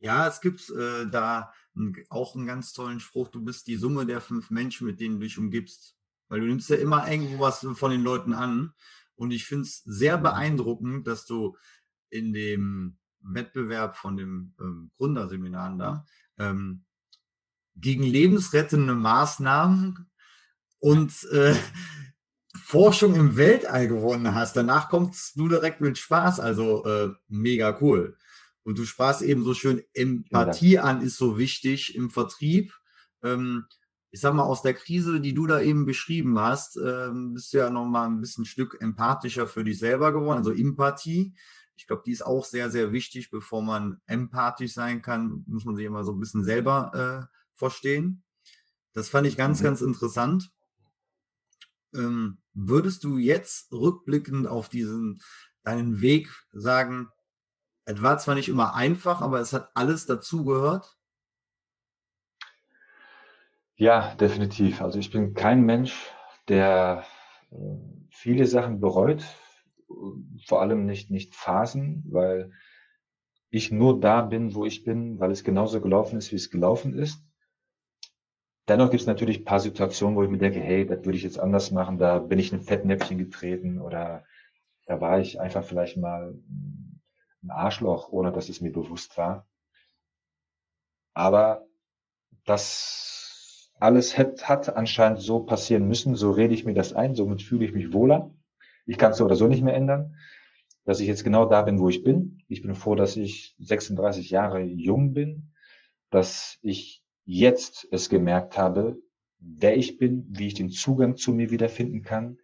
Ja, 0.00 0.26
es 0.26 0.40
gibt 0.40 0.68
äh, 0.70 1.06
da 1.08 1.52
auch 2.10 2.34
einen 2.34 2.46
ganz 2.46 2.72
tollen 2.72 2.98
Spruch, 2.98 3.28
du 3.28 3.40
bist 3.42 3.68
die 3.68 3.76
Summe 3.76 4.04
der 4.04 4.20
fünf 4.20 4.50
Menschen, 4.50 4.86
mit 4.88 5.00
denen 5.00 5.14
du 5.14 5.20
dich 5.20 5.38
umgibst. 5.38 5.96
Weil 6.32 6.40
du 6.40 6.46
nimmst 6.46 6.70
ja 6.70 6.76
immer 6.76 7.06
irgendwo 7.10 7.40
was 7.40 7.58
von 7.74 7.90
den 7.90 8.02
Leuten 8.02 8.32
an. 8.32 8.72
Und 9.16 9.32
ich 9.32 9.44
finde 9.44 9.64
es 9.64 9.82
sehr 9.84 10.16
beeindruckend, 10.16 11.06
dass 11.06 11.26
du 11.26 11.58
in 12.08 12.32
dem 12.32 12.96
Wettbewerb 13.20 13.98
von 13.98 14.16
dem 14.16 14.54
ähm, 14.58 14.90
Gründerseminaren 14.96 15.78
da 15.78 16.06
ähm, 16.38 16.86
gegen 17.76 18.02
lebensrettende 18.02 18.94
Maßnahmen 18.94 20.08
und 20.78 21.22
äh, 21.32 21.54
Forschung 22.64 23.14
im 23.14 23.36
Weltall 23.36 23.86
gewonnen 23.86 24.34
hast. 24.34 24.56
Danach 24.56 24.88
kommst 24.88 25.38
du 25.38 25.48
direkt 25.48 25.82
mit 25.82 25.98
Spaß, 25.98 26.40
also 26.40 26.86
äh, 26.86 27.10
mega 27.28 27.76
cool. 27.82 28.16
Und 28.62 28.78
du 28.78 28.86
sprachst 28.86 29.20
eben 29.20 29.44
so 29.44 29.52
schön, 29.52 29.82
Empathie 29.92 30.78
an 30.78 31.02
ist 31.02 31.18
so 31.18 31.36
wichtig 31.36 31.94
im 31.94 32.08
Vertrieb. 32.08 32.72
Ähm, 33.22 33.66
ich 34.12 34.20
sag 34.20 34.34
mal, 34.34 34.44
aus 34.44 34.60
der 34.60 34.74
Krise, 34.74 35.20
die 35.22 35.32
du 35.32 35.46
da 35.46 35.60
eben 35.62 35.86
beschrieben 35.86 36.38
hast, 36.38 36.76
ähm, 36.76 37.32
bist 37.32 37.52
du 37.52 37.58
ja 37.58 37.70
nochmal 37.70 38.08
ein 38.08 38.20
bisschen 38.20 38.42
ein 38.42 38.46
Stück 38.46 38.76
empathischer 38.78 39.46
für 39.46 39.64
dich 39.64 39.78
selber 39.78 40.12
geworden, 40.12 40.36
also 40.36 40.52
Empathie. 40.52 41.34
Ich 41.76 41.86
glaube, 41.86 42.02
die 42.04 42.12
ist 42.12 42.24
auch 42.24 42.44
sehr, 42.44 42.70
sehr 42.70 42.92
wichtig. 42.92 43.30
Bevor 43.30 43.62
man 43.62 44.02
empathisch 44.04 44.74
sein 44.74 45.00
kann, 45.00 45.44
muss 45.46 45.64
man 45.64 45.76
sich 45.76 45.86
immer 45.86 46.04
so 46.04 46.12
ein 46.12 46.20
bisschen 46.20 46.44
selber 46.44 47.28
äh, 47.32 47.36
verstehen. 47.54 48.22
Das 48.92 49.08
fand 49.08 49.26
ich 49.26 49.38
ganz, 49.38 49.60
mhm. 49.60 49.64
ganz 49.64 49.80
interessant. 49.80 50.52
Ähm, 51.94 52.36
würdest 52.52 53.04
du 53.04 53.16
jetzt 53.16 53.72
rückblickend 53.72 54.46
auf 54.46 54.68
diesen, 54.68 55.22
deinen 55.62 56.02
Weg 56.02 56.28
sagen, 56.52 57.08
es 57.86 58.02
war 58.02 58.18
zwar 58.18 58.34
nicht 58.34 58.50
immer 58.50 58.74
einfach, 58.74 59.22
aber 59.22 59.40
es 59.40 59.54
hat 59.54 59.70
alles 59.74 60.04
dazugehört? 60.04 60.98
Ja, 63.82 64.14
definitiv. 64.14 64.80
Also 64.80 65.00
ich 65.00 65.10
bin 65.10 65.34
kein 65.34 65.62
Mensch, 65.62 66.08
der 66.46 67.04
äh, 67.50 67.56
viele 68.10 68.46
Sachen 68.46 68.78
bereut, 68.78 69.24
vor 70.46 70.60
allem 70.60 70.86
nicht, 70.86 71.10
nicht 71.10 71.34
Phasen, 71.34 72.04
weil 72.08 72.52
ich 73.50 73.72
nur 73.72 73.98
da 74.00 74.22
bin, 74.22 74.54
wo 74.54 74.66
ich 74.66 74.84
bin, 74.84 75.18
weil 75.18 75.32
es 75.32 75.42
genauso 75.42 75.80
gelaufen 75.80 76.16
ist, 76.18 76.30
wie 76.30 76.36
es 76.36 76.50
gelaufen 76.50 76.94
ist. 76.96 77.24
Dennoch 78.68 78.90
gibt 78.90 79.00
es 79.00 79.06
natürlich 79.06 79.40
ein 79.40 79.44
paar 79.44 79.60
Situationen, 79.60 80.16
wo 80.16 80.22
ich 80.22 80.30
mir 80.30 80.38
denke, 80.38 80.60
hey, 80.60 80.86
das 80.86 81.04
würde 81.04 81.16
ich 81.16 81.24
jetzt 81.24 81.40
anders 81.40 81.70
machen, 81.72 81.98
da 81.98 82.18
bin 82.18 82.38
ich 82.38 82.52
in 82.52 82.58
ein 82.60 82.64
Fettnäpfchen 82.64 83.18
getreten 83.18 83.80
oder 83.80 84.24
da 84.86 85.00
war 85.00 85.20
ich 85.20 85.40
einfach 85.40 85.64
vielleicht 85.64 85.96
mal 85.96 86.34
ein 87.42 87.50
Arschloch, 87.50 88.10
ohne 88.10 88.32
dass 88.32 88.48
es 88.48 88.60
mir 88.60 88.72
bewusst 88.72 89.18
war. 89.18 89.46
Aber 91.14 91.66
das 92.44 93.21
alles 93.82 94.16
hat, 94.16 94.48
hat 94.48 94.76
anscheinend 94.76 95.20
so 95.20 95.40
passieren 95.40 95.88
müssen, 95.88 96.14
so 96.14 96.30
rede 96.30 96.54
ich 96.54 96.64
mir 96.64 96.74
das 96.74 96.92
ein, 96.92 97.16
somit 97.16 97.42
fühle 97.42 97.64
ich 97.64 97.72
mich 97.72 97.92
wohler. 97.92 98.32
Ich 98.86 98.96
kann 98.96 99.10
es 99.10 99.18
so 99.18 99.24
oder 99.24 99.34
so 99.34 99.48
nicht 99.48 99.62
mehr 99.62 99.74
ändern, 99.74 100.16
dass 100.84 101.00
ich 101.00 101.08
jetzt 101.08 101.24
genau 101.24 101.46
da 101.46 101.62
bin, 101.62 101.80
wo 101.80 101.88
ich 101.88 102.04
bin. 102.04 102.42
Ich 102.48 102.62
bin 102.62 102.74
froh, 102.76 102.94
dass 102.94 103.16
ich 103.16 103.56
36 103.58 104.30
Jahre 104.30 104.60
jung 104.62 105.12
bin, 105.14 105.52
dass 106.10 106.58
ich 106.62 107.02
jetzt 107.24 107.88
es 107.90 108.08
gemerkt 108.08 108.56
habe, 108.56 108.98
wer 109.38 109.76
ich 109.76 109.98
bin, 109.98 110.26
wie 110.28 110.46
ich 110.46 110.54
den 110.54 110.70
Zugang 110.70 111.16
zu 111.16 111.32
mir 111.32 111.50
wiederfinden 111.50 112.02
kann 112.02 112.38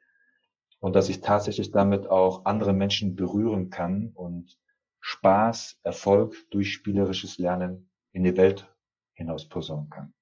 und 0.80 0.96
dass 0.96 1.08
ich 1.08 1.20
tatsächlich 1.20 1.70
damit 1.70 2.08
auch 2.08 2.46
andere 2.46 2.72
Menschen 2.72 3.14
berühren 3.14 3.70
kann 3.70 4.10
und 4.12 4.58
Spaß, 5.00 5.78
Erfolg 5.84 6.34
durch 6.50 6.72
spielerisches 6.72 7.38
Lernen 7.38 7.90
in 8.12 8.24
die 8.24 8.36
Welt 8.36 8.68
hinaus 9.14 9.48
posaunen 9.48 9.88
kann. 9.88 10.14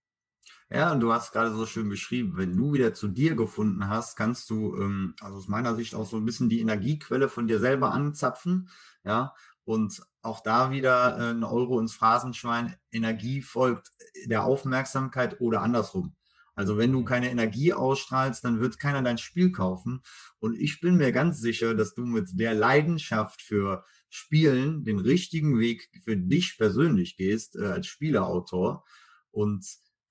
Ja, 0.68 0.92
und 0.92 1.00
du 1.00 1.12
hast 1.12 1.32
gerade 1.32 1.54
so 1.54 1.64
schön 1.64 1.88
beschrieben, 1.88 2.36
wenn 2.36 2.56
du 2.56 2.72
wieder 2.72 2.92
zu 2.92 3.06
dir 3.06 3.36
gefunden 3.36 3.88
hast, 3.88 4.16
kannst 4.16 4.50
du, 4.50 4.74
ähm, 4.76 5.14
also 5.20 5.38
aus 5.38 5.48
meiner 5.48 5.76
Sicht 5.76 5.94
auch 5.94 6.06
so 6.06 6.16
ein 6.16 6.24
bisschen 6.24 6.48
die 6.48 6.60
Energiequelle 6.60 7.28
von 7.28 7.46
dir 7.46 7.60
selber 7.60 7.92
anzapfen, 7.92 8.68
ja, 9.04 9.32
und 9.64 10.02
auch 10.22 10.42
da 10.42 10.72
wieder 10.72 11.18
äh, 11.18 11.30
ein 11.30 11.44
Euro 11.44 11.78
ins 11.78 11.94
Phrasenschwein, 11.94 12.74
Energie 12.90 13.42
folgt 13.42 13.92
der 14.26 14.44
Aufmerksamkeit 14.44 15.40
oder 15.40 15.62
andersrum. 15.62 16.16
Also 16.56 16.78
wenn 16.78 16.90
du 16.92 17.04
keine 17.04 17.30
Energie 17.30 17.72
ausstrahlst, 17.72 18.42
dann 18.44 18.60
wird 18.60 18.78
keiner 18.80 19.02
dein 19.02 19.18
Spiel 19.18 19.52
kaufen. 19.52 20.02
Und 20.38 20.58
ich 20.58 20.80
bin 20.80 20.96
mir 20.96 21.12
ganz 21.12 21.38
sicher, 21.40 21.74
dass 21.74 21.94
du 21.94 22.06
mit 22.06 22.30
der 22.40 22.54
Leidenschaft 22.54 23.42
für 23.42 23.84
Spielen 24.08 24.82
den 24.84 24.98
richtigen 24.98 25.58
Weg 25.58 25.90
für 26.02 26.16
dich 26.16 26.56
persönlich 26.56 27.16
gehst 27.16 27.56
äh, 27.56 27.66
als 27.66 27.86
Spieleautor 27.86 28.84
und 29.30 29.66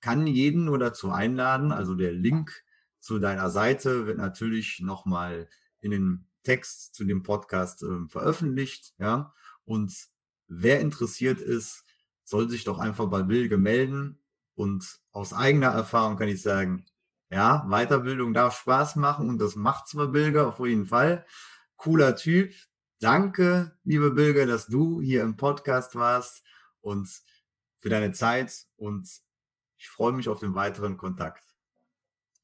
kann 0.06 0.28
jeden 0.28 0.66
nur 0.66 0.78
dazu 0.78 1.10
einladen. 1.10 1.72
Also 1.72 1.96
der 1.96 2.12
Link 2.12 2.64
zu 3.00 3.18
deiner 3.18 3.50
Seite 3.50 4.06
wird 4.06 4.20
natürlich 4.20 4.80
nochmal 4.80 5.50
in 5.80 5.90
den 5.90 6.28
Text 6.44 6.94
zu 6.94 7.06
dem 7.06 7.24
Podcast 7.24 7.82
äh, 7.82 8.08
veröffentlicht, 8.08 8.94
ja. 9.00 9.34
Und 9.64 9.96
wer 10.48 10.80
interessiert 10.80 11.42
ist, 11.42 11.86
soll 12.24 12.52
sich 12.52 12.66
doch 12.66 12.78
einfach 12.78 13.08
bei 13.08 13.24
Bilge 13.24 13.58
melden. 13.58 14.20
Und 14.54 15.00
aus 15.12 15.34
eigener 15.34 15.70
Erfahrung 15.70 16.18
kann 16.18 16.28
ich 16.28 16.44
sagen, 16.44 16.86
ja, 17.32 17.66
Weiterbildung 17.68 18.36
darf 18.36 18.60
Spaß 18.60 18.98
machen 18.98 19.28
und 19.28 19.40
das 19.40 19.56
macht's 19.56 19.96
bei 19.96 20.06
Bilge 20.06 20.46
auf 20.46 20.60
jeden 20.60 20.86
Fall. 20.86 21.26
Cooler 21.78 22.16
Typ. 22.16 22.54
Danke, 23.00 23.76
liebe 23.84 24.12
Bilge, 24.12 24.46
dass 24.46 24.68
du 24.68 25.02
hier 25.02 25.24
im 25.24 25.36
Podcast 25.36 25.96
warst 25.96 26.44
und 26.82 27.10
für 27.80 27.90
deine 27.90 28.12
Zeit 28.12 28.68
und 28.76 29.25
ich 29.78 29.90
freue 29.90 30.14
mich 30.14 30.30
auf 30.30 30.40
den 30.40 30.56
weiteren 30.56 30.98
Kontakt. 30.98 31.44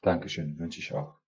Dankeschön, 0.01 0.59
wünsche 0.59 0.79
ich 0.79 0.93
auch. 0.93 1.20